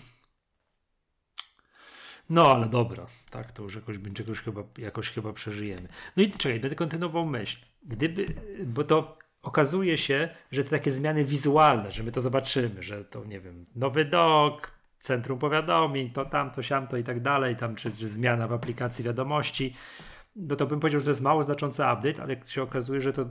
no 2.31 2.51
ale 2.55 2.69
dobra, 2.69 3.07
tak, 3.31 3.53
to 3.53 3.63
już 3.63 3.75
jakoś, 3.75 3.97
jakoś, 4.19 4.41
chyba, 4.41 4.63
jakoś 4.79 5.11
chyba 5.11 5.33
przeżyjemy. 5.33 5.89
No 6.17 6.23
i 6.23 6.31
czekaj, 6.31 6.61
będę 6.61 6.77
kontynuował 6.77 7.27
myśl. 7.27 7.59
Gdyby, 7.83 8.27
bo 8.65 8.85
to 8.85 9.19
okazuje 9.43 9.99
się, 9.99 10.29
że 10.51 10.65
te 10.65 10.71
takie 10.71 10.91
zmiany 10.91 11.25
wizualne, 11.25 11.93
że 11.93 12.03
my 12.03 12.13
to 12.13 12.21
zobaczymy, 12.21 12.83
że 12.83 13.05
to 13.05 13.25
nie 13.25 13.41
wiem, 13.41 13.65
nowy 13.77 14.05
dok, 14.05 14.71
centrum 15.01 15.39
powiadomień, 15.39 16.11
to 16.11 16.25
tam, 16.25 16.51
to 16.51 16.63
siam, 16.63 16.87
to 16.87 16.97
i 16.97 17.05
tak 17.05 17.21
dalej, 17.21 17.57
tam 17.57 17.75
czy, 17.75 17.91
czy 17.91 18.09
zmiana 18.09 18.49
w 18.49 18.53
aplikacji 18.53 19.05
wiadomości, 19.05 19.75
no 20.37 20.57
to 20.57 20.67
bym 20.67 20.81
powiedział, 20.81 21.01
że 21.01 21.05
to 21.05 21.11
jest 21.11 21.23
mało 21.23 21.43
znaczący 21.43 21.83
update, 21.83 22.23
ale 22.23 22.37
się 22.47 22.63
okazuje, 22.63 23.01
że 23.01 23.13
to 23.13 23.27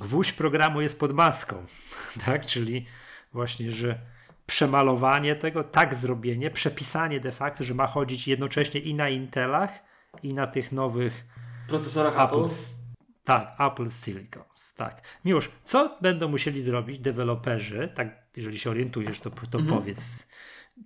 gwóźdź 0.00 0.32
programu 0.32 0.80
jest 0.80 1.00
pod 1.00 1.12
maską, 1.12 1.66
tak, 2.26 2.46
czyli 2.46 2.86
właśnie, 3.32 3.72
że 3.72 3.98
przemalowanie 4.46 5.36
tego, 5.36 5.64
tak 5.64 5.94
zrobienie, 5.94 6.50
przepisanie 6.50 7.20
de 7.20 7.32
facto, 7.32 7.64
że 7.64 7.74
ma 7.74 7.86
chodzić 7.86 8.28
jednocześnie 8.28 8.80
i 8.80 8.94
na 8.94 9.08
Intelach, 9.08 9.84
i 10.22 10.34
na 10.34 10.46
tych 10.46 10.72
nowych 10.72 11.26
procesorach 11.68 12.14
Apple. 12.14 12.44
Apple. 12.44 12.54
Tak, 13.24 13.56
Apple 13.60 13.88
Silicons, 13.90 14.74
tak. 14.74 15.02
Miłosz, 15.24 15.50
co 15.64 15.98
będą 16.00 16.28
musieli 16.28 16.60
zrobić 16.60 16.98
deweloperzy, 16.98 17.92
tak, 17.94 18.08
jeżeli 18.36 18.58
się 18.58 18.70
orientujesz, 18.70 19.20
to, 19.20 19.30
to 19.30 19.58
mhm. 19.58 19.78
powiedz, 19.78 20.28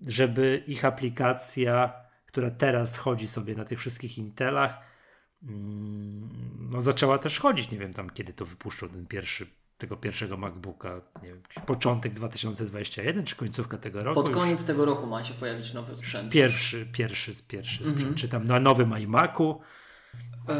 żeby 0.06 0.62
ich 0.66 0.84
aplikacja, 0.84 1.92
która 2.26 2.50
teraz 2.50 2.98
chodzi 2.98 3.26
sobie 3.26 3.54
na 3.54 3.64
tych 3.64 3.78
wszystkich 3.78 4.18
Intelach, 4.18 4.91
no 6.70 6.80
zaczęła 6.80 7.18
też 7.18 7.38
chodzić, 7.38 7.70
nie 7.70 7.78
wiem 7.78 7.92
tam 7.94 8.10
kiedy 8.10 8.32
to 8.32 8.46
wypuszczą 8.46 8.88
ten 8.88 9.06
pierwszy 9.06 9.46
tego 9.82 9.96
pierwszego 9.96 10.36
MacBooka, 10.36 11.00
nie 11.22 11.28
wiem, 11.28 11.42
początek 11.66 12.14
2021 12.14 13.24
czy 13.24 13.36
końcówka 13.36 13.78
tego 13.78 14.04
roku? 14.04 14.22
Pod 14.22 14.32
koniec 14.32 14.64
tego 14.64 14.84
roku 14.84 15.06
ma 15.06 15.24
się 15.24 15.34
pojawić 15.34 15.74
nowy 15.74 15.96
sprzęt. 15.96 16.32
Pierwszy, 16.32 16.86
pierwszy, 16.92 17.32
pierwszy 17.48 17.78
sprzęt. 17.78 17.98
Mhm. 17.98 18.14
Czy 18.14 18.28
tam 18.28 18.44
na 18.44 18.60
nowym 18.60 18.98
iMacu? 18.98 19.60
Yy, 20.48 20.54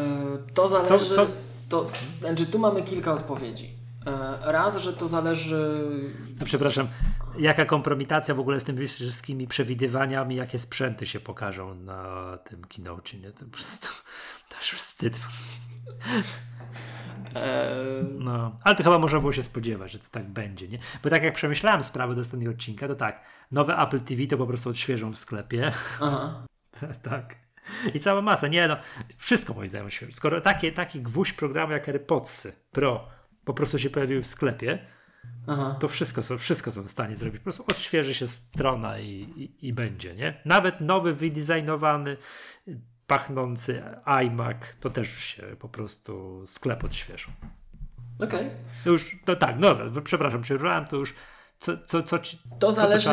to 0.55 0.69
zależy. 0.69 1.09
Co, 1.09 1.15
co? 1.15 1.27
To, 1.69 1.87
znaczy, 2.21 2.47
tu 2.47 2.59
mamy 2.59 2.83
kilka 2.83 3.13
odpowiedzi. 3.13 3.65
Yy, 4.07 4.53
raz, 4.53 4.77
że 4.77 4.93
to 4.93 5.09
zależy. 5.09 5.81
No, 6.41 6.47
przepraszam, 6.47 6.89
jaka 7.39 7.65
kompromitacja 7.65 8.35
w 8.35 8.41
ogóle 8.41 8.61
z 8.61 8.65
tymi 8.65 8.87
wszystkimi 8.87 9.47
przewidywaniami, 9.47 10.37
jakie 10.37 10.59
sprzęty 10.59 11.07
się 11.07 11.21
pokażą 11.21 11.75
na 11.75 12.39
tym 12.45 12.65
keynote, 12.65 13.17
nie? 13.17 13.33
To 13.33 13.45
po 13.45 13.51
prostu 13.51 13.89
już 14.59 14.73
wstyd. 14.73 15.21
No, 18.19 18.57
ale 18.65 18.77
to 18.77 18.83
chyba 18.83 18.99
można 18.99 19.21
było 19.21 19.33
się 19.33 19.43
spodziewać, 19.43 19.93
że 19.93 19.99
to 19.99 20.09
tak 20.11 20.29
będzie, 20.29 20.69
nie? 20.69 20.79
Bo 21.03 21.11
tak 21.11 21.23
jak 21.23 21.35
przemyślałem 21.35 21.83
sprawę 21.83 22.15
do 22.15 22.21
ostatniego 22.21 22.53
odcinka, 22.53 22.89
to 22.89 22.95
tak, 22.95 23.25
nowe 23.51 23.77
Apple 23.77 24.01
TV 24.01 24.27
to 24.27 24.39
po 24.39 24.47
prostu 24.47 24.71
odświeżą 24.71 25.13
w 25.13 25.19
sklepie. 25.19 25.73
Aha. 26.01 26.47
tak. 27.11 27.37
I 27.95 28.01
cała 28.01 28.23
masa. 28.23 28.49
Nie 28.49 28.69
no, 28.69 28.77
wszystko 29.17 29.55
moim 29.55 29.69
zdaniem 29.69 29.87
odświeżą. 29.87 30.13
Skoro 30.13 30.41
takie, 30.41 30.73
taki 30.73 31.01
gwóźdź 31.01 31.33
programu 31.33 31.73
jak 31.73 31.89
AirPodsy 31.89 32.53
Pro 32.71 33.09
po 33.45 33.55
prostu 33.55 33.79
się 33.79 33.91
pojawiły 33.91 34.23
w 34.23 34.27
sklepie, 34.27 34.79
Aha. 35.47 35.77
to 35.81 35.89
wszystko 35.89 36.23
są, 36.23 36.39
wszystko 36.39 36.71
są 36.71 36.83
w 36.83 36.91
stanie 36.91 37.17
zrobić. 37.17 37.39
Po 37.41 37.45
prostu 37.45 37.65
odświeży 37.69 38.15
się 38.15 38.27
strona 38.27 38.99
i, 38.99 39.09
i, 39.11 39.69
i 39.69 39.73
będzie, 39.73 40.15
nie? 40.15 40.41
Nawet 40.45 40.81
nowy, 40.81 41.15
wydesignowany 41.15 42.17
pachnący 43.13 43.83
iMac, 44.05 44.57
to 44.81 44.91
też 44.91 45.09
się 45.19 45.43
po 45.59 45.69
prostu 45.69 46.43
sklep 46.47 46.85
odświeżą. 46.85 47.31
Okej. 48.19 48.47
Okay. 48.47 48.51
Już, 48.93 49.17
to 49.25 49.37
tak, 49.37 49.59
dobra, 49.59 49.85
przepraszam, 50.05 50.43
przerwałem, 50.43 50.85
to 50.85 50.97
już 50.97 51.15
co, 51.59 51.73
co, 51.87 52.03
co 52.03 52.19
ci, 52.19 52.39
To 52.59 52.73
co 52.73 52.73
zależy, 52.73 53.11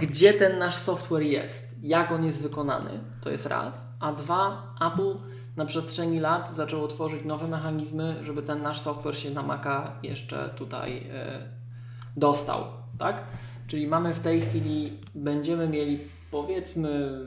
gdzie 0.00 0.32
ten 0.32 0.58
nasz 0.58 0.74
software 0.74 1.22
jest, 1.22 1.76
jak 1.82 2.12
on 2.12 2.24
jest 2.24 2.42
wykonany, 2.42 3.00
to 3.20 3.30
jest 3.30 3.46
raz. 3.46 3.78
A 4.00 4.12
dwa, 4.12 4.74
Apple 4.92 5.14
na 5.56 5.64
przestrzeni 5.66 6.20
lat 6.20 6.56
zaczęło 6.56 6.88
tworzyć 6.88 7.24
nowe 7.24 7.48
mechanizmy, 7.48 8.24
żeby 8.24 8.42
ten 8.42 8.62
nasz 8.62 8.80
software 8.80 9.18
się 9.18 9.30
na 9.30 9.42
Maca 9.42 9.92
jeszcze 10.02 10.54
tutaj 10.56 10.98
y, 10.98 11.02
dostał, 12.16 12.64
tak? 12.98 13.24
Czyli 13.66 13.86
mamy 13.86 14.14
w 14.14 14.20
tej 14.20 14.40
chwili, 14.40 14.98
będziemy 15.14 15.68
mieli 15.68 16.00
powiedzmy 16.30 17.18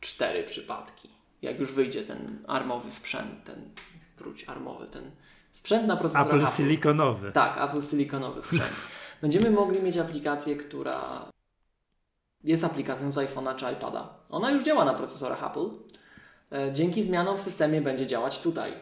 cztery 0.00 0.44
przypadki. 0.44 1.08
Jak 1.42 1.58
już 1.60 1.72
wyjdzie 1.72 2.02
ten 2.02 2.44
armowy 2.46 2.92
sprzęt, 2.92 3.44
ten 3.44 3.70
wróć 4.18 4.44
armowy, 4.48 4.86
ten 4.86 5.10
sprzęt 5.52 5.86
na 5.86 5.96
procesor 5.96 6.26
Apple, 6.26 6.42
Apple. 6.42 6.56
silikonowy. 6.56 7.32
Tak, 7.32 7.70
Apple 7.70 7.88
silikonowy 7.88 8.42
sprzęt. 8.42 8.72
Będziemy 9.22 9.50
mogli 9.50 9.82
mieć 9.82 9.98
aplikację, 9.98 10.56
która 10.56 11.28
jest 12.44 12.64
aplikacją 12.64 13.12
z 13.12 13.16
iPhone'a 13.16 13.56
czy 13.56 13.72
iPada. 13.72 14.14
Ona 14.30 14.50
już 14.50 14.62
działa 14.62 14.84
na 14.84 14.94
procesorach 14.94 15.44
Apple. 15.44 15.70
E, 16.52 16.72
dzięki 16.72 17.02
zmianom 17.02 17.38
w 17.38 17.40
systemie 17.40 17.80
będzie 17.80 18.06
działać 18.06 18.40
tutaj. 18.40 18.72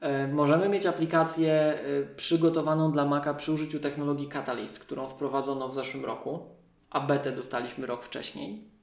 E, 0.00 0.28
możemy 0.28 0.68
mieć 0.68 0.86
aplikację 0.86 1.52
e, 1.52 2.14
przygotowaną 2.16 2.92
dla 2.92 3.04
Maca 3.04 3.34
przy 3.34 3.52
użyciu 3.52 3.80
technologii 3.80 4.28
Catalyst, 4.28 4.78
którą 4.78 5.08
wprowadzono 5.08 5.68
w 5.68 5.74
zeszłym 5.74 6.04
roku, 6.04 6.40
a 6.90 7.00
betę 7.00 7.32
dostaliśmy 7.32 7.86
rok 7.86 8.04
wcześniej. 8.04 8.73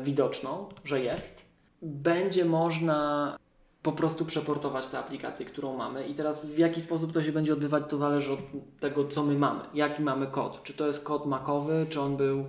Widoczną, 0.00 0.68
że 0.84 1.00
jest. 1.00 1.46
Będzie 1.82 2.44
można 2.44 3.36
po 3.82 3.92
prostu 3.92 4.24
przeportować 4.24 4.86
tę 4.86 4.98
aplikację, 4.98 5.46
którą 5.46 5.76
mamy. 5.76 6.06
I 6.06 6.14
teraz 6.14 6.46
w 6.46 6.58
jaki 6.58 6.80
sposób 6.80 7.12
to 7.12 7.22
się 7.22 7.32
będzie 7.32 7.52
odbywać, 7.52 7.84
to 7.88 7.96
zależy 7.96 8.32
od 8.32 8.40
tego, 8.80 9.04
co 9.04 9.22
my 9.22 9.38
mamy. 9.38 9.60
Jaki 9.74 10.02
mamy 10.02 10.26
kod. 10.26 10.62
Czy 10.62 10.74
to 10.74 10.86
jest 10.86 11.04
kod 11.04 11.26
makowy, 11.26 11.86
czy 11.90 12.00
on 12.00 12.16
był 12.16 12.44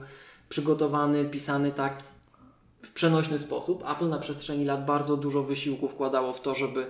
przygotowany, 0.50 1.26
pisany 1.26 1.72
tak 1.72 2.04
w 2.82 2.94
przenośny 2.94 3.40
sposób. 3.40 3.84
Apple 3.92 4.10
na 4.10 4.18
przestrzeni 4.18 4.66
lat 4.66 4.86
bardzo 4.86 5.18
dużo 5.18 5.44
wysiłku 5.44 5.88
wkładało 5.88 6.34
w 6.34 6.42
to, 6.42 6.56
żeby 6.56 6.88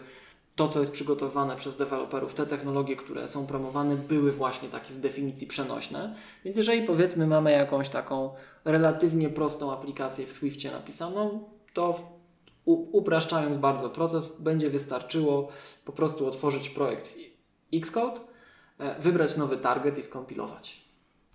to, 0.58 0.68
co 0.68 0.80
jest 0.80 0.92
przygotowane 0.92 1.56
przez 1.56 1.78
deweloperów, 1.78 2.34
te 2.34 2.46
technologie, 2.46 2.96
które 2.96 3.28
są 3.28 3.48
promowane, 3.48 3.96
były 3.96 4.32
właśnie 4.32 4.70
takie 4.70 4.94
z 4.94 5.00
definicji 5.00 5.48
przenośne. 5.48 6.16
Więc 6.46 6.58
jeżeli 6.58 6.82
powiedzmy 6.82 7.28
mamy 7.28 7.52
jakąś 7.52 7.90
taką 7.90 8.30
relatywnie 8.66 9.30
prostą 9.30 9.72
aplikację 9.72 10.28
w 10.28 10.32
Swiftie 10.32 10.72
napisaną, 10.72 11.44
to 11.74 11.94
w 11.94 12.02
upraszczając 12.66 13.58
bardzo 13.58 13.90
proces, 13.90 14.42
będzie 14.42 14.70
wystarczyło 14.70 15.48
po 15.86 15.92
prostu 15.92 16.28
otworzyć 16.28 16.70
projekt 16.70 17.08
w 17.08 17.16
Xcode, 17.74 18.20
e, 18.80 19.00
wybrać 19.00 19.38
nowy 19.38 19.58
target 19.58 19.98
i 19.98 20.04
skompilować. 20.04 20.87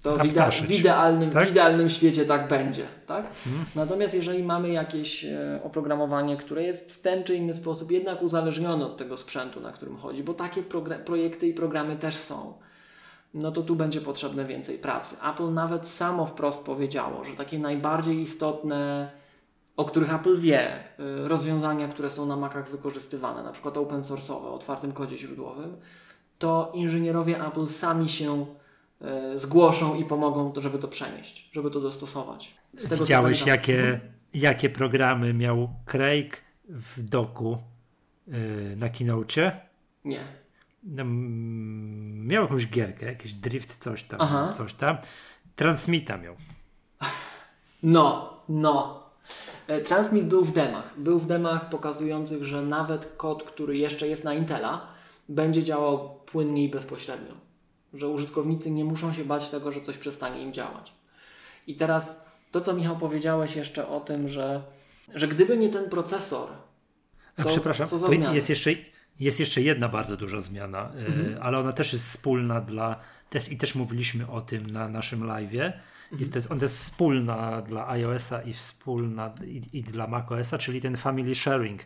To 0.03 0.13
w, 0.13 0.25
idea- 0.25 0.51
w, 0.51 0.71
idealnym, 0.71 1.31
tak? 1.31 1.49
w 1.49 1.51
idealnym 1.51 1.89
świecie 1.89 2.25
tak 2.25 2.49
będzie. 2.49 2.87
Tak? 3.07 3.27
Hmm. 3.45 3.65
Natomiast 3.75 4.15
jeżeli 4.15 4.43
mamy 4.43 4.69
jakieś 4.69 5.25
e, 5.25 5.61
oprogramowanie, 5.65 6.37
które 6.37 6.63
jest 6.63 6.93
w 6.93 7.01
ten 7.01 7.25
czy 7.25 7.35
inny 7.35 7.55
sposób 7.55 7.91
jednak 7.91 8.23
uzależnione 8.23 8.87
od 8.87 8.97
tego 8.97 9.17
sprzętu, 9.17 9.61
na 9.61 9.73
którym 9.73 9.97
chodzi, 9.97 10.23
bo 10.23 10.35
takie 10.35 10.63
projekty 11.05 11.49
i 11.49 11.55
programy 11.55 11.97
też 11.97 12.15
są, 12.15 12.55
no 13.35 13.53
to 13.53 13.63
tu 13.63 13.77
będzie 13.77 14.01
potrzebne 14.01 14.45
więcej 14.45 14.79
pracy. 14.79 15.17
Apple 15.33 15.53
nawet 15.53 15.89
samo 15.89 16.27
wprost 16.27 16.65
powiedziało, 16.65 17.25
że 17.25 17.33
takie 17.33 17.59
najbardziej 17.59 18.21
istotne 18.21 19.11
o 19.77 19.85
których 19.85 20.15
Apple 20.15 20.37
wie, 20.41 20.79
y, 21.01 21.29
rozwiązania, 21.29 21.89
które 21.89 22.11
są 22.11 22.27
na 22.27 22.37
Macach 22.37 22.71
wykorzystywane, 22.71 23.43
na 23.43 23.53
przykład 23.53 23.77
open 23.77 24.01
source'owe, 24.01 24.45
o 24.45 24.55
otwartym 24.55 24.93
kodzie 24.93 25.19
źródłowym, 25.19 25.77
to 26.39 26.73
inżynierowie 26.75 27.47
Apple 27.47 27.69
sami 27.69 28.09
się 28.09 28.47
zgłoszą 29.35 29.95
i 29.95 30.05
pomogą, 30.05 30.53
żeby 30.57 30.79
to 30.79 30.89
przenieść, 30.89 31.51
żeby 31.53 31.71
to 31.71 31.81
dostosować. 31.81 32.55
Z 32.75 32.89
tego 32.89 33.05
Widziałeś, 33.05 33.47
jakie, 33.47 33.79
mhm. 33.81 34.01
jakie 34.35 34.71
programy 34.71 35.35
miał 35.35 35.69
Craig 35.87 36.45
w 36.69 37.03
doku 37.03 37.59
yy, 38.27 38.37
na 38.77 38.89
Keynote? 38.89 39.61
Nie. 40.05 40.21
No, 40.83 41.05
miał 42.25 42.43
jakąś 42.43 42.69
gierkę, 42.69 43.07
jakiś 43.07 43.33
drift, 43.35 43.79
coś 43.79 44.03
tam, 44.03 44.21
Aha. 44.21 44.53
coś 44.57 44.75
tam. 44.75 44.97
Transmita 45.57 46.19
miał. 46.19 46.37
No, 47.85 48.37
no, 48.49 49.03
E, 49.67 49.81
Transmit 49.81 50.25
był 50.25 50.45
w 50.45 50.53
demach. 50.53 50.95
Był 50.97 51.19
w 51.19 51.27
demach 51.27 51.69
pokazujących, 51.69 52.45
że 52.45 52.63
nawet 52.63 53.13
kod, 53.17 53.43
który 53.43 53.77
jeszcze 53.77 54.09
jest 54.09 54.25
na 54.25 54.35
Intela, 54.35 54.87
będzie 55.29 55.65
działał 55.65 56.21
płynnie 56.27 56.65
i 56.65 56.69
bezpośrednio. 56.69 57.35
Że 57.95 58.09
użytkownicy 58.09 58.71
nie 58.71 58.85
muszą 58.85 59.13
się 59.13 59.25
bać 59.25 59.49
tego, 59.49 59.73
że 59.73 59.81
coś 59.81 59.99
przestanie 59.99 60.43
im 60.43 60.53
działać. 60.53 60.93
I 61.67 61.77
teraz 61.77 62.17
to, 62.51 62.61
co 62.61 62.75
Michał 62.75 62.97
powiedziałeś 62.97 63.57
jeszcze 63.57 63.89
o 63.89 64.01
tym, 64.01 64.29
że, 64.29 64.63
że 65.15 65.29
gdyby 65.29 65.57
nie 65.57 65.69
ten 65.69 65.91
procesor. 65.91 66.49
To 67.37 67.45
Przepraszam, 67.45 67.87
co 67.87 67.99
za 67.99 68.09
jest 68.09 68.49
jeszcze, 68.49 68.71
jest 69.21 69.41
jeszcze 69.41 69.63
jedna 69.63 69.89
bardzo 69.89 70.17
duża 70.17 70.41
zmiana, 70.41 70.93
e, 70.95 71.07
mhm. 71.07 71.39
ale 71.43 71.59
ona 71.59 71.73
też 71.73 71.93
jest 71.93 72.05
wspólna 72.05 72.61
dla. 72.61 73.01
Też, 73.31 73.53
I 73.53 73.57
też 73.57 73.75
mówiliśmy 73.75 74.31
o 74.31 74.41
tym 74.41 74.63
na 74.63 74.89
naszym 74.89 75.27
live 75.27 75.53
jest, 76.19 76.33
to 76.33 76.39
jest, 76.39 76.53
on 76.53 76.61
jest 76.61 76.79
wspólna 76.79 77.63
dla 77.63 77.89
iOS-a 77.89 78.43
i 78.43 78.53
wspólna 78.53 79.35
i, 79.45 79.63
i 79.73 79.83
dla 79.83 80.07
macOS-a, 80.07 80.59
czyli 80.59 80.81
ten 80.81 80.97
family 80.97 81.35
sharing. 81.35 81.81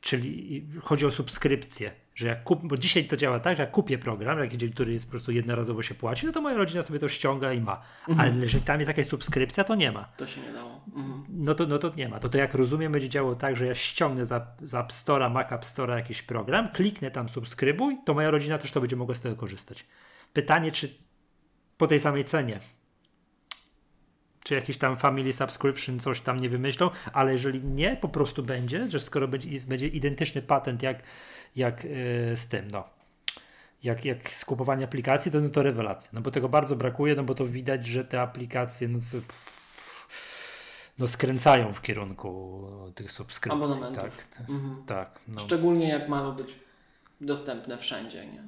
Czyli 0.00 0.66
chodzi 0.82 1.06
o 1.06 1.10
subskrypcję, 1.10 1.92
że 2.14 2.26
jak 2.26 2.44
kup, 2.44 2.60
bo 2.62 2.76
dzisiaj 2.76 3.04
to 3.04 3.16
działa 3.16 3.40
tak, 3.40 3.56
że 3.56 3.62
jak 3.62 3.72
kupię 3.72 3.98
program, 3.98 4.38
jak, 4.38 4.50
który 4.72 4.92
jest 4.92 5.06
po 5.06 5.10
prostu 5.10 5.32
jednorazowo 5.32 5.82
się 5.82 5.94
płaci, 5.94 6.26
no 6.26 6.32
to 6.32 6.40
moja 6.40 6.56
rodzina 6.56 6.82
sobie 6.82 6.98
to 6.98 7.08
ściąga 7.08 7.52
i 7.52 7.60
ma. 7.60 7.82
Mhm. 8.08 8.20
Ale 8.20 8.42
jeżeli 8.42 8.64
tam 8.64 8.80
jest 8.80 8.88
jakaś 8.88 9.06
subskrypcja, 9.06 9.64
to 9.64 9.74
nie 9.74 9.92
ma. 9.92 10.04
To 10.16 10.26
się 10.26 10.40
nie 10.40 10.52
dało. 10.52 10.80
Mhm. 10.86 11.24
No, 11.28 11.54
to, 11.54 11.66
no 11.66 11.78
to 11.78 11.92
nie 11.96 12.08
ma. 12.08 12.18
To, 12.18 12.28
to 12.28 12.38
jak 12.38 12.54
rozumiem, 12.54 12.92
będzie 12.92 13.08
działało 13.08 13.34
tak, 13.34 13.56
że 13.56 13.66
ja 13.66 13.74
ściągnę 13.74 14.26
za, 14.26 14.46
za 14.62 14.80
App 14.80 14.88
Store'a, 14.90 15.30
Mac 15.30 15.52
App 15.52 15.62
Store'a 15.62 15.96
jakiś 15.96 16.22
program, 16.22 16.68
kliknę 16.68 17.10
tam 17.10 17.28
subskrybuj, 17.28 17.98
to 18.04 18.14
moja 18.14 18.30
rodzina 18.30 18.58
też 18.58 18.72
to 18.72 18.80
będzie 18.80 18.96
mogła 18.96 19.14
z 19.14 19.20
tego 19.20 19.36
korzystać. 19.36 19.86
Pytanie, 20.32 20.72
czy 20.72 20.88
po 21.78 21.86
tej 21.86 22.00
samej 22.00 22.24
cenie 22.24 22.60
czy 24.48 24.54
jakiś 24.54 24.78
tam 24.78 24.96
family 24.96 25.32
subscription 25.32 25.98
coś 25.98 26.20
tam 26.20 26.40
nie 26.40 26.48
wymyślą, 26.48 26.90
ale 27.12 27.32
jeżeli 27.32 27.64
nie, 27.64 27.96
po 27.96 28.08
prostu 28.08 28.42
będzie, 28.42 28.88
że 28.88 29.00
skoro 29.00 29.28
będzie, 29.28 29.48
będzie 29.66 29.86
identyczny 29.86 30.42
patent 30.42 30.82
jak, 30.82 31.02
jak 31.56 31.84
yy, 31.84 31.90
z 32.36 32.48
tym, 32.48 32.68
no, 32.72 32.84
jak, 33.82 34.04
jak 34.04 34.30
skupowanie 34.30 34.84
aplikacji, 34.84 35.32
to, 35.32 35.40
no 35.40 35.48
to 35.48 35.62
rewelacja, 35.62 36.10
no 36.12 36.20
bo 36.20 36.30
tego 36.30 36.48
bardzo 36.48 36.76
brakuje, 36.76 37.14
no 37.14 37.24
bo 37.24 37.34
to 37.34 37.46
widać, 37.46 37.86
że 37.86 38.04
te 38.04 38.20
aplikacje, 38.22 38.88
no, 38.88 38.98
co, 39.00 39.16
no 40.98 41.06
skręcają 41.06 41.72
w 41.72 41.82
kierunku 41.82 42.62
tych 42.94 43.12
subskrypcji. 43.12 43.64
Abonamentów. 43.64 44.02
Tak, 44.04 44.40
mhm. 44.50 44.82
tak 44.86 45.20
no. 45.28 45.40
Szczególnie 45.40 45.88
jak 45.88 46.08
mają 46.08 46.32
być 46.32 46.48
dostępne 47.20 47.78
wszędzie, 47.78 48.26
nie? 48.26 48.42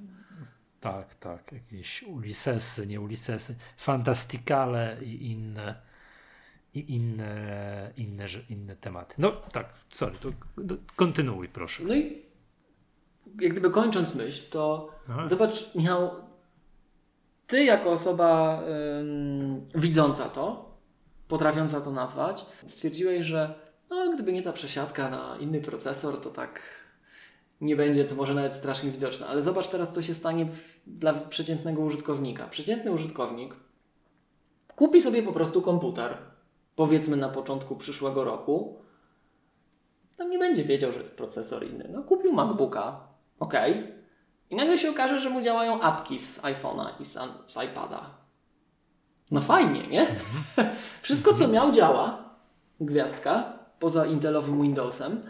Tak, 0.80 1.14
tak. 1.14 1.52
Jakieś 1.52 2.02
Ulyssesy, 2.02 2.86
nie 2.86 3.00
Ulyssesy, 3.00 3.54
Fantasticale 3.76 4.96
i 5.02 5.30
inne 5.30 5.89
i 6.74 6.94
inne, 6.94 7.92
inne, 7.96 8.26
inne 8.48 8.76
tematy. 8.76 9.14
No 9.18 9.32
tak, 9.52 9.66
sorry, 9.88 10.18
to 10.18 10.28
kontynuuj 10.96 11.48
proszę. 11.48 11.82
No 11.86 11.94
i 11.94 12.22
jak 13.40 13.52
gdyby 13.52 13.70
kończąc 13.70 14.14
myśl, 14.14 14.50
to 14.50 14.90
Aha. 15.08 15.28
zobacz 15.28 15.74
Michał, 15.74 16.10
ty 17.46 17.64
jako 17.64 17.90
osoba 17.90 18.62
ym, 19.00 19.66
widząca 19.74 20.28
to, 20.28 20.76
potrafiąca 21.28 21.80
to 21.80 21.90
nazwać, 21.90 22.46
stwierdziłeś, 22.66 23.26
że 23.26 23.54
no, 23.90 24.12
gdyby 24.14 24.32
nie 24.32 24.42
ta 24.42 24.52
przesiadka 24.52 25.10
na 25.10 25.36
inny 25.40 25.60
procesor, 25.60 26.20
to 26.20 26.30
tak 26.30 26.60
nie 27.60 27.76
będzie 27.76 28.04
to 28.04 28.14
może 28.14 28.34
nawet 28.34 28.54
strasznie 28.54 28.90
widoczne. 28.90 29.26
Ale 29.26 29.42
zobacz 29.42 29.68
teraz, 29.68 29.92
co 29.92 30.02
się 30.02 30.14
stanie 30.14 30.46
w, 30.46 30.80
dla 30.86 31.12
przeciętnego 31.12 31.82
użytkownika. 31.82 32.46
Przeciętny 32.46 32.92
użytkownik 32.92 33.54
kupi 34.80 35.00
sobie 35.00 35.22
po 35.22 35.32
prostu 35.32 35.62
komputer, 35.62 36.18
powiedzmy 36.80 37.16
na 37.16 37.28
początku 37.28 37.76
przyszłego 37.76 38.24
roku. 38.24 38.78
Tam 40.16 40.30
nie 40.30 40.38
będzie 40.38 40.64
wiedział, 40.64 40.92
że 40.92 40.98
jest 40.98 41.16
procesor 41.16 41.66
inny. 41.66 41.88
No, 41.92 42.02
kupił 42.02 42.32
MacBooka, 42.32 43.00
ok. 43.38 43.54
I 44.50 44.56
nagle 44.56 44.78
się 44.78 44.90
okaże, 44.90 45.20
że 45.20 45.30
mu 45.30 45.42
działają 45.42 45.80
apki 45.80 46.18
z 46.18 46.40
iPhone'a 46.40 46.86
i 47.00 47.04
z, 47.04 47.18
z 47.46 47.64
iPada. 47.64 48.10
No 49.30 49.40
fajnie, 49.40 49.86
nie? 49.86 50.06
Wszystko, 51.02 51.34
co 51.34 51.48
miał, 51.48 51.72
działa. 51.72 52.24
Gwiazdka, 52.80 53.58
poza 53.78 54.06
Intelowym 54.06 54.62
Windowsem. 54.62 55.20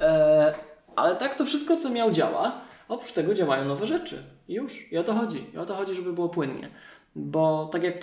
E, 0.00 0.54
ale 0.96 1.16
tak 1.16 1.34
to 1.34 1.44
wszystko, 1.44 1.76
co 1.76 1.90
miał, 1.90 2.10
działa. 2.10 2.52
Oprócz 2.88 3.12
tego 3.12 3.34
działają 3.34 3.64
nowe 3.64 3.86
rzeczy. 3.86 4.22
I 4.48 4.54
już. 4.54 4.92
I 4.92 4.98
o 4.98 5.04
to 5.04 5.14
chodzi. 5.14 5.50
I 5.54 5.58
o 5.58 5.66
to 5.66 5.74
chodzi, 5.74 5.94
żeby 5.94 6.12
było 6.12 6.28
płynnie. 6.28 6.70
Bo 7.16 7.68
tak 7.72 7.82
jak 7.82 7.94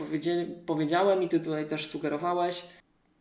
powiedziałem 0.66 1.24
i 1.24 1.30
Ty 1.30 1.40
tutaj 1.40 1.68
też 1.68 1.88
sugerowałeś, 1.88 2.64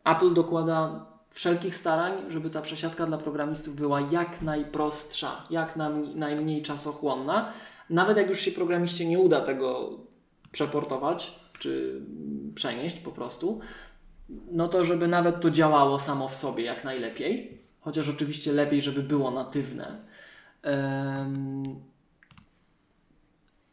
Apple 0.05 0.33
dokłada 0.33 1.05
wszelkich 1.29 1.75
starań, 1.75 2.13
żeby 2.29 2.49
ta 2.49 2.61
przesiadka 2.61 3.05
dla 3.05 3.17
programistów 3.17 3.75
była 3.75 4.01
jak 4.01 4.41
najprostsza, 4.41 5.47
jak 5.49 5.75
najmniej 6.15 6.61
czasochłonna. 6.61 7.53
Nawet 7.89 8.17
jak 8.17 8.29
już 8.29 8.39
się 8.39 8.51
programiście 8.51 9.05
nie 9.05 9.19
uda 9.19 9.41
tego 9.41 9.89
przeportować, 10.51 11.39
czy 11.59 12.01
przenieść 12.55 12.99
po 12.99 13.11
prostu, 13.11 13.59
no 14.51 14.67
to 14.67 14.83
żeby 14.83 15.07
nawet 15.07 15.41
to 15.41 15.51
działało 15.51 15.99
samo 15.99 16.27
w 16.27 16.35
sobie 16.35 16.63
jak 16.63 16.83
najlepiej 16.83 17.63
chociaż 17.83 18.09
oczywiście 18.09 18.53
lepiej, 18.53 18.81
żeby 18.81 19.03
było 19.03 19.31
natywne. 19.31 19.97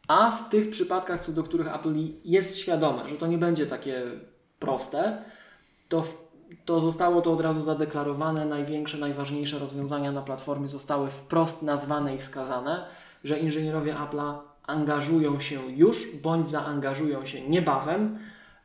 A 0.08 0.30
w 0.30 0.48
tych 0.48 0.70
przypadkach, 0.70 1.24
co 1.24 1.32
do 1.32 1.42
których 1.42 1.74
Apple 1.74 1.94
jest 2.24 2.56
świadome, 2.56 3.08
że 3.08 3.16
to 3.16 3.26
nie 3.26 3.38
będzie 3.38 3.66
takie 3.66 4.02
proste, 4.58 5.24
to, 5.90 6.04
to 6.64 6.80
zostało 6.80 7.22
to 7.22 7.32
od 7.32 7.40
razu 7.40 7.60
zadeklarowane. 7.60 8.44
Największe, 8.44 8.98
najważniejsze 8.98 9.58
rozwiązania 9.58 10.12
na 10.12 10.22
platformie 10.22 10.68
zostały 10.68 11.10
wprost 11.10 11.62
nazwane 11.62 12.14
i 12.14 12.18
wskazane, 12.18 12.86
że 13.24 13.38
inżynierowie 13.38 13.94
Apple'a 13.94 14.38
angażują 14.66 15.40
się 15.40 15.60
już 15.66 16.16
bądź 16.16 16.48
zaangażują 16.48 17.24
się 17.24 17.48
niebawem 17.48 18.18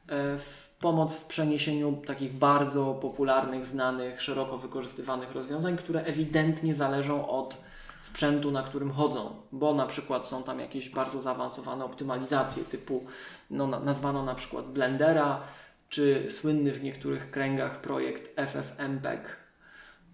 e, 0.07 0.37
w 0.37 0.75
pomoc 0.79 1.15
w 1.15 1.25
przeniesieniu 1.25 2.01
takich 2.05 2.33
bardzo 2.33 2.93
popularnych, 2.93 3.65
znanych, 3.65 4.21
szeroko 4.21 4.57
wykorzystywanych 4.57 5.31
rozwiązań, 5.31 5.77
które 5.77 6.03
ewidentnie 6.03 6.75
zależą 6.75 7.27
od 7.27 7.57
sprzętu, 8.01 8.51
na 8.51 8.63
którym 8.63 8.91
chodzą, 8.91 9.35
bo 9.51 9.73
na 9.73 9.85
przykład 9.85 10.27
są 10.27 10.43
tam 10.43 10.59
jakieś 10.59 10.89
bardzo 10.89 11.21
zaawansowane 11.21 11.85
optymalizacje 11.85 12.63
typu, 12.63 13.03
no, 13.49 13.67
nazwano 13.67 14.23
na 14.23 14.35
przykład 14.35 14.65
Blendera, 14.65 15.41
czy 15.89 16.27
słynny 16.29 16.71
w 16.71 16.83
niektórych 16.83 17.31
kręgach 17.31 17.81
projekt 17.81 18.39
FFmpeg. 18.47 19.37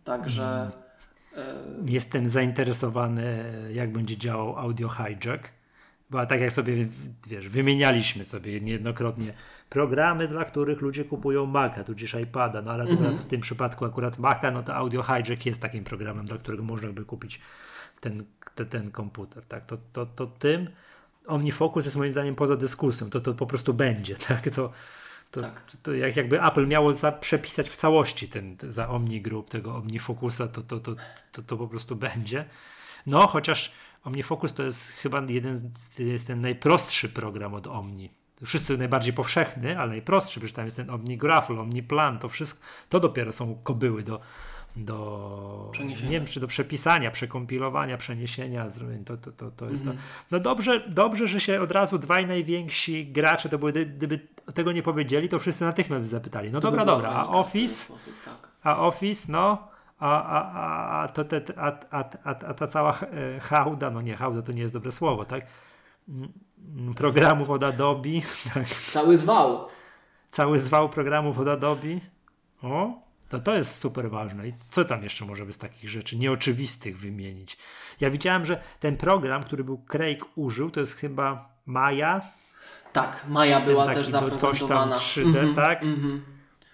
Także. 0.04 0.72
Hmm. 1.36 1.88
Jestem 1.88 2.28
zainteresowany, 2.28 3.44
jak 3.74 3.92
będzie 3.92 4.18
działał 4.18 4.58
Audio 4.58 4.90
Hijack, 4.90 5.50
bo 6.10 6.26
tak 6.26 6.42
jak 6.42 6.54
sobie 6.54 6.88
wiesz, 7.28 7.50
wymienialiśmy 7.50 8.24
sobie 8.24 8.62
niejednokrotnie 8.62 9.34
programy, 9.70 10.28
dla 10.28 10.46
których 10.46 10.82
ludzie 10.82 11.06
kupują 11.06 11.46
Maca, 11.46 11.84
tudzież 11.84 12.14
iPada, 12.14 12.62
no 12.62 12.72
ale 12.72 12.86
mm-hmm. 12.86 13.16
w 13.16 13.26
tym 13.26 13.42
przypadku 13.42 13.86
akurat 13.86 14.20
Maca, 14.20 14.52
no 14.52 14.64
to 14.64 14.76
Audio 14.76 15.04
Hijack 15.04 15.46
jest 15.46 15.62
takim 15.62 15.84
programem, 15.84 16.26
dla 16.26 16.38
którego 16.38 16.64
można 16.64 16.90
by 16.90 17.06
kupić 17.06 17.42
ten, 18.00 18.24
te, 18.56 18.66
ten 18.66 18.92
komputer, 18.92 19.46
tak, 19.46 19.66
to, 19.66 19.78
to, 19.94 20.06
to 20.06 20.28
tym 20.28 20.70
OmniFocus 21.28 21.86
jest 21.86 21.98
moim 21.98 22.12
zdaniem 22.12 22.36
poza 22.36 22.56
dyskusją, 22.56 23.10
to, 23.10 23.22
to 23.22 23.34
po 23.34 23.46
prostu 23.46 23.74
będzie, 23.74 24.16
tak, 24.28 24.50
to, 24.50 24.72
to, 25.32 25.42
tak. 25.42 25.64
to 25.84 25.94
jak, 25.94 26.16
jakby 26.16 26.44
Apple 26.44 26.68
miało 26.68 26.94
za, 26.94 27.12
przepisać 27.12 27.70
w 27.70 27.76
całości 27.76 28.30
ten, 28.30 28.58
za 28.64 28.90
Omni 28.90 29.22
Group, 29.22 29.50
tego 29.50 29.76
OmniFocusa, 29.76 30.48
to, 30.48 30.62
to, 30.62 30.80
to, 30.80 30.96
to, 31.32 31.42
to 31.42 31.58
po 31.58 31.68
prostu 31.68 31.96
będzie. 31.96 32.46
No, 33.06 33.28
chociaż 33.28 33.72
OmniFocus 34.04 34.54
to 34.54 34.64
jest 34.64 34.90
chyba 34.92 35.22
jeden 35.30 35.58
z, 35.58 35.64
jest 36.00 36.28
ten 36.28 36.42
najprostszy 36.42 37.10
program 37.10 37.54
od 37.54 37.68
Omni. 37.68 38.10
Wszyscy 38.46 38.78
najbardziej 38.78 39.14
powszechny, 39.14 39.80
ale 39.80 39.90
najprostszy, 39.90 40.40
przecież 40.40 40.56
tam 40.56 40.66
jest 40.66 40.78
ten 40.78 40.90
OmniGraffle, 40.90 41.60
OmniPlan, 41.60 42.20
to 42.20 42.30
wszystko, 42.30 42.66
to 42.90 43.00
dopiero 43.00 43.32
są 43.32 43.56
kobyły 43.64 44.04
do, 44.04 44.22
do, 44.76 45.72
nie 45.86 46.10
wiem, 46.10 46.26
czy 46.26 46.40
do 46.40 46.48
przepisania, 46.48 47.12
przekompilowania, 47.12 47.98
przeniesienia, 47.98 48.68
to, 49.06 49.18
to, 49.18 49.32
to, 49.32 49.52
to 49.52 49.70
jest 49.70 49.84
to. 49.84 49.90
Mhm. 49.90 50.08
No 50.32 50.40
dobrze, 50.40 50.84
dobrze, 50.90 51.28
że 51.28 51.40
się 51.40 51.62
od 51.62 51.72
razu 51.72 51.98
dwaj 51.98 52.28
najwięksi 52.28 53.06
gracze, 53.06 53.50
to 53.50 53.58
były, 53.58 53.72
gdyby 53.72 54.20
tego 54.54 54.72
nie 54.72 54.84
powiedzieli, 54.84 55.30
to 55.30 55.40
wszyscy 55.40 55.64
natychmiast 55.64 56.02
by 56.02 56.08
zapytali. 56.08 56.52
No 56.52 56.60
to 56.60 56.68
dobra, 56.68 56.86
dobra, 56.86 57.10
a 57.10 57.28
Office, 57.28 57.76
sposób, 57.76 58.14
tak. 58.26 58.50
a 58.64 58.80
Office, 58.80 59.32
no, 59.32 59.68
a, 60.00 60.24
a, 60.24 61.04
a, 61.04 61.08
to 61.08 61.24
te, 61.24 61.42
a, 61.58 61.72
a, 61.92 62.04
a, 62.24 62.30
a 62.30 62.54
ta 62.54 62.68
cała 62.68 63.00
e, 63.00 63.40
hałda, 63.40 63.90
no 63.90 64.02
nie, 64.02 64.16
hałda 64.16 64.42
to 64.42 64.52
nie 64.52 64.62
jest 64.62 64.74
dobre 64.74 64.92
słowo, 64.92 65.26
tak? 65.26 65.46
Mm, 66.10 66.94
programów 66.96 67.50
od 67.50 67.64
Adobe. 67.64 68.10
Tak. 68.54 68.68
Cały 68.92 69.18
zwał. 69.18 69.68
Cały 70.32 70.60
zwał 70.60 70.90
programów 70.90 71.40
od 71.40 71.48
Adobe. 71.48 71.88
O, 72.64 73.02
to 73.32 73.40
to 73.40 73.56
jest 73.56 73.76
super 73.76 74.10
ważne. 74.10 74.48
I 74.48 74.54
co 74.70 74.86
tam 74.86 75.04
jeszcze 75.04 75.26
może 75.26 75.46
by 75.46 75.54
z 75.54 75.58
takich 75.58 75.90
rzeczy 75.90 76.18
nieoczywistych 76.18 77.00
wymienić? 77.00 77.58
Ja 78.00 78.10
widziałem, 78.10 78.46
że 78.46 78.62
ten 78.80 78.98
program, 78.98 79.44
który 79.44 79.64
był 79.64 79.78
Craig 79.78 80.26
użył, 80.36 80.72
to 80.72 80.80
jest 80.80 80.96
chyba 80.96 81.50
Maja. 81.66 82.22
Tak, 82.94 83.26
Maja 83.28 83.62
była 83.62 83.94
też 83.94 84.08
zaprezentowana. 84.08 84.96
Coś 84.96 85.14
tam 85.16 85.24
3D, 85.24 85.38
mm 85.38 85.54
-hmm, 85.54 85.56
tak? 85.56 85.84
Mm 85.84 85.96
-hmm. 85.96 86.20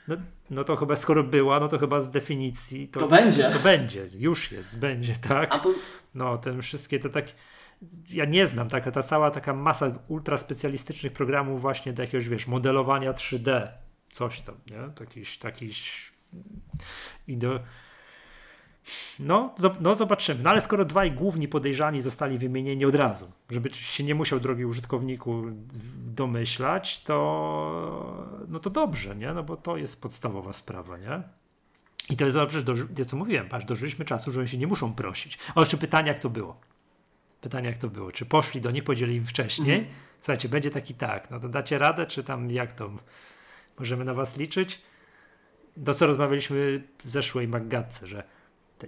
no, 0.08 0.16
no 0.50 0.64
to 0.64 0.76
chyba 0.76 0.96
skoro 0.96 1.24
była, 1.24 1.60
no 1.60 1.68
to 1.68 1.78
chyba 1.80 2.02
z 2.02 2.12
definicji 2.12 2.88
to, 2.88 3.00
to 3.00 3.08
będzie. 3.08 3.50
To 3.50 3.60
będzie, 3.60 4.10
już 4.14 4.52
jest, 4.52 4.80
będzie, 4.80 5.16
tak? 5.16 5.60
No, 6.16 6.38
ten 6.38 6.62
wszystkie 6.62 7.00
to 7.00 7.10
tak 7.10 7.26
ja 8.10 8.26
nie 8.26 8.48
znam, 8.48 8.70
taka 8.70 8.92
ta 8.92 9.04
cała 9.04 9.32
taka 9.32 9.54
masa 9.54 9.92
ultra 10.08 10.38
specjalistycznych 10.38 11.14
programów 11.14 11.62
właśnie 11.62 11.94
do 11.94 12.04
jakiegoś, 12.04 12.30
wiesz, 12.30 12.48
modelowania 12.48 13.14
3D, 13.14 13.68
coś 14.10 14.42
tam, 14.42 14.56
nie? 14.68 14.94
Takiś, 14.96 15.38
takiś 15.38 16.17
i 17.28 17.38
do 17.38 17.60
no, 19.20 19.56
no 19.80 19.96
zobaczymy. 19.96 20.44
No 20.44 20.50
ale 20.50 20.62
skoro 20.62 20.86
dwaj 20.86 21.12
główni 21.12 21.48
podejrzani 21.48 22.02
zostali 22.02 22.38
wymienieni 22.38 22.86
od 22.86 22.96
razu, 22.96 23.32
żeby 23.50 23.74
się 23.74 24.04
nie 24.04 24.16
musiał 24.16 24.40
drogi 24.40 24.66
użytkowniku 24.66 25.44
domyślać, 26.06 27.04
to 27.04 28.28
no 28.48 28.60
to 28.60 28.70
dobrze, 28.70 29.16
nie? 29.16 29.34
No 29.34 29.44
bo 29.44 29.58
to 29.58 29.78
jest 29.78 30.02
podstawowa 30.02 30.54
sprawa, 30.54 30.98
nie? 30.98 31.24
I 32.10 32.16
to 32.16 32.26
jest 32.26 32.38
dobrze, 32.38 32.64
że 32.98 33.06
co 33.06 33.18
mówiłem, 33.18 33.50
patrz, 33.50 33.66
dożyliśmy 33.66 34.06
czasu, 34.06 34.32
że 34.32 34.40
oni 34.40 34.50
się 34.50 34.58
nie 34.58 34.68
muszą 34.68 34.94
prosić. 34.94 35.38
O, 35.56 35.66
czy 35.66 35.78
pytanie 35.78 36.08
jak 36.08 36.20
to 36.20 36.30
było? 36.30 36.60
Pytanie 37.42 37.70
jak 37.70 37.78
to 37.78 37.88
było? 37.88 38.12
Czy 38.12 38.26
poszli 38.26 38.62
do 38.62 38.72
nich, 38.72 38.84
podzielili 38.84 39.18
im 39.18 39.26
wcześniej? 39.26 39.78
Mhm. 39.78 39.96
Słuchajcie, 40.20 40.50
będzie 40.50 40.72
taki 40.72 40.94
tak, 40.94 41.32
no 41.32 41.40
to 41.40 41.50
dacie 41.50 41.78
radę, 41.78 42.06
czy 42.06 42.24
tam 42.24 42.52
jak 42.52 42.72
to? 42.72 42.92
Możemy 43.80 44.06
na 44.06 44.14
was 44.14 44.38
liczyć? 44.38 44.82
To 45.86 45.94
co 45.94 46.08
rozmawialiśmy 46.08 46.84
w 47.04 47.10
zeszłej 47.10 47.48
Maggatce, 47.48 48.08
że 48.08 48.24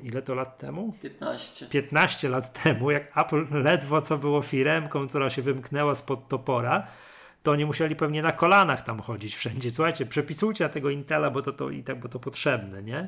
ile 0.04 0.22
to 0.22 0.36
lat 0.36 0.58
temu? 0.58 0.94
15. 1.02 1.66
15 1.66 2.30
lat 2.30 2.64
temu, 2.64 2.92
jak 2.92 3.18
Apple 3.18 3.46
ledwo 3.52 4.02
co 4.02 4.18
było 4.18 4.42
firemką, 4.42 5.08
która 5.08 5.30
się 5.30 5.42
wymknęła 5.42 5.96
spod 5.96 6.28
topora, 6.28 6.88
to 7.44 7.52
oni 7.52 7.66
musieli 7.66 7.96
pewnie 7.96 8.22
na 8.22 8.32
kolanach 8.32 8.82
tam 8.82 9.00
chodzić 9.00 9.36
wszędzie. 9.36 9.72
Słuchajcie, 9.72 10.06
przepisujcie 10.06 10.70
tego 10.70 10.90
Intela, 10.90 11.30
bo 11.30 11.42
to, 11.42 11.54
to 11.54 11.70
i 11.70 11.84
tak, 11.84 12.00
bo 12.00 12.10
to 12.10 12.20
potrzebne, 12.20 12.84
nie? 12.84 13.08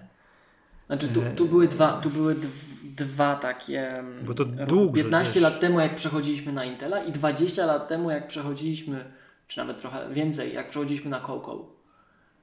Znaczy 0.87 1.07
tu, 1.07 1.21
tu 1.35 1.45
były 1.47 1.67
dwa, 1.67 1.93
tu 1.93 2.09
były 2.09 2.35
dwa 2.83 3.35
takie. 3.35 3.89
Mm, 3.89 4.25
bo 4.25 4.33
to 4.33 4.45
długo. 4.45 4.93
15 4.93 5.33
wiesz. 5.33 5.43
lat 5.43 5.59
temu, 5.59 5.79
jak 5.79 5.95
przechodziliśmy 5.95 6.53
na 6.53 6.65
Intela, 6.65 7.03
i 7.03 7.11
20 7.11 7.65
lat 7.65 7.87
temu, 7.87 8.11
jak 8.11 8.27
przechodziliśmy, 8.27 9.11
czy 9.47 9.57
nawet 9.57 9.79
trochę 9.79 10.13
więcej, 10.13 10.53
jak 10.53 10.69
przechodziliśmy 10.69 11.09
na 11.09 11.19
Coco 11.19 11.80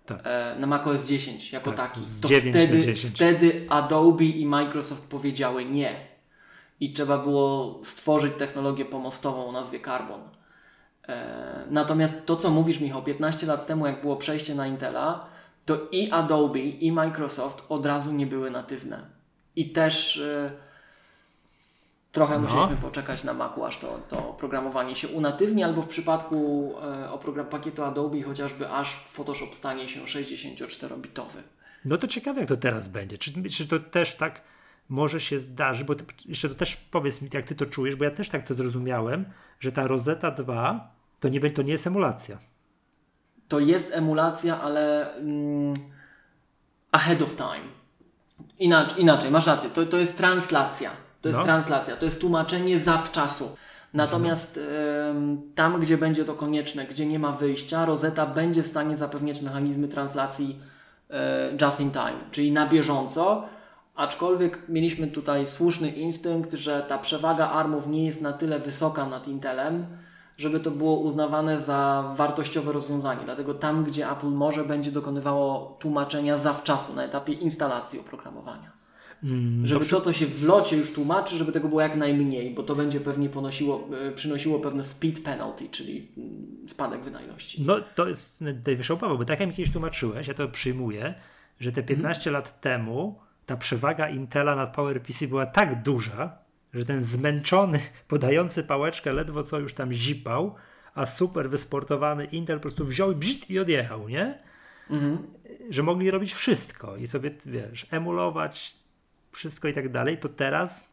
tak. 0.08 0.20
E, 0.24 0.56
na 0.58 0.66
macOS 0.66 1.06
10 1.06 1.52
jako 1.52 1.72
tak, 1.72 1.92
taki. 1.92 2.00
To 2.22 2.28
wtedy, 2.28 2.94
wtedy 2.96 3.66
Adobe 3.68 4.24
i 4.24 4.46
Microsoft 4.46 5.08
powiedziały 5.08 5.64
nie. 5.64 6.08
I 6.80 6.92
trzeba 6.92 7.18
było 7.18 7.80
stworzyć 7.84 8.32
technologię 8.38 8.84
pomostową 8.84 9.46
o 9.46 9.52
nazwie 9.52 9.80
Carbon. 9.80 10.20
E, 11.08 11.66
natomiast 11.70 12.26
to, 12.26 12.36
co 12.36 12.50
mówisz, 12.50 12.80
Michał, 12.80 13.02
15 13.02 13.46
lat 13.46 13.66
temu, 13.66 13.86
jak 13.86 14.00
było 14.00 14.16
przejście 14.16 14.54
na 14.54 14.66
Intela, 14.66 15.26
to 15.64 15.78
i 15.92 16.10
Adobe, 16.10 16.58
i 16.58 16.92
Microsoft 16.92 17.64
od 17.68 17.86
razu 17.86 18.12
nie 18.12 18.26
były 18.26 18.50
natywne. 18.50 19.06
I 19.56 19.70
też. 19.70 20.22
Trochę 22.18 22.34
no. 22.34 22.40
musieliśmy 22.40 22.76
poczekać 22.76 23.24
na 23.24 23.34
Macu, 23.34 23.64
aż 23.64 23.78
to, 23.78 24.00
to 24.08 24.16
programowanie 24.16 24.96
się 24.96 25.08
unatywni, 25.08 25.62
albo 25.62 25.82
w 25.82 25.86
przypadku 25.86 26.74
e, 26.82 27.10
oprogram 27.10 27.46
pakietu 27.46 27.84
Adobe 27.84 28.22
chociażby 28.22 28.70
aż 28.70 28.96
Photoshop 28.96 29.54
stanie 29.54 29.88
się 29.88 30.00
64-bitowy. 30.00 31.42
No 31.84 31.96
to 31.96 32.06
ciekawe, 32.06 32.40
jak 32.40 32.48
to 32.48 32.56
teraz 32.56 32.88
będzie. 32.88 33.18
Czy, 33.18 33.42
czy 33.42 33.66
to 33.66 33.78
też 33.78 34.16
tak 34.16 34.42
może 34.88 35.20
się 35.20 35.38
zdarzy, 35.38 35.84
bo 35.84 35.94
ty, 35.94 36.04
jeszcze 36.26 36.48
to 36.48 36.54
też 36.54 36.76
powiedz 36.76 37.22
mi, 37.22 37.28
jak 37.34 37.46
ty 37.46 37.54
to 37.54 37.66
czujesz, 37.66 37.96
bo 37.96 38.04
ja 38.04 38.10
też 38.10 38.28
tak 38.28 38.46
to 38.46 38.54
zrozumiałem, 38.54 39.24
że 39.60 39.72
ta 39.72 39.86
Rosetta 39.86 40.30
2 40.30 40.94
to 41.20 41.28
nie, 41.28 41.50
to 41.50 41.62
nie 41.62 41.72
jest 41.72 41.86
emulacja. 41.86 42.38
To 43.48 43.60
jest 43.60 43.90
emulacja, 43.92 44.60
ale 44.60 45.14
mm, 45.14 45.74
ahead 46.92 47.22
of 47.22 47.36
time. 47.36 47.68
Inaczej, 48.58 49.02
inaczej, 49.02 49.30
masz 49.30 49.46
rację, 49.46 49.70
to, 49.70 49.86
to 49.86 49.96
jest 49.96 50.16
translacja. 50.16 51.07
To 51.20 51.28
jest 51.28 51.38
no. 51.38 51.44
translacja, 51.44 51.96
to 51.96 52.04
jest 52.04 52.20
tłumaczenie 52.20 52.80
zawczasu. 52.80 53.56
Natomiast 53.94 54.58
mhm. 54.58 55.42
tam, 55.54 55.80
gdzie 55.80 55.98
będzie 55.98 56.24
to 56.24 56.34
konieczne, 56.34 56.84
gdzie 56.84 57.06
nie 57.06 57.18
ma 57.18 57.32
wyjścia, 57.32 57.84
Rosetta 57.84 58.26
będzie 58.26 58.62
w 58.62 58.66
stanie 58.66 58.96
zapewniać 58.96 59.40
mechanizmy 59.42 59.88
translacji 59.88 60.60
y, 61.10 61.14
just 61.64 61.80
in 61.80 61.90
time, 61.90 62.18
czyli 62.30 62.52
na 62.52 62.66
bieżąco. 62.66 63.44
Aczkolwiek 63.94 64.68
mieliśmy 64.68 65.06
tutaj 65.06 65.46
słuszny 65.46 65.88
instynkt, 65.88 66.52
że 66.52 66.82
ta 66.88 66.98
przewaga 66.98 67.50
ARMów 67.50 67.86
nie 67.86 68.06
jest 68.06 68.20
na 68.22 68.32
tyle 68.32 68.58
wysoka 68.58 69.06
nad 69.06 69.28
Intelem, 69.28 69.86
żeby 70.36 70.60
to 70.60 70.70
było 70.70 70.98
uznawane 70.98 71.60
za 71.60 72.12
wartościowe 72.16 72.72
rozwiązanie. 72.72 73.20
Dlatego 73.24 73.54
tam, 73.54 73.84
gdzie 73.84 74.10
Apple 74.10 74.26
może, 74.26 74.64
będzie 74.64 74.92
dokonywało 74.92 75.76
tłumaczenia 75.80 76.36
zawczasu 76.36 76.94
na 76.94 77.04
etapie 77.04 77.32
instalacji 77.32 78.00
oprogramowania. 78.00 78.77
Mm, 79.24 79.66
żeby 79.66 79.86
to, 79.86 80.00
co 80.00 80.12
się 80.12 80.26
w 80.26 80.44
locie 80.44 80.76
już 80.76 80.92
tłumaczy, 80.92 81.36
żeby 81.36 81.52
tego 81.52 81.68
było 81.68 81.80
jak 81.80 81.96
najmniej, 81.96 82.54
bo 82.54 82.62
to 82.62 82.74
będzie 82.74 83.00
pewnie 83.00 83.28
ponosiło, 83.28 83.88
e, 84.08 84.12
przynosiło 84.12 84.60
pewne 84.60 84.84
speed 84.84 85.22
penalty, 85.22 85.68
czyli 85.68 86.08
mm, 86.16 86.68
spadek 86.68 87.00
wydajności. 87.00 87.62
No 87.62 87.80
to 87.94 88.08
jest 88.08 88.40
najwyższa 88.40 88.94
obawa, 88.94 89.16
bo 89.16 89.24
tak 89.24 89.40
jak 89.40 89.48
mi 89.48 89.54
kiedyś 89.54 89.72
tłumaczyłeś, 89.72 90.28
ja 90.28 90.34
to 90.34 90.48
przyjmuję, 90.48 91.14
że 91.60 91.72
te 91.72 91.82
15 91.82 92.30
mhm. 92.30 92.34
lat 92.34 92.60
temu 92.60 93.18
ta 93.46 93.56
przewaga 93.56 94.08
Intela 94.08 94.56
nad 94.56 94.74
PowerPC 94.74 95.26
była 95.26 95.46
tak 95.46 95.82
duża, 95.82 96.38
że 96.74 96.84
ten 96.84 97.02
zmęczony, 97.02 97.80
podający 98.08 98.62
pałeczkę 98.62 99.12
ledwo 99.12 99.42
co 99.42 99.58
już 99.58 99.74
tam 99.74 99.92
zipał, 99.92 100.54
a 100.94 101.06
super 101.06 101.50
wysportowany 101.50 102.24
Intel 102.24 102.56
po 102.56 102.62
prostu 102.62 102.84
wziął 102.84 103.14
bzit 103.14 103.50
i 103.50 103.58
odjechał, 103.58 104.08
nie? 104.08 104.38
Mhm. 104.90 105.26
Że 105.70 105.82
mogli 105.82 106.10
robić 106.10 106.34
wszystko 106.34 106.96
i 106.96 107.06
sobie, 107.06 107.30
wiesz, 107.46 107.86
emulować 107.90 108.77
wszystko 109.38 109.68
i 109.68 109.72
tak 109.72 109.88
dalej, 109.92 110.18
to 110.18 110.28
teraz 110.28 110.88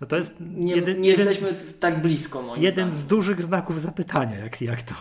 No 0.00 0.06
to 0.06 0.16
jest 0.16 0.36
Nie, 0.40 0.76
jeden, 0.76 1.00
nie 1.00 1.08
jeden, 1.08 1.28
jesteśmy 1.28 1.58
tak 1.80 2.02
blisko, 2.02 2.42
moim 2.42 2.62
jeden 2.62 2.90
z 2.90 2.94
zdaniem. 2.94 3.08
dużych 3.08 3.42
znaków 3.42 3.80
zapytania, 3.80 4.38
jak, 4.38 4.62
jak, 4.62 4.82
to, 4.82 4.94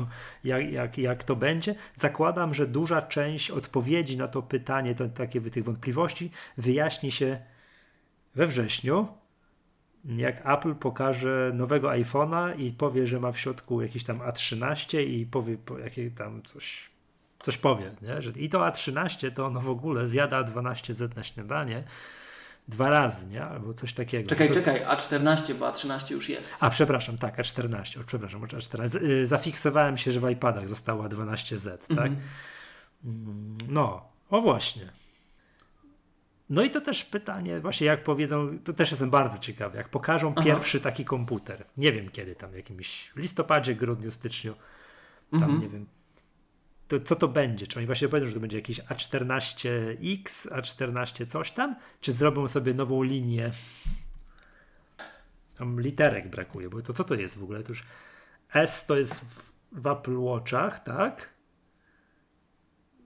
jak, 0.44 0.72
jak, 0.72 0.98
jak 0.98 1.24
to 1.24 1.36
będzie. 1.36 1.76
Zakładam, 1.96 2.54
że 2.54 2.68
duża 2.68 3.02
część 3.02 3.52
odpowiedzi 3.52 4.18
na 4.18 4.28
to 4.28 4.42
pytanie, 4.42 4.96
to, 4.96 5.10
takie 5.10 5.42
tych 5.42 5.64
wątpliwości, 5.64 6.32
wyjaśni 6.58 7.12
się 7.12 7.40
we 8.36 8.48
wrześniu, 8.48 9.08
jak 10.06 10.48
Apple 10.48 10.76
pokaże 10.76 11.52
nowego 11.54 11.88
iPhone'a 11.90 12.60
i 12.60 12.72
powie, 12.72 13.08
że 13.08 13.20
ma 13.20 13.32
w 13.32 13.40
środku 13.40 13.82
jakiś 13.82 14.04
tam 14.04 14.20
A13 14.20 15.00
i 15.08 15.26
powie 15.26 15.58
po- 15.58 15.80
jakie 15.80 16.12
tam 16.12 16.42
coś, 16.44 16.90
coś 17.44 17.58
powie, 17.58 17.92
nie? 18.02 18.22
Że 18.22 18.30
i 18.32 18.50
to 18.50 18.60
A13 18.60 19.32
to 19.32 19.46
ono 19.46 19.62
w 19.62 19.70
ogóle 19.70 20.08
zjada 20.08 20.42
A12Z 20.44 21.16
na 21.16 21.24
śniadanie 21.24 21.84
dwa 22.68 22.90
razy, 22.90 23.28
nie? 23.28 23.44
Albo 23.46 23.74
coś 23.74 23.94
takiego. 23.94 24.30
Czekaj, 24.30 24.48
to... 24.48 24.54
czekaj, 24.54 24.86
A14, 24.86 25.54
bo 25.54 25.70
A13 25.72 26.12
już 26.12 26.30
jest. 26.30 26.56
A 26.60 26.70
przepraszam, 26.70 27.18
tak, 27.18 27.38
A14, 27.38 28.02
o, 28.02 28.04
przepraszam, 28.04 28.42
A14. 28.42 28.88
Z- 28.88 28.96
y, 28.96 29.26
Zafiksowałem 29.26 29.98
się, 29.98 30.12
że 30.12 30.20
w 30.20 30.30
iPadach 30.30 30.70
została 30.70 31.08
12Z, 31.10 31.78
tak? 31.78 31.90
Mhm. 31.90 32.16
Mm, 33.06 33.58
No, 33.70 34.10
o 34.30 34.42
właśnie. 34.42 34.90
No 36.50 36.64
i 36.64 36.70
to 36.72 36.82
też 36.82 37.06
pytanie, 37.06 37.60
właśnie 37.60 37.88
jak 37.88 38.04
powiedzą, 38.04 38.60
to 38.64 38.74
też 38.74 38.92
jestem 38.92 39.10
bardzo 39.10 39.38
ciekawy, 39.38 39.78
jak 39.78 39.90
pokażą 39.90 40.34
Aha. 40.36 40.46
pierwszy 40.46 40.82
taki 40.82 41.06
komputer, 41.06 41.66
nie 41.78 41.92
wiem 41.92 42.10
kiedy, 42.10 42.36
tam 42.36 42.52
w 42.52 42.56
jakimś 42.56 43.12
listopadzie, 43.16 43.76
grudniu, 43.76 44.12
styczniu, 44.12 44.54
tam 45.32 45.44
Mhm. 45.44 45.62
nie 45.62 45.70
wiem, 45.70 45.86
to 46.88 47.00
co 47.00 47.16
to 47.16 47.28
będzie? 47.28 47.68
Czy 47.68 47.80
oni 47.80 47.86
właśnie 47.86 48.08
powiedzą, 48.08 48.28
że 48.28 48.34
to 48.34 48.40
będzie 48.40 48.58
jakiś 48.58 48.80
A14X, 48.80 50.50
A14 50.50 51.26
coś 51.26 51.52
tam? 51.52 51.76
Czy 52.02 52.12
zrobią 52.12 52.48
sobie 52.48 52.74
nową 52.74 53.04
linię? 53.04 53.52
Tam 55.56 55.82
literek 55.82 56.30
brakuje, 56.30 56.70
bo 56.70 56.82
to 56.82 56.94
co 56.94 57.04
to 57.04 57.16
jest 57.16 57.38
w 57.38 57.44
ogóle? 57.44 57.64
To 57.64 57.72
już 57.72 57.84
S 58.54 58.86
to 58.86 58.98
jest 58.98 59.26
w, 59.72 59.88
Apple 59.88 60.18
Watchach, 60.18 60.84
tak? 60.84 61.30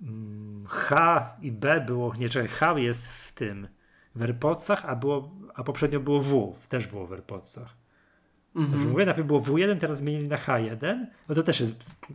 Mm, 0.01 0.65
H 0.69 1.37
i 1.41 1.51
B 1.51 1.81
było, 1.81 2.15
nie 2.15 2.29
czekaj, 2.29 2.47
H 2.49 2.79
jest 2.79 3.07
w 3.07 3.31
tym, 3.31 3.67
w 4.15 4.21
AirPodsach, 4.21 4.85
a, 4.85 4.95
było, 4.95 5.31
a 5.55 5.63
poprzednio 5.63 5.99
było 5.99 6.21
W, 6.21 6.67
też 6.67 6.87
było 6.87 7.07
w 7.07 7.13
AirPodsach. 7.13 7.86
Dobrze 8.57 8.73
Mhm. 8.73 8.91
mówię, 8.91 9.05
najpierw 9.05 9.27
było 9.27 9.41
W1, 9.41 9.77
teraz 9.77 9.97
zmienili 9.97 10.27
na 10.27 10.37
H1, 10.37 11.05
no 11.29 11.35
to 11.35 11.43
też 11.43 11.59
jest, 11.59 11.73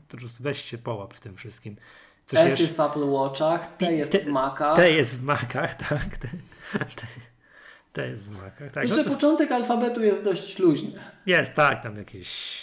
po 0.08 0.16
prostu 0.16 0.42
weź 0.42 0.60
się 0.64 0.78
połap 0.78 1.14
w 1.14 1.20
tym 1.20 1.36
wszystkim. 1.36 1.76
Coś 2.26 2.38
S 2.40 2.46
jeszcze- 2.46 2.62
jest 2.62 2.76
w 2.76 2.80
Apple 2.80 3.08
Watchach, 3.10 3.76
T 3.76 3.92
jest 3.92 4.12
Te- 4.12 4.18
w 4.18 4.26
Macach. 4.26 4.76
T 4.76 4.90
jest 4.98 5.16
w 5.18 5.22
Macach, 5.22 5.74
tak. 5.74 6.16
T, 6.16 6.28
T, 6.78 7.06
T 7.92 8.08
jest 8.08 8.30
w 8.30 8.36
Macach, 8.36 8.72
tak. 8.72 8.74
No 8.74 8.82
Jeszcze 8.82 9.04
to 9.04 9.10
początek 9.10 9.52
alfabetu 9.52 10.02
jest 10.04 10.24
dość 10.24 10.58
luźny. 10.58 10.90
jest, 11.26 11.54
tak, 11.54 11.82
tam 11.82 11.96
jakieś 11.96 12.62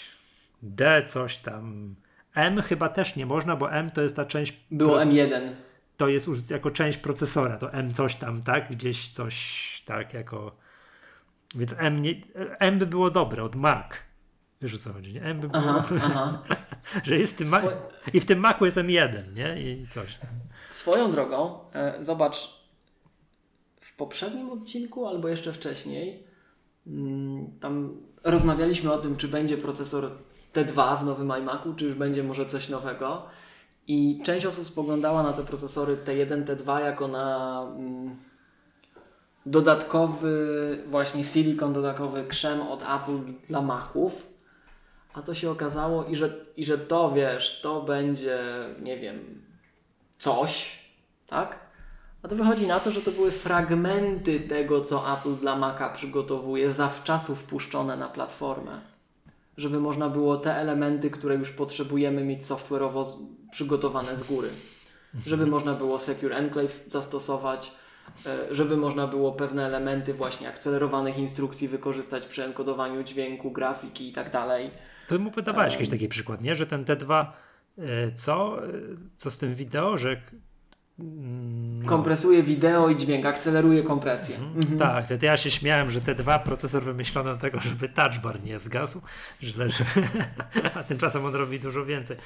D, 0.63 1.05
coś 1.07 1.37
tam. 1.37 1.95
M 2.35 2.61
chyba 2.61 2.89
też 2.89 3.15
nie 3.15 3.25
można, 3.25 3.55
bo 3.55 3.71
M 3.71 3.91
to 3.91 4.01
jest 4.01 4.15
ta 4.15 4.25
część. 4.25 4.53
Było 4.71 4.97
proc- 4.99 5.07
M1. 5.09 5.41
To 5.97 6.07
jest 6.07 6.27
już 6.27 6.49
jako 6.49 6.71
część 6.71 6.97
procesora, 6.97 7.57
to 7.57 7.73
M 7.73 7.93
coś 7.93 8.15
tam, 8.15 8.43
tak? 8.43 8.69
Gdzieś 8.71 9.09
coś 9.09 9.83
tak 9.85 10.13
jako. 10.13 10.55
Więc 11.55 11.73
M, 11.77 12.01
nie, 12.01 12.15
M 12.59 12.79
by 12.79 12.85
było 12.87 13.11
dobre 13.11 13.43
od 13.43 13.55
Mac. 13.55 13.85
Wiesz 14.61 14.73
o 14.73 14.77
co 14.77 14.93
chodzi, 14.93 15.13
nie? 15.13 15.21
M 15.23 15.39
by 15.39 15.49
było, 15.49 15.63
Aha, 15.63 15.85
aha. 15.97 16.43
że 17.05 17.17
jest 17.17 17.33
w 17.33 17.37
tym 17.37 17.47
Swo- 17.47 17.71
i 18.13 18.19
w 18.19 18.25
tym 18.25 18.39
Macu 18.39 18.65
jest 18.65 18.77
M1, 18.77 19.33
nie? 19.35 19.61
I 19.61 19.87
coś 19.89 20.17
tam. 20.17 20.29
Swoją 20.69 21.11
drogą, 21.11 21.59
e, 21.73 22.03
zobacz, 22.03 22.59
w 23.79 23.95
poprzednim 23.95 24.49
odcinku 24.49 25.07
albo 25.07 25.27
jeszcze 25.27 25.53
wcześniej, 25.53 26.23
mm, 26.87 27.59
tam 27.59 27.97
rozmawialiśmy 28.23 28.93
o 28.93 28.97
tym, 28.97 29.17
czy 29.17 29.27
będzie 29.27 29.57
procesor 29.57 30.11
T2 30.53 30.97
w 30.99 31.05
nowym 31.05 31.31
iMacu, 31.31 31.73
czy 31.75 31.85
już 31.85 31.93
będzie 31.93 32.23
może 32.23 32.45
coś 32.45 32.69
nowego. 32.69 33.25
I 33.87 34.21
część 34.23 34.45
osób 34.45 34.65
spoglądała 34.65 35.23
na 35.23 35.33
te 35.33 35.43
procesory 35.43 35.97
T1, 35.97 36.43
T2 36.43 36.79
jako 36.79 37.07
na 37.07 37.61
mm, 37.77 38.15
dodatkowy, 39.49 40.83
właśnie 40.85 41.23
silicon, 41.23 41.73
dodatkowy 41.73 42.23
krzem 42.23 42.61
od 42.61 42.83
Apple 42.83 43.19
dla 43.47 43.61
Maców. 43.61 44.27
A 45.13 45.21
to 45.21 45.33
się 45.33 45.51
okazało, 45.51 46.05
i 46.05 46.15
że, 46.15 46.45
i 46.57 46.65
że 46.65 46.77
to 46.77 47.11
wiesz, 47.11 47.59
to 47.61 47.81
będzie, 47.81 48.39
nie 48.81 48.97
wiem, 48.97 49.41
coś, 50.17 50.79
tak? 51.27 51.59
A 52.23 52.27
to 52.27 52.35
wychodzi 52.35 52.67
na 52.67 52.79
to, 52.79 52.91
że 52.91 53.01
to 53.01 53.11
były 53.11 53.31
fragmenty 53.31 54.39
tego, 54.39 54.81
co 54.81 55.13
Apple 55.13 55.35
dla 55.35 55.55
Maca 55.55 55.89
przygotowuje, 55.89 56.73
zawczasu 56.73 57.35
wpuszczone 57.35 57.97
na 57.97 58.07
platformę. 58.07 58.81
Żeby 59.57 59.79
można 59.79 60.09
było 60.09 60.37
te 60.37 60.55
elementy, 60.55 61.09
które 61.11 61.35
już 61.35 61.51
potrzebujemy 61.51 62.23
mieć 62.23 62.43
software'owo 62.43 63.05
przygotowane 63.51 64.17
z 64.17 64.23
góry. 64.23 64.49
Żeby 65.25 65.45
można 65.45 65.73
było 65.73 65.99
Secure 65.99 66.35
Enclave 66.35 66.73
zastosować, 66.73 67.71
żeby 68.51 68.77
można 68.77 69.07
było 69.07 69.31
pewne 69.31 69.65
elementy 69.65 70.13
właśnie 70.13 70.49
akcelerowanych 70.49 71.17
instrukcji 71.17 71.67
wykorzystać 71.67 72.25
przy 72.25 72.43
enkodowaniu 72.43 73.03
dźwięku, 73.03 73.51
grafiki 73.51 74.09
i 74.09 74.13
tak 74.13 74.31
dalej. 74.31 74.71
To 75.07 75.19
mu 75.19 75.31
podawałeś 75.31 75.73
jakiś 75.73 75.89
taki 75.89 76.07
przykład, 76.07 76.41
nie? 76.41 76.55
Że 76.55 76.65
ten 76.65 76.85
T2, 76.85 77.25
e, 77.77 78.11
co? 78.11 78.65
E, 78.65 78.69
Co 79.17 79.31
z 79.31 79.37
tym 79.37 79.55
wideo, 79.55 79.97
że... 79.97 80.21
mm. 80.99 81.85
Kompresuje 81.85 82.43
wideo 82.43 82.89
i 82.89 82.97
dźwięk, 82.97 83.25
akceleruje 83.25 83.83
kompresję. 83.83 84.37
Mhm. 84.37 84.77
Tak, 84.79 85.07
to 85.19 85.25
ja 85.25 85.37
się 85.37 85.51
śmiałem, 85.51 85.91
że 85.91 86.01
T2 86.01 86.39
procesor 86.43 86.83
wymyślono 86.83 87.33
do 87.33 87.39
tego, 87.39 87.59
żeby 87.59 87.89
touch 87.89 88.17
bar 88.23 88.43
nie 88.43 88.59
zgasł, 88.59 89.01
że, 89.41 89.69
że, 89.69 89.85
a 90.75 90.83
tymczasem 90.83 91.25
on 91.25 91.35
robi 91.35 91.59
dużo 91.59 91.85
więcej. 91.85 92.17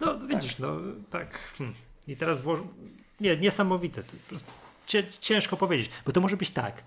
No 0.00 0.18
widzisz, 0.18 0.58
no 0.58 0.76
tak. 1.10 1.38
Hmm. 1.58 1.76
I 2.08 2.16
teraz 2.16 2.40
włoż... 2.40 2.60
Nie, 3.20 3.36
niesamowite. 3.36 4.02
Po 4.02 4.28
prostu 4.28 4.50
ciężko 5.20 5.56
powiedzieć, 5.56 5.90
bo 6.06 6.12
to 6.12 6.20
może 6.20 6.36
być 6.36 6.50
tak. 6.50 6.82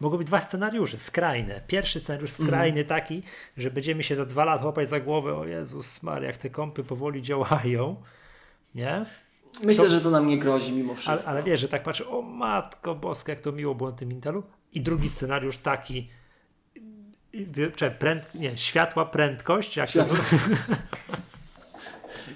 Mogą 0.00 0.18
być 0.18 0.26
dwa 0.26 0.40
scenariusze, 0.40 0.98
skrajne. 0.98 1.60
Pierwszy 1.66 2.00
scenariusz 2.00 2.30
skrajny 2.30 2.84
taki, 2.84 3.22
że 3.56 3.70
będziemy 3.70 4.02
się 4.02 4.14
za 4.14 4.26
dwa 4.26 4.44
lata 4.44 4.64
łapać 4.64 4.88
za 4.88 5.00
głowę, 5.00 5.34
o 5.34 5.44
Jezus 5.46 6.02
Maria, 6.02 6.26
jak 6.26 6.36
te 6.36 6.50
kompy 6.50 6.84
powoli 6.84 7.22
działają, 7.22 8.02
nie? 8.74 9.06
Myślę, 9.62 9.84
To- 9.84 9.90
że 9.90 10.00
to 10.00 10.10
nam 10.10 10.26
nie 10.26 10.38
grozi 10.38 10.72
mimo 10.72 10.92
Ale, 10.92 11.00
wszystko. 11.00 11.30
ale 11.30 11.42
wiesz, 11.42 11.60
że 11.60 11.68
tak 11.68 11.82
patrzę, 11.82 12.08
o 12.08 12.22
matko 12.22 12.94
boska, 12.94 13.32
jak 13.32 13.40
to 13.40 13.52
miło 13.52 13.74
było 13.74 13.90
na 13.90 13.96
tym 13.96 14.12
Intelu. 14.12 14.42
I 14.72 14.80
drugi 14.80 15.08
scenariusz 15.08 15.56
taki, 15.56 16.08
pręd, 17.98 18.34
nie, 18.34 18.58
światła 18.58 19.04
prędkość, 19.04 19.76
jak 19.76 19.90
Światła. 19.90 20.16
to 20.18 20.22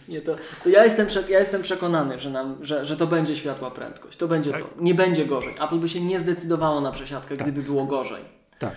Nie, 0.09 0.21
to, 0.21 0.37
to 0.65 0.69
ja, 0.69 0.85
jestem 0.85 1.07
ja 1.29 1.39
jestem 1.41 1.63
przekonany, 1.63 2.21
że, 2.21 2.31
nam, 2.31 2.57
że, 2.65 2.87
że 2.87 2.97
to 2.97 3.07
będzie 3.07 3.37
światła 3.37 3.71
prędkość. 3.71 4.19
To 4.19 4.29
będzie 4.29 4.51
Tak. 4.53 4.63
to. 4.63 4.69
Nie 4.81 4.95
będzie 4.95 5.25
gorzej. 5.27 5.55
Apple 5.61 5.79
by 5.79 5.89
się 5.89 6.01
nie 6.01 6.21
zdecydowało 6.21 6.81
na 6.81 6.93
przesiadkę, 6.93 7.37
gdyby 7.37 7.63
było 7.63 7.85
gorzej. 7.85 8.25
Tak. 8.59 8.75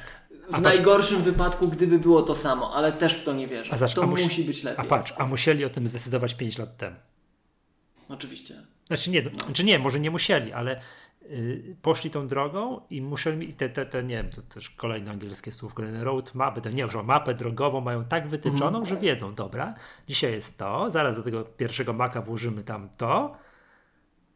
W 0.50 0.54
A 0.54 0.58
patrz- 0.58 0.62
najgorszym 0.62 1.22
wypadku, 1.22 1.68
gdyby 1.68 2.00
było 2.00 2.22
to 2.22 2.36
samo, 2.36 2.74
ale 2.76 2.92
też 2.92 3.14
w 3.16 3.24
to 3.24 3.34
nie 3.34 3.48
wierzę. 3.48 3.74
A 3.74 3.78
zobacz, 3.78 3.94
to 3.96 4.04
a 4.04 4.08
musi- 4.08 4.24
musi 4.24 4.44
być 4.44 4.66
A 4.66 4.70
lepiej. 4.70 4.86
patrz, 4.86 5.14
a 5.18 5.26
musieli 5.26 5.66
o 5.66 5.70
tym 5.70 5.88
zdecydować 5.88 6.34
5 6.34 6.58
lat 6.58 6.78
temu. 6.78 6.96
Oczywiście. 8.10 8.54
Znaczy 8.88 9.10
nie, 9.12 9.24
znaczy 9.46 9.64
nie, 9.64 9.80
może 9.80 10.00
nie 10.00 10.12
musieli, 10.12 10.54
ale 10.54 10.82
poszli 11.82 12.12
tą 12.12 12.28
drogą 12.28 12.82
i 12.90 13.02
musieli, 13.02 13.50
i 13.50 13.54
te, 13.54 13.70
te, 13.70 13.86
te, 13.86 14.04
nie 14.04 14.16
wiem, 14.16 14.30
to 14.30 14.42
też 14.42 14.70
kolejne 14.70 15.12
angielskie 15.12 15.52
słówko, 15.52 15.84
road 16.02 16.36
mapy, 16.36 16.62
te, 16.62 16.70
nie 16.70 16.76
wiem, 16.76 16.92
że 16.92 17.04
mapę 17.04 17.34
drogową 17.34 17.82
mają 17.82 18.06
tak 18.06 18.28
wytyczoną, 18.28 18.86
że 18.86 18.98
wiedzą, 18.98 19.36
dobra, 19.36 19.74
dzisiaj 20.08 20.32
jest 20.32 20.58
to, 20.58 20.90
zaraz 20.90 21.16
do 21.16 21.24
tego 21.24 21.44
pierwszego 21.44 21.94
maka 21.94 22.22
włożymy 22.22 22.64
tam 22.64 22.90
to, 22.98 23.36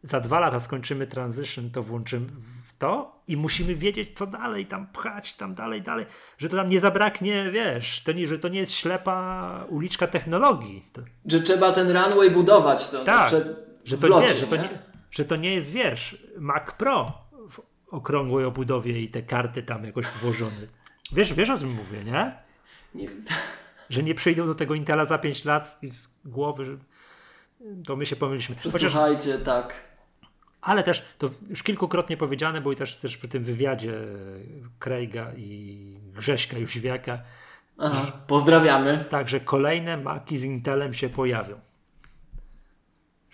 za 0.03 0.19
dwa 0.19 0.39
lata 0.39 0.59
skończymy 0.59 1.07
transition, 1.07 1.69
to 1.71 1.83
włączymy 1.83 2.27
w 2.27 2.77
to 2.77 3.21
i 3.27 3.37
musimy 3.37 3.75
wiedzieć, 3.75 4.09
co 4.17 4.27
dalej 4.27 4.65
tam 4.65 4.87
pchać, 4.87 5.33
tam 5.33 5.55
dalej, 5.55 5.81
dalej, 5.81 6.05
że 6.37 6.49
to 6.49 6.55
tam 6.55 6.67
nie 6.67 6.79
zabraknie, 6.79 7.51
wiesz, 7.51 8.03
to 8.03 8.11
nie, 8.11 8.27
że 8.27 8.39
to 8.39 8.47
nie 8.47 8.59
jest 8.59 8.73
ślepa 8.73 9.65
uliczka 9.69 10.07
technologii. 10.07 10.85
To, 10.93 11.01
Że 11.25 11.41
trzeba 11.41 11.71
ten 11.71 11.91
runway 11.91 12.31
budować. 12.31 12.87
To, 12.87 13.03
tak, 13.03 13.27
przed, 13.27 13.47
że 13.85 13.97
to, 13.97 14.07
locie, 14.07 14.27
nie, 14.27 14.33
że, 14.33 14.47
to 14.47 14.55
nie, 14.55 14.69
że 15.13 15.25
to 15.25 15.35
nie 15.35 15.53
jest, 15.53 15.71
wiesz, 15.71 16.27
Mac 16.37 16.71
Pro 16.77 17.21
w 17.49 17.59
okrągłej 17.87 18.45
obudowie 18.45 19.01
i 19.01 19.09
te 19.09 19.21
karty 19.21 19.63
tam 19.63 19.85
jakoś 19.85 20.05
włożone. 20.05 20.67
Wiesz, 21.11 21.33
wiesz 21.33 21.49
o 21.49 21.57
czym 21.57 21.71
mówię, 21.71 22.03
nie? 22.03 22.33
nie 22.95 23.09
Że 23.89 24.03
nie 24.03 24.15
przyjdą 24.15 24.45
do 24.45 24.55
tego 24.55 24.75
Intela 24.75 25.05
za 25.05 25.17
5 25.17 25.45
lat 25.45 25.79
i 25.81 25.87
z 25.87 26.09
głowy, 26.25 26.65
że 26.65 26.77
to 27.85 27.95
my 27.95 28.05
się 28.05 28.15
pomyliśmy. 28.15 28.55
Chociaż, 28.71 28.91
Słuchajcie, 28.91 29.37
tak. 29.37 29.73
ale 30.61 30.83
też 30.83 31.03
to 31.17 31.29
już 31.49 31.63
kilkukrotnie 31.63 32.17
powiedziane, 32.17 32.61
bo 32.61 32.71
i 32.71 32.75
też, 32.75 32.97
też 32.97 33.17
przy 33.17 33.27
tym 33.27 33.43
wywiadzie 33.43 33.93
Craiga 34.79 35.31
i 35.37 35.97
Grześka 36.13 36.57
Jóźwiaka, 36.57 37.19
Aha, 37.77 38.11
pozdrawiamy. 38.27 39.05
także 39.09 39.39
kolejne 39.39 39.97
Maki 39.97 40.37
z 40.37 40.43
Intelem 40.43 40.93
się 40.93 41.09
pojawią. 41.09 41.59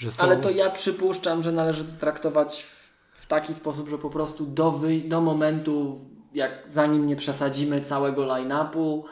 Są... 0.07 0.23
Ale 0.23 0.37
to 0.37 0.49
ja 0.49 0.69
przypuszczam, 0.69 1.43
że 1.43 1.51
należy 1.51 1.85
to 1.85 1.91
traktować 1.99 2.63
w, 2.63 2.93
w 3.13 3.27
taki 3.27 3.53
sposób, 3.53 3.89
że 3.89 3.97
po 3.97 4.09
prostu 4.09 4.45
do, 4.45 4.71
wy, 4.71 5.01
do 5.01 5.21
momentu 5.21 5.99
jak 6.33 6.51
zanim 6.67 7.07
nie 7.07 7.15
przesadzimy 7.15 7.81
całego 7.81 8.25
line-upu, 8.25 9.03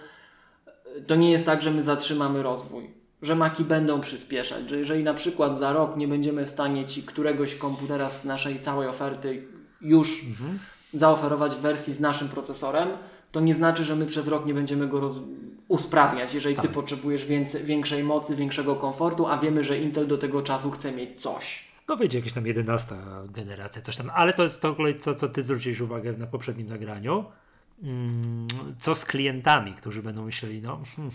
to 1.08 1.16
nie 1.16 1.32
jest 1.32 1.46
tak, 1.46 1.62
że 1.62 1.72
my 1.72 1.84
zatrzymamy 1.84 2.44
rozwój. 2.44 2.92
Że 3.22 3.36
maki 3.36 3.64
będą 3.64 4.02
przyspieszać, 4.02 4.70
że 4.70 4.78
jeżeli 4.78 5.04
na 5.04 5.14
przykład 5.14 5.58
za 5.58 5.74
rok 5.74 5.98
nie 5.98 6.08
będziemy 6.08 6.46
w 6.46 6.50
stanie 6.50 6.86
ci 6.86 7.04
któregoś 7.04 7.56
komputera 7.56 8.10
z 8.10 8.26
naszej 8.26 8.60
całej 8.60 8.88
oferty 8.88 9.48
już 9.82 10.24
mhm. 10.24 10.60
zaoferować 10.94 11.56
w 11.56 11.60
wersji 11.60 11.94
z 11.94 12.00
naszym 12.00 12.30
procesorem, 12.30 12.90
to 13.32 13.40
nie 13.40 13.56
znaczy, 13.56 13.84
że 13.84 13.96
my 13.96 14.06
przez 14.06 14.28
rok 14.28 14.46
nie 14.46 14.54
będziemy 14.54 14.88
go 14.88 15.00
roz... 15.00 15.14
usprawniać, 15.68 16.34
jeżeli 16.34 16.56
tak. 16.56 16.66
ty 16.66 16.72
potrzebujesz 16.72 17.26
więcej, 17.26 17.64
większej 17.64 18.04
mocy, 18.04 18.36
większego 18.36 18.76
komfortu, 18.76 19.28
a 19.28 19.38
wiemy, 19.38 19.64
że 19.64 19.80
Intel 19.80 20.08
do 20.08 20.18
tego 20.18 20.42
czasu 20.42 20.72
chce 20.72 20.92
mieć 20.92 21.22
coś. 21.22 21.68
No 21.88 21.96
wyjdzie 21.96 22.18
jakieś 22.18 22.34
tam 22.34 22.48
11 22.48 22.96
generacja, 23.30 23.82
coś 23.82 23.96
tam, 23.98 24.12
ale 24.14 24.34
to 24.34 24.44
jest 24.44 24.62
to, 24.62 24.76
to 25.04 25.16
co 25.16 25.30
ty 25.30 25.44
zwróciłeś 25.44 25.80
uwagę 25.80 26.14
na 26.14 26.28
poprzednim 26.28 26.68
nagraniu. 26.68 27.26
Mm, 27.84 28.48
co 28.80 28.96
z 28.96 29.06
klientami, 29.06 29.74
którzy 29.74 30.04
będą 30.04 30.26
myśleli, 30.26 30.62
no 30.62 30.82
hmm, 30.96 31.12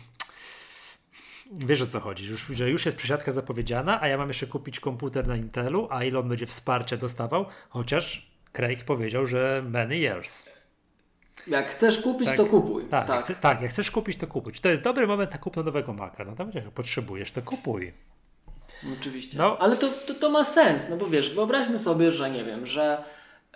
wiesz 1.53 1.82
o 1.82 1.86
co 1.86 2.00
chodzi, 2.00 2.26
już, 2.26 2.46
że 2.46 2.70
już 2.70 2.86
jest 2.86 2.98
przesiadka 2.98 3.32
zapowiedziana, 3.32 4.00
a 4.00 4.09
ja 4.09 4.18
mam 4.18 4.28
jeszcze 4.28 4.46
kupić 4.46 4.80
komputer 4.80 5.26
na 5.26 5.36
Intelu, 5.36 5.88
a 5.90 6.05
ile 6.05 6.18
on 6.18 6.28
będzie 6.28 6.46
wsparcia 6.46 6.96
dostawał, 6.96 7.46
chociaż 7.68 8.30
Craig 8.53 8.84
powiedział, 8.84 9.26
że 9.26 9.64
many 9.68 9.96
years. 9.96 10.46
Jak 11.47 11.68
chcesz 11.68 12.01
kupić, 12.01 12.28
tak, 12.28 12.37
to 12.37 12.47
kupuj. 12.47 12.85
Tak, 12.85 13.07
tak. 13.07 13.16
Jak, 13.16 13.24
chce, 13.24 13.35
tak, 13.35 13.62
jak 13.62 13.70
chcesz 13.70 13.91
kupić, 13.91 14.16
to 14.16 14.26
kupuj. 14.26 14.53
To 14.53 14.68
jest 14.68 14.83
dobry 14.83 15.07
moment 15.07 15.33
na 15.33 15.39
kupno 15.39 15.62
nowego 15.62 15.93
Maca? 15.93 16.24
No 16.24 16.37
to 16.37 16.47
jak 16.55 16.70
potrzebujesz, 16.70 17.33
to 17.33 17.43
kupuj. 17.43 17.93
Oczywiście. 19.01 19.39
No. 19.39 19.57
Ale 19.59 19.76
to, 19.76 19.89
to, 19.89 20.14
to, 20.14 20.30
ma 20.30 20.45
sens, 20.45 20.89
no 20.89 20.97
bo 20.97 21.07
wiesz, 21.07 21.35
wyobraźmy 21.35 21.78
sobie, 21.78 22.12
że 22.12 22.30
nie 22.30 22.45
wiem, 22.45 22.66
że 22.66 23.05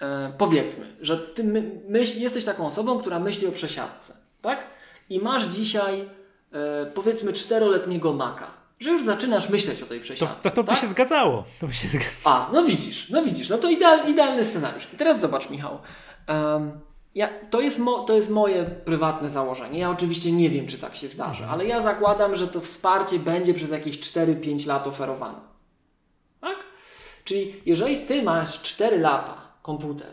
e, 0.00 0.32
powiedzmy, 0.38 0.86
że 1.00 1.18
ty 1.18 1.44
my, 1.44 1.70
myśl, 1.88 2.20
jesteś 2.20 2.44
taką 2.44 2.66
osobą, 2.66 2.98
która 2.98 3.20
myśli 3.20 3.46
o 3.46 3.52
przesiadce, 3.52 4.14
tak? 4.42 4.66
I 5.10 5.20
masz 5.20 5.44
dzisiaj 5.44 6.08
e, 6.52 6.86
powiedzmy 6.94 7.32
czteroletniego 7.32 8.12
Maca, 8.12 8.46
że 8.80 8.90
już 8.90 9.04
zaczynasz 9.04 9.48
myśleć 9.48 9.82
o 9.82 9.86
tej 9.86 10.00
przesiadce. 10.00 10.34
To, 10.42 10.50
to, 10.50 10.56
to 10.56 10.64
tak? 10.64 10.74
by 10.74 10.80
się 10.80 10.86
zgadzało. 10.86 11.44
To 11.60 11.66
by 11.66 11.72
się 11.72 11.88
zgadzało. 11.88 12.14
A, 12.24 12.50
no 12.52 12.64
widzisz, 12.64 13.10
no 13.10 13.22
widzisz, 13.22 13.48
no 13.48 13.58
to 13.58 13.70
ideal, 13.70 14.10
idealny 14.10 14.44
scenariusz. 14.44 14.88
I 14.94 14.96
teraz 14.96 15.20
zobacz, 15.20 15.50
Michał. 15.50 15.78
Um, 16.28 16.80
ja, 17.16 17.28
to, 17.50 17.60
jest 17.60 17.78
mo, 17.78 18.04
to 18.04 18.16
jest 18.16 18.30
moje 18.30 18.64
prywatne 18.64 19.30
założenie. 19.30 19.78
Ja 19.78 19.90
oczywiście 19.90 20.32
nie 20.32 20.50
wiem, 20.50 20.66
czy 20.66 20.78
tak 20.78 20.96
się 20.96 21.08
zdarzy, 21.08 21.44
ale 21.44 21.66
ja 21.66 21.82
zakładam, 21.82 22.34
że 22.34 22.48
to 22.48 22.60
wsparcie 22.60 23.18
będzie 23.18 23.54
przez 23.54 23.70
jakieś 23.70 24.00
4-5 24.00 24.66
lat 24.66 24.86
oferowane. 24.86 25.38
Tak? 26.40 26.56
Czyli 27.24 27.62
jeżeli 27.66 27.96
ty 28.06 28.22
masz 28.22 28.62
4 28.62 28.98
lata 28.98 29.34
komputer 29.62 30.08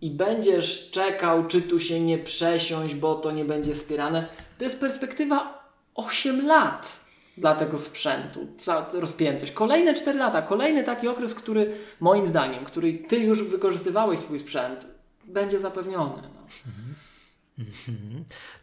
i 0.00 0.10
będziesz 0.10 0.90
czekał, 0.90 1.46
czy 1.46 1.62
tu 1.62 1.80
się 1.80 2.00
nie 2.00 2.18
przesiąść, 2.18 2.94
bo 2.94 3.14
to 3.14 3.30
nie 3.30 3.44
będzie 3.44 3.74
wspierane, 3.74 4.26
to 4.58 4.64
jest 4.64 4.80
perspektywa 4.80 5.68
8 5.94 6.46
lat 6.46 7.00
dla 7.36 7.54
tego 7.54 7.78
sprzętu, 7.78 8.46
rozpiętość. 8.92 9.52
Kolejne 9.52 9.94
4 9.94 10.18
lata, 10.18 10.42
kolejny 10.42 10.84
taki 10.84 11.08
okres, 11.08 11.34
który 11.34 11.72
moim 12.00 12.26
zdaniem, 12.26 12.64
który 12.64 12.92
ty 12.92 13.18
już 13.18 13.42
wykorzystywałeś 13.42 14.20
swój 14.20 14.38
sprzęt, 14.38 14.89
będzie 15.32 15.60
zapewniony. 15.60 16.22
No. 16.22 16.46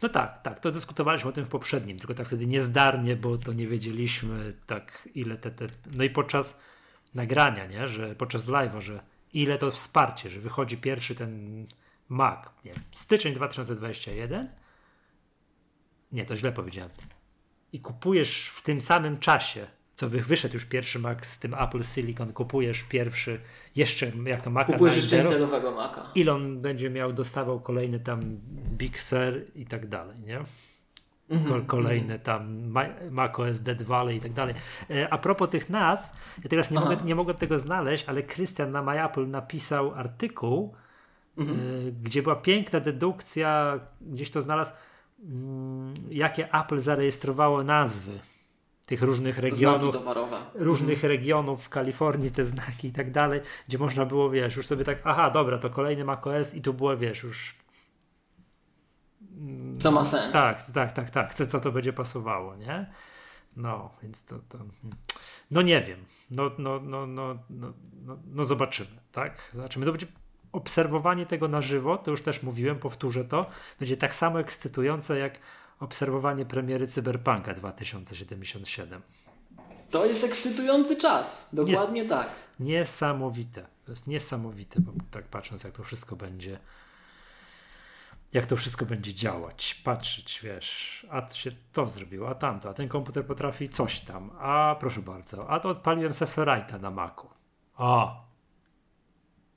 No 0.01 0.09
tak, 0.09 0.41
tak, 0.41 0.59
to 0.59 0.72
dyskutowaliśmy 0.72 1.30
o 1.30 1.34
tym 1.34 1.45
w 1.45 1.49
poprzednim, 1.49 1.99
tylko 1.99 2.13
tak 2.13 2.28
wtedy 2.28 2.47
niezdarnie, 2.47 3.15
bo 3.15 3.38
to 3.38 3.53
nie 3.53 3.68
wiedzieliśmy 3.68 4.53
tak 4.65 5.09
ile 5.15 5.38
te, 5.38 5.51
te 5.51 5.68
no 5.95 6.03
i 6.03 6.09
podczas 6.09 6.59
nagrania, 7.15 7.65
nie, 7.65 7.88
że 7.88 8.15
podczas 8.15 8.47
live'a, 8.47 8.82
że 8.82 9.03
ile 9.34 9.57
to 9.57 9.72
wsparcie, 9.72 10.30
że 10.30 10.39
wychodzi 10.39 10.78
pierwszy 10.78 11.15
ten 11.15 11.65
Mac, 12.09 12.45
nie, 12.65 12.74
styczeń 12.91 13.34
2021, 13.34 14.49
nie, 16.11 16.26
to 16.26 16.36
źle 16.36 16.51
powiedziałem, 16.51 16.91
i 17.74 17.80
kupujesz 17.80 18.47
w 18.47 18.61
tym 18.61 18.82
samym 18.82 19.20
czasie 19.20 19.68
co 19.97 20.09
wyszedł 20.09 20.53
już 20.53 20.65
pierwszy 20.65 20.99
Mac 20.99 21.25
z 21.25 21.39
tym 21.39 21.53
Apple 21.53 21.83
Silicon, 21.83 22.33
kupujesz 22.33 22.83
pierwszy 22.83 23.39
jeszcze 23.75 24.11
jak 24.25 24.41
to 24.41 24.49
Maca 24.49 24.73
Kupujesz 24.73 24.95
jeszcze 24.95 25.23
Intelowego 25.23 25.71
Maca. 25.71 26.11
Ile 26.15 26.33
on 26.33 26.61
będzie 26.61 26.89
miał, 26.89 27.13
dostawał 27.13 27.59
kolejny 27.59 27.99
tam 27.99 28.21
Big 28.77 28.99
Sur 28.99 29.41
i 29.55 29.65
tak 29.65 29.87
dalej, 29.87 30.19
nie? 30.19 30.39
Mm-hmm, 31.29 31.65
kolejne 31.65 32.17
mm-hmm. 32.17 32.21
tam 32.21 32.73
macOS 33.11 33.61
Dead 33.61 33.83
Valley 33.83 34.17
i 34.17 34.19
tak 34.19 34.33
dalej. 34.33 34.55
E, 34.89 35.13
a 35.13 35.17
propos 35.17 35.49
tych 35.49 35.69
nazw, 35.69 36.37
ja 36.43 36.49
teraz 36.49 36.71
nie, 36.71 36.79
mogę, 36.79 36.97
nie 37.03 37.15
mogłem 37.15 37.37
tego 37.37 37.59
znaleźć, 37.59 38.05
ale 38.07 38.23
Krystian 38.23 38.71
na 38.71 38.81
MyApple 38.81 39.27
napisał 39.27 39.93
artykuł, 39.93 40.75
mm-hmm. 41.37 41.91
gdzie 42.03 42.23
była 42.23 42.35
piękna 42.35 42.79
dedukcja, 42.79 43.79
gdzieś 44.01 44.31
to 44.31 44.41
znalazł, 44.41 44.71
mm, 45.23 45.93
jakie 46.09 46.53
Apple 46.53 46.79
zarejestrowało 46.79 47.63
nazwy 47.63 48.19
tych 48.88 49.01
różnych 49.01 49.38
regionów, 49.38 49.95
różnych 50.55 50.97
mhm. 50.97 51.11
regionów 51.11 51.63
w 51.63 51.69
Kalifornii, 51.69 52.31
te 52.31 52.45
znaki 52.45 52.88
i 52.88 52.91
tak 52.91 53.11
dalej, 53.11 53.41
gdzie 53.67 53.77
można 53.77 54.05
było, 54.05 54.29
wiesz, 54.29 54.55
już 54.55 54.67
sobie 54.67 54.85
tak, 54.85 55.01
aha, 55.03 55.29
dobra, 55.29 55.57
to 55.57 55.69
kolejny 55.69 56.05
macOS 56.05 56.53
i 56.53 56.61
tu 56.61 56.73
było, 56.73 56.97
wiesz, 56.97 57.23
już 57.23 57.55
mm, 59.38 59.79
co 59.79 59.91
ma 59.91 60.05
sens. 60.05 60.33
Tak, 60.33 60.71
tak, 60.71 60.91
tak, 60.91 61.09
tak, 61.09 61.33
co, 61.33 61.45
co 61.45 61.59
to 61.59 61.71
będzie 61.71 61.93
pasowało, 61.93 62.55
nie? 62.55 62.91
No, 63.57 63.89
więc 64.03 64.25
to, 64.25 64.39
to 64.49 64.57
no 65.51 65.61
nie 65.61 65.81
wiem, 65.81 66.05
no, 66.31 66.51
no, 66.57 66.79
no, 66.79 67.07
no, 67.07 67.38
no, 67.49 67.73
no, 68.05 68.17
no 68.25 68.43
zobaczymy, 68.43 68.99
tak? 69.11 69.51
Zobaczymy, 69.53 69.85
to 69.85 69.91
będzie 69.91 70.07
obserwowanie 70.51 71.25
tego 71.25 71.47
na 71.47 71.61
żywo, 71.61 71.97
to 71.97 72.11
już 72.11 72.21
też 72.21 72.43
mówiłem, 72.43 72.79
powtórzę 72.79 73.25
to, 73.25 73.45
będzie 73.79 73.97
tak 73.97 74.15
samo 74.15 74.39
ekscytujące 74.39 75.19
jak 75.19 75.39
obserwowanie 75.80 76.45
premiery 76.45 76.88
Cyberpunka 76.88 77.53
2077. 77.53 79.01
To 79.91 80.05
jest 80.05 80.23
ekscytujący 80.23 80.95
czas, 80.95 81.49
dokładnie 81.53 82.01
Nies 82.01 82.09
tak. 82.09 82.30
Niesamowite. 82.59 83.65
To 83.86 83.91
jest 83.91 84.07
niesamowite, 84.07 84.80
bo 84.80 84.91
tak 85.11 85.25
patrząc, 85.25 85.63
jak 85.63 85.73
to 85.73 85.84
wszystko 85.84 86.15
będzie 86.15 86.59
jak 88.34 88.45
to 88.45 88.55
wszystko 88.55 88.86
będzie 88.86 89.13
działać, 89.13 89.82
patrzeć, 89.84 90.39
wiesz, 90.43 91.05
a 91.09 91.30
się 91.30 91.51
to 91.73 91.88
zrobiło, 91.88 92.30
a 92.30 92.36
tamto, 92.36 92.69
a 92.69 92.73
ten 92.73 92.88
komputer 92.88 93.25
potrafi 93.25 93.69
coś 93.69 93.99
tam, 93.99 94.32
a 94.39 94.75
proszę 94.80 95.01
bardzo, 95.01 95.49
a 95.49 95.59
to 95.59 95.69
odpaliłem 95.69 96.13
Seferajta 96.13 96.78
na 96.78 96.91
Macu. 96.91 97.28
O! 97.78 98.25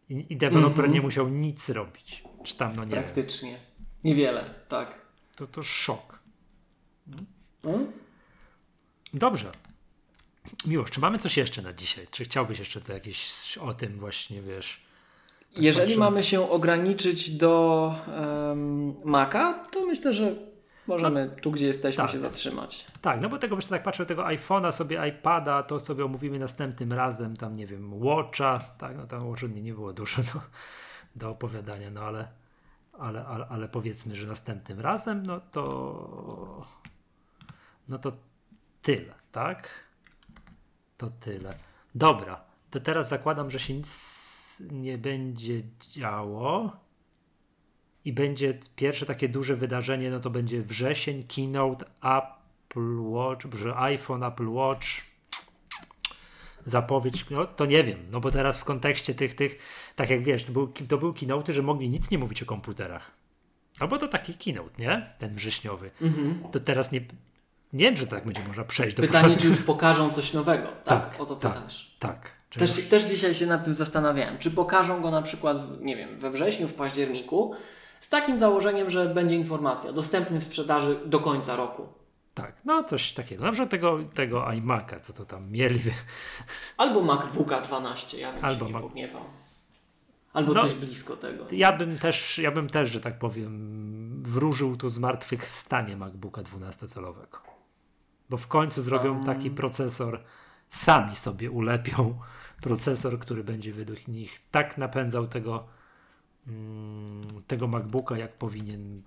I, 0.09 0.27
i 0.33 0.37
deweloper 0.37 0.79
mm 0.79 0.91
-hmm. 0.91 0.95
nie 0.95 1.01
musiał 1.01 1.29
nic 1.29 1.69
robić. 1.69 2.25
Czy 2.45 2.57
tam, 2.57 2.73
no 2.77 2.85
nie 2.85 2.93
Praktycznie. 2.93 3.51
Wiem. 3.51 3.61
Niewiele, 4.05 4.45
tak 4.69 5.00
to 5.41 5.47
to 5.47 5.63
szok. 5.63 6.19
Dobrze. 9.15 9.53
Miłość, 10.67 10.93
czy 10.93 11.01
mamy 11.01 11.19
coś 11.19 11.37
jeszcze 11.37 11.63
na 11.63 11.73
dzisiaj? 11.73 12.07
Czy 12.11 12.25
chciałbyś 12.25 12.59
jeszcze 12.59 12.81
to 12.81 12.93
jakieś 12.93 13.59
o 13.59 13.75
tym 13.75 13.99
właśnie, 13.99 14.43
wiesz? 14.43 14.81
Tak 15.55 15.63
Jeżeli 15.63 15.95
patrząc... 15.95 16.13
mamy 16.15 16.25
się 16.25 16.51
ograniczyć 16.51 17.31
do 17.31 17.95
um, 18.17 18.95
Maca, 19.05 19.67
to 19.73 19.87
myślę, 19.87 20.13
że 20.13 20.37
możemy 20.87 21.31
no, 21.35 21.43
tu, 21.43 21.51
gdzie 21.51 21.67
jesteśmy, 21.67 22.05
tak. 22.05 22.13
się 22.13 22.21
zatrzymać. 22.21 22.87
Tak, 23.01 23.21
no 23.21 23.29
bo 23.29 23.39
tego, 23.39 23.57
wiesz, 23.57 23.67
tak 23.67 23.83
patrzę 23.83 24.07
tego 24.07 24.23
iPhone'a, 24.23 24.73
sobie 24.73 25.09
iPada, 25.09 25.63
to 25.63 25.81
sobie 25.81 26.05
omówimy 26.05 26.39
następnym 26.39 26.93
razem, 26.93 27.37
tam 27.37 27.57
nie 27.57 27.67
wiem, 27.67 28.03
Watcha, 28.03 28.59
tak, 28.59 28.97
no 28.97 29.07
tam 29.07 29.29
Watcha 29.29 29.47
nie, 29.47 29.63
nie 29.63 29.75
było 29.75 29.93
dużo 29.93 30.23
do, 30.23 30.41
do 31.17 31.31
opowiadania, 31.31 31.91
no 31.91 32.01
ale 32.01 32.40
ale, 32.99 33.27
ale, 33.27 33.47
ale 33.47 33.69
powiedzmy, 33.69 34.17
że 34.17 34.27
następnym 34.27 34.81
razem, 34.81 35.27
no 35.27 35.41
to 35.41 36.67
no 37.89 37.99
to 37.99 38.13
tyle, 38.83 39.15
tak? 39.33 39.69
To 40.97 41.11
tyle. 41.11 41.59
Dobra, 41.95 42.41
to 42.71 42.81
teraz 42.81 43.09
zakładam, 43.09 43.51
że 43.51 43.59
się 43.59 43.75
nic 43.75 44.63
nie 44.71 44.99
będzie 44.99 45.63
działo 45.81 46.77
i 48.05 48.13
będzie 48.13 48.59
pierwsze 48.77 49.07
takie 49.07 49.29
duże 49.29 49.57
wydarzenie, 49.57 50.11
no 50.11 50.21
to 50.21 50.31
będzie 50.31 50.63
wrzesień, 50.63 51.25
keynote, 51.25 51.87
Apple 52.01 53.01
Watch, 53.01 53.47
iPhone, 53.77 54.23
Apple 54.23 54.49
Watch, 54.49 54.87
zapowiedź, 56.71 57.25
no 57.31 57.47
to 57.47 57.67
nie 57.67 57.85
wiem, 57.85 57.99
no 58.11 58.21
bo 58.21 58.31
teraz 58.31 58.59
w 58.59 58.65
kontekście 58.65 59.15
tych, 59.15 59.35
tych 59.35 59.59
tak 59.97 60.11
jak 60.11 60.23
wiesz, 60.23 60.45
to 60.45 60.53
był, 60.53 60.73
to 60.89 60.99
był 60.99 61.15
keynote, 61.15 61.53
że 61.53 61.63
mogli 61.63 61.91
nic 61.91 62.11
nie 62.11 62.19
mówić 62.19 62.43
o 62.43 62.47
komputerach. 62.47 63.11
No 63.81 63.89
bo 63.89 63.99
to 63.99 64.09
taki 64.09 64.35
keynote, 64.35 64.71
nie? 64.79 65.15
Ten 65.19 65.35
wrześniowy. 65.35 65.91
Mhm. 66.03 66.39
To 66.53 66.61
teraz 66.61 66.93
nie, 66.93 67.01
nie 67.73 67.85
wiem, 67.85 67.97
że 67.97 68.07
tak 68.07 68.25
będzie 68.25 68.43
można 68.49 68.65
przejść 68.65 68.97
do 68.97 69.03
Pytanie, 69.03 69.37
czy 69.37 69.47
już 69.47 69.63
pokażą 69.63 70.11
coś 70.11 70.33
nowego, 70.33 70.69
tak? 70.85 71.11
tak 71.11 71.21
o 71.21 71.27
to 71.27 71.37
tak, 71.37 71.55
pytasz. 71.55 71.97
Tak. 71.99 72.41
Też, 72.59 72.89
też 72.89 73.05
dzisiaj 73.05 73.35
się 73.35 73.47
nad 73.47 73.65
tym 73.65 73.75
zastanawiałem. 73.75 74.39
Czy 74.39 74.51
pokażą 74.51 75.03
go 75.03 75.11
na 75.11 75.23
przykład, 75.23 75.57
nie 75.81 75.97
wiem, 75.97 76.19
we 76.19 76.31
wrześniu, 76.31 76.69
w 76.69 76.75
październiku, 76.75 77.55
z 78.01 78.09
takim 78.09 78.39
założeniem, 78.39 78.91
że 78.91 79.07
będzie 79.07 79.35
informacja 79.35 79.93
dostępny 79.93 80.41
w 80.41 80.45
sprzedaży 80.45 80.99
do 81.07 81.21
końca 81.21 81.57
roku. 81.57 82.00
Tak, 82.43 82.65
no 82.65 82.85
coś 82.85 83.13
takiego. 83.13 83.45
Na 83.45 83.53
przykład 83.53 83.71
tego, 83.71 83.99
tego 84.15 84.43
iMac'a, 84.43 85.01
co 85.01 85.13
to 85.13 85.25
tam 85.25 85.51
mieli. 85.51 85.81
Albo 86.77 87.03
MacBooka 87.03 87.61
12, 87.61 88.19
ja 88.19 88.33
bym 88.33 88.45
Albo 88.45 88.59
się 88.59 88.67
nie 88.67 88.73
Mac... 88.73 88.83
pogniewał. 88.83 89.23
Albo 90.33 90.55
No, 90.55 90.61
coś 90.61 90.75
blisko 90.75 91.17
tego. 91.17 91.47
Ja 91.53 91.73
bym 91.73 91.99
też, 91.99 92.39
ja 92.39 92.51
bym 92.51 92.69
też, 92.69 92.91
że 92.91 93.01
tak 93.01 93.19
powiem, 93.19 94.23
wróżył 94.23 94.77
tu 94.77 94.89
zmartwychwstanie 94.89 95.97
MacBooka 95.97 96.43
12-calowego. 96.43 97.39
Bo 98.31 98.37
w 98.37 98.47
końcu 98.47 98.83
zrobią 98.83 99.13
Um. 99.15 99.25
taki 99.25 99.51
procesor, 99.51 100.23
sami 100.69 101.17
sobie 101.17 101.51
ulepią 101.51 102.19
procesor, 102.63 103.19
który 103.19 103.45
będzie 103.45 103.73
według 103.73 104.09
nich 104.09 104.41
tak 104.51 104.79
napędzał 104.79 105.27
tego, 105.27 105.67
mm, 106.47 107.23
tego 107.47 107.69
MacBooka, 107.69 108.19
jak 108.19 108.39
powinien 108.39 109.03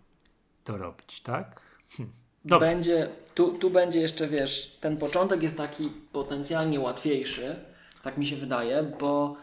to 0.63 0.77
robić, 0.77 1.21
tak? 1.21 1.61
Hm. 1.97 2.09
Dobra. 2.45 2.67
Będzie, 2.67 3.09
tu, 3.35 3.51
tu 3.51 3.69
będzie 3.69 3.99
jeszcze, 3.99 4.27
wiesz, 4.27 4.77
ten 4.81 4.97
początek 4.97 5.43
jest 5.43 5.57
taki 5.57 5.89
potencjalnie 6.11 6.79
łatwiejszy, 6.79 7.55
tak 8.03 8.17
mi 8.17 8.25
się 8.25 8.35
wydaje, 8.35 8.83
bo 8.99 9.35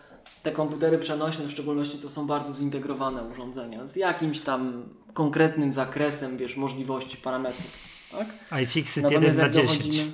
te 0.42 0.52
komputery 0.52 0.98
przenośne 0.98 1.44
w 1.44 1.50
szczególności 1.50 1.98
to 1.98 2.08
są 2.08 2.26
bardzo 2.26 2.54
zintegrowane 2.54 3.22
urządzenia 3.24 3.86
z 3.86 3.96
jakimś 3.96 4.40
tam 4.40 4.88
konkretnym 5.14 5.72
zakresem, 5.72 6.36
wiesz, 6.36 6.56
możliwości 6.56 7.16
parametrów, 7.16 7.66
tak? 8.12 8.60
iFixit 8.62 9.10
1 9.10 9.36
na 9.36 9.42
jak 9.42 9.52
10. 9.52 9.78
dochodzimy, 9.78 10.12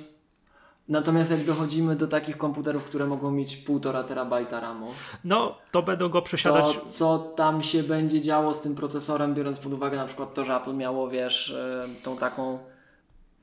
natomiast 0.89 1.31
jak 1.31 1.43
dochodzimy 1.43 1.95
do 1.95 2.07
takich 2.07 2.37
komputerów, 2.37 2.83
które 2.83 3.05
mogą 3.07 3.31
mieć 3.31 3.57
1,5 3.67 4.03
terabajta 4.07 4.59
RAMu, 4.59 4.87
No, 5.23 5.57
to 5.71 5.83
będą 5.83 6.09
go 6.09 6.21
przesiadać. 6.21 6.75
to 6.75 6.85
co 6.89 7.19
tam 7.19 7.63
się 7.63 7.83
będzie 7.83 8.21
działo 8.21 8.53
z 8.53 8.61
tym 8.61 8.75
procesorem, 8.75 9.33
biorąc 9.33 9.59
pod 9.59 9.73
uwagę 9.73 9.97
na 9.97 10.05
przykład 10.05 10.33
to, 10.33 10.43
że 10.43 10.55
Apple 10.55 10.75
miało, 10.75 11.09
wiesz, 11.09 11.49
e, 11.51 11.87
tą 12.03 12.17
taką 12.17 12.59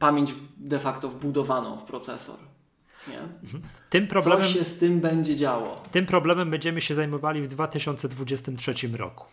pamięć 0.04 0.34
de 0.56 0.78
facto 0.78 1.08
wbudowaną 1.08 1.76
w 1.76 1.84
procesor. 1.84 2.36
Nie? 3.08 3.18
Tym 3.90 4.06
problemem, 4.06 4.46
Co 4.46 4.52
się 4.52 4.64
z 4.64 4.78
tym 4.78 5.00
będzie 5.00 5.36
działo? 5.36 5.76
tym 5.92 6.06
problemem 6.06 6.50
będziemy 6.50 6.80
się 6.80 6.94
zajmowali 6.94 7.42
w 7.42 7.48
2023 7.48 8.74
roku. 8.96 9.24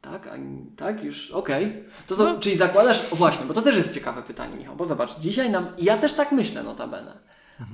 Tak, 0.00 0.26
a, 0.26 0.32
tak, 0.76 1.04
już, 1.04 1.30
okej. 1.30 1.84
To 2.06 2.16
co, 2.16 2.38
czyli 2.38 2.56
zakładasz, 2.56 3.12
o 3.12 3.16
właśnie, 3.16 3.46
bo 3.46 3.54
to 3.54 3.62
też 3.62 3.76
jest 3.76 3.94
ciekawe 3.94 4.22
pytanie, 4.22 4.56
Michał, 4.56 4.76
bo 4.76 4.84
zobacz, 4.84 5.18
dzisiaj 5.18 5.50
nam, 5.50 5.66
ja 5.78 5.98
też 5.98 6.14
tak 6.14 6.32
myślę 6.32 6.62
notabene, 6.62 7.18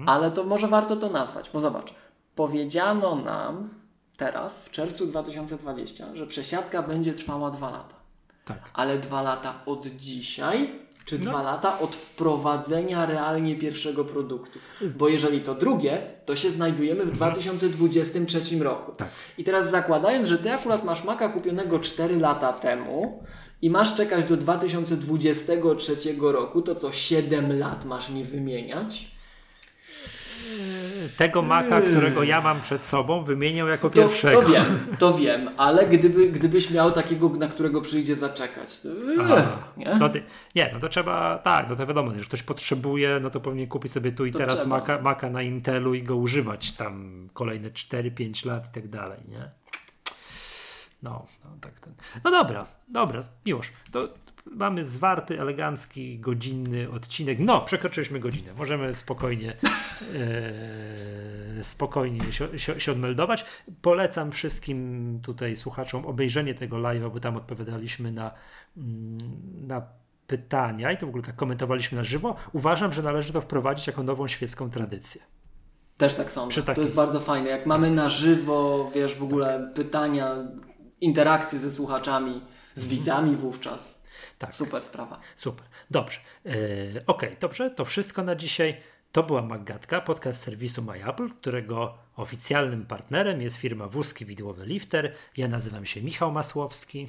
ale 0.06 0.30
to 0.30 0.44
może 0.44 0.68
warto 0.68 0.96
to 0.96 1.10
nazwać, 1.10 1.50
bo 1.52 1.60
zobacz, 1.60 1.94
powiedziano 2.34 3.16
nam 3.16 3.70
teraz, 4.16 4.64
w 4.64 4.70
czerwcu 4.70 5.06
2020, 5.06 6.16
że 6.16 6.26
przesiadka 6.26 6.82
będzie 6.82 7.12
trwała 7.12 7.50
dwa 7.50 7.70
lata. 7.70 7.99
Tak. 8.54 8.70
Ale 8.74 8.98
dwa 8.98 9.22
lata 9.22 9.54
od 9.66 9.86
dzisiaj, 9.86 10.70
czy 11.04 11.18
No. 11.18 11.24
dwa 11.30 11.42
lata 11.42 11.78
od 11.78 11.96
wprowadzenia 11.96 13.06
realnie 13.06 13.56
pierwszego 13.56 14.04
produktu? 14.04 14.58
Bo 14.98 15.08
jeżeli 15.08 15.40
to 15.40 15.54
drugie, 15.54 16.02
to 16.24 16.36
się 16.36 16.50
znajdujemy 16.50 17.04
w 17.04 17.12
2023 17.12 18.58
roku. 18.64 18.92
Tak. 18.96 19.08
I 19.38 19.44
teraz 19.44 19.70
zakładając, 19.70 20.26
że 20.26 20.38
ty 20.38 20.52
akurat 20.52 20.84
masz 20.84 21.04
Maca 21.04 21.28
kupionego 21.28 21.78
4 21.78 22.18
lata 22.18 22.52
temu 22.52 23.24
i 23.62 23.70
masz 23.70 23.94
czekać 23.94 24.24
do 24.24 24.36
2023 24.36 25.96
roku, 26.20 26.62
to 26.62 26.74
co 26.74 26.92
7 26.92 27.58
lat 27.58 27.84
masz 27.84 28.08
nie 28.10 28.24
wymieniać? 28.24 29.19
Tego 31.16 31.42
Maca, 31.42 31.80
którego 31.80 32.22
ja 32.22 32.40
mam 32.40 32.60
przed 32.60 32.84
sobą, 32.84 33.24
wymieniał 33.24 33.68
jako 33.68 33.90
To, 33.90 33.96
pierwszego. 34.02 34.42
to 34.42 34.48
wiem, 34.48 34.86
to 34.98 35.14
wiem, 35.14 35.50
ale 35.56 35.86
gdyby, 35.86 36.28
gdybyś 36.28 36.70
miał 36.70 36.92
takiego, 36.92 37.28
na 37.28 37.48
którego 37.48 37.80
przyjdzie 37.80 38.16
zaczekać, 38.16 38.80
to, 38.80 38.88
Aha. 39.20 39.56
nie? 39.76 39.98
To 39.98 40.08
ty, 40.08 40.22
nie, 40.54 40.70
no 40.74 40.80
to 40.80 40.88
trzeba, 40.88 41.38
tak, 41.38 41.66
no 41.70 41.76
to 41.76 41.86
wiadomo, 41.86 42.12
że 42.14 42.20
ktoś 42.24 42.42
potrzebuje, 42.42 43.20
no 43.22 43.30
to 43.30 43.40
powinien 43.40 43.66
kupić 43.68 43.92
sobie 43.92 44.12
tu 44.12 44.26
i 44.26 44.32
To 44.32 44.38
teraz 44.38 44.54
trzeba. 44.54 44.68
Maca, 44.78 45.00
Maca 45.02 45.30
na 45.30 45.42
Intelu 45.42 45.94
i 45.94 46.02
go 46.02 46.16
używać 46.16 46.72
tam 46.72 47.28
kolejne 47.32 47.70
4-5 47.70 48.46
lat 48.46 48.68
i 48.70 48.74
tak 48.74 48.88
dalej, 48.88 49.18
nie? 49.28 49.50
No, 51.02 51.26
no 51.44 51.50
tak 51.60 51.80
ten. 51.80 51.92
No 52.24 52.30
dobra, 52.30 52.66
dobra, 52.88 53.20
miłość. 53.46 53.72
To 53.92 54.08
mamy 54.50 54.84
zwarty, 54.84 55.40
elegancki, 55.40 56.18
godzinny 56.18 56.90
odcinek. 56.90 57.38
No, 57.38 57.60
przekroczyliśmy 57.60 58.20
godzinę. 58.20 58.52
Możemy 58.58 58.94
spokojnie 58.94 59.56
e, 60.14 61.64
spokojnie 61.64 62.24
się, 62.24 62.58
się, 62.58 62.80
się 62.80 62.92
odmeldować. 62.92 63.44
Polecam 63.82 64.32
wszystkim 64.32 65.20
tutaj 65.22 65.56
słuchaczom 65.56 66.06
obejrzenie 66.06 66.54
tego 66.54 66.76
live'a, 66.76 67.10
bo 67.12 67.20
tam 67.20 67.36
odpowiadaliśmy 67.36 68.12
na, 68.12 68.30
mm, 68.76 69.18
na 69.66 69.82
pytania 70.26 70.92
i 70.92 70.96
to 70.96 71.06
w 71.06 71.08
ogóle 71.08 71.24
tak 71.24 71.36
komentowaliśmy 71.36 71.98
na 71.98 72.04
żywo. 72.04 72.36
Uważam, 72.52 72.92
że 72.92 73.02
należy 73.02 73.32
to 73.32 73.40
wprowadzić 73.40 73.86
jako 73.86 74.02
nową 74.02 74.28
świecką 74.28 74.70
tradycję. 74.70 75.20
Też 75.96 76.14
tak 76.14 76.32
sądzę. 76.32 76.62
To 76.62 76.80
jest 76.80 76.94
bardzo 76.94 77.20
fajne. 77.20 77.50
Jak 77.50 77.66
mamy 77.66 77.90
na 77.90 78.08
żywo, 78.08 78.90
wiesz, 78.94 79.14
w 79.14 79.22
ogóle 79.22 79.70
pytania, 79.74 80.36
interakcje 81.00 81.58
ze 81.58 81.72
słuchaczami, 81.72 82.42
z 82.74 82.88
widzami 82.88 83.36
wówczas. 83.36 83.99
Tak. 84.40 84.54
Super 84.54 84.82
sprawa. 84.82 85.20
Super. 85.36 85.66
Dobrze. 85.90 86.20
E, 86.46 86.52
Okej, 87.06 87.36
dobrze. 87.40 87.70
To 87.70 87.84
wszystko 87.84 88.22
na 88.22 88.34
dzisiaj. 88.34 88.80
To 89.12 89.22
była 89.22 89.42
Maggatka, 89.42 90.00
podcast 90.00 90.42
serwisu 90.42 90.82
MyApple, 90.82 91.28
którego 91.28 91.98
oficjalnym 92.16 92.86
partnerem 92.86 93.42
jest 93.42 93.56
firma 93.56 93.88
Wózki 93.88 94.26
Widłowy 94.26 94.66
Lifter. 94.66 95.14
Ja 95.36 95.48
nazywam 95.48 95.86
się 95.86 96.02
Michał 96.02 96.32
Masłowski. 96.32 97.08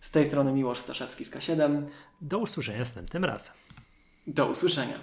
Z 0.00 0.10
tej 0.10 0.26
strony 0.26 0.52
Miłosz 0.52 0.78
Staszewski 0.78 1.24
z 1.24 1.30
K7. 1.30 1.86
Do 2.20 2.38
usłyszenia 2.38 2.78
następnym 2.78 3.24
razem. 3.24 3.54
Do 4.26 4.46
usłyszenia. 4.46 4.98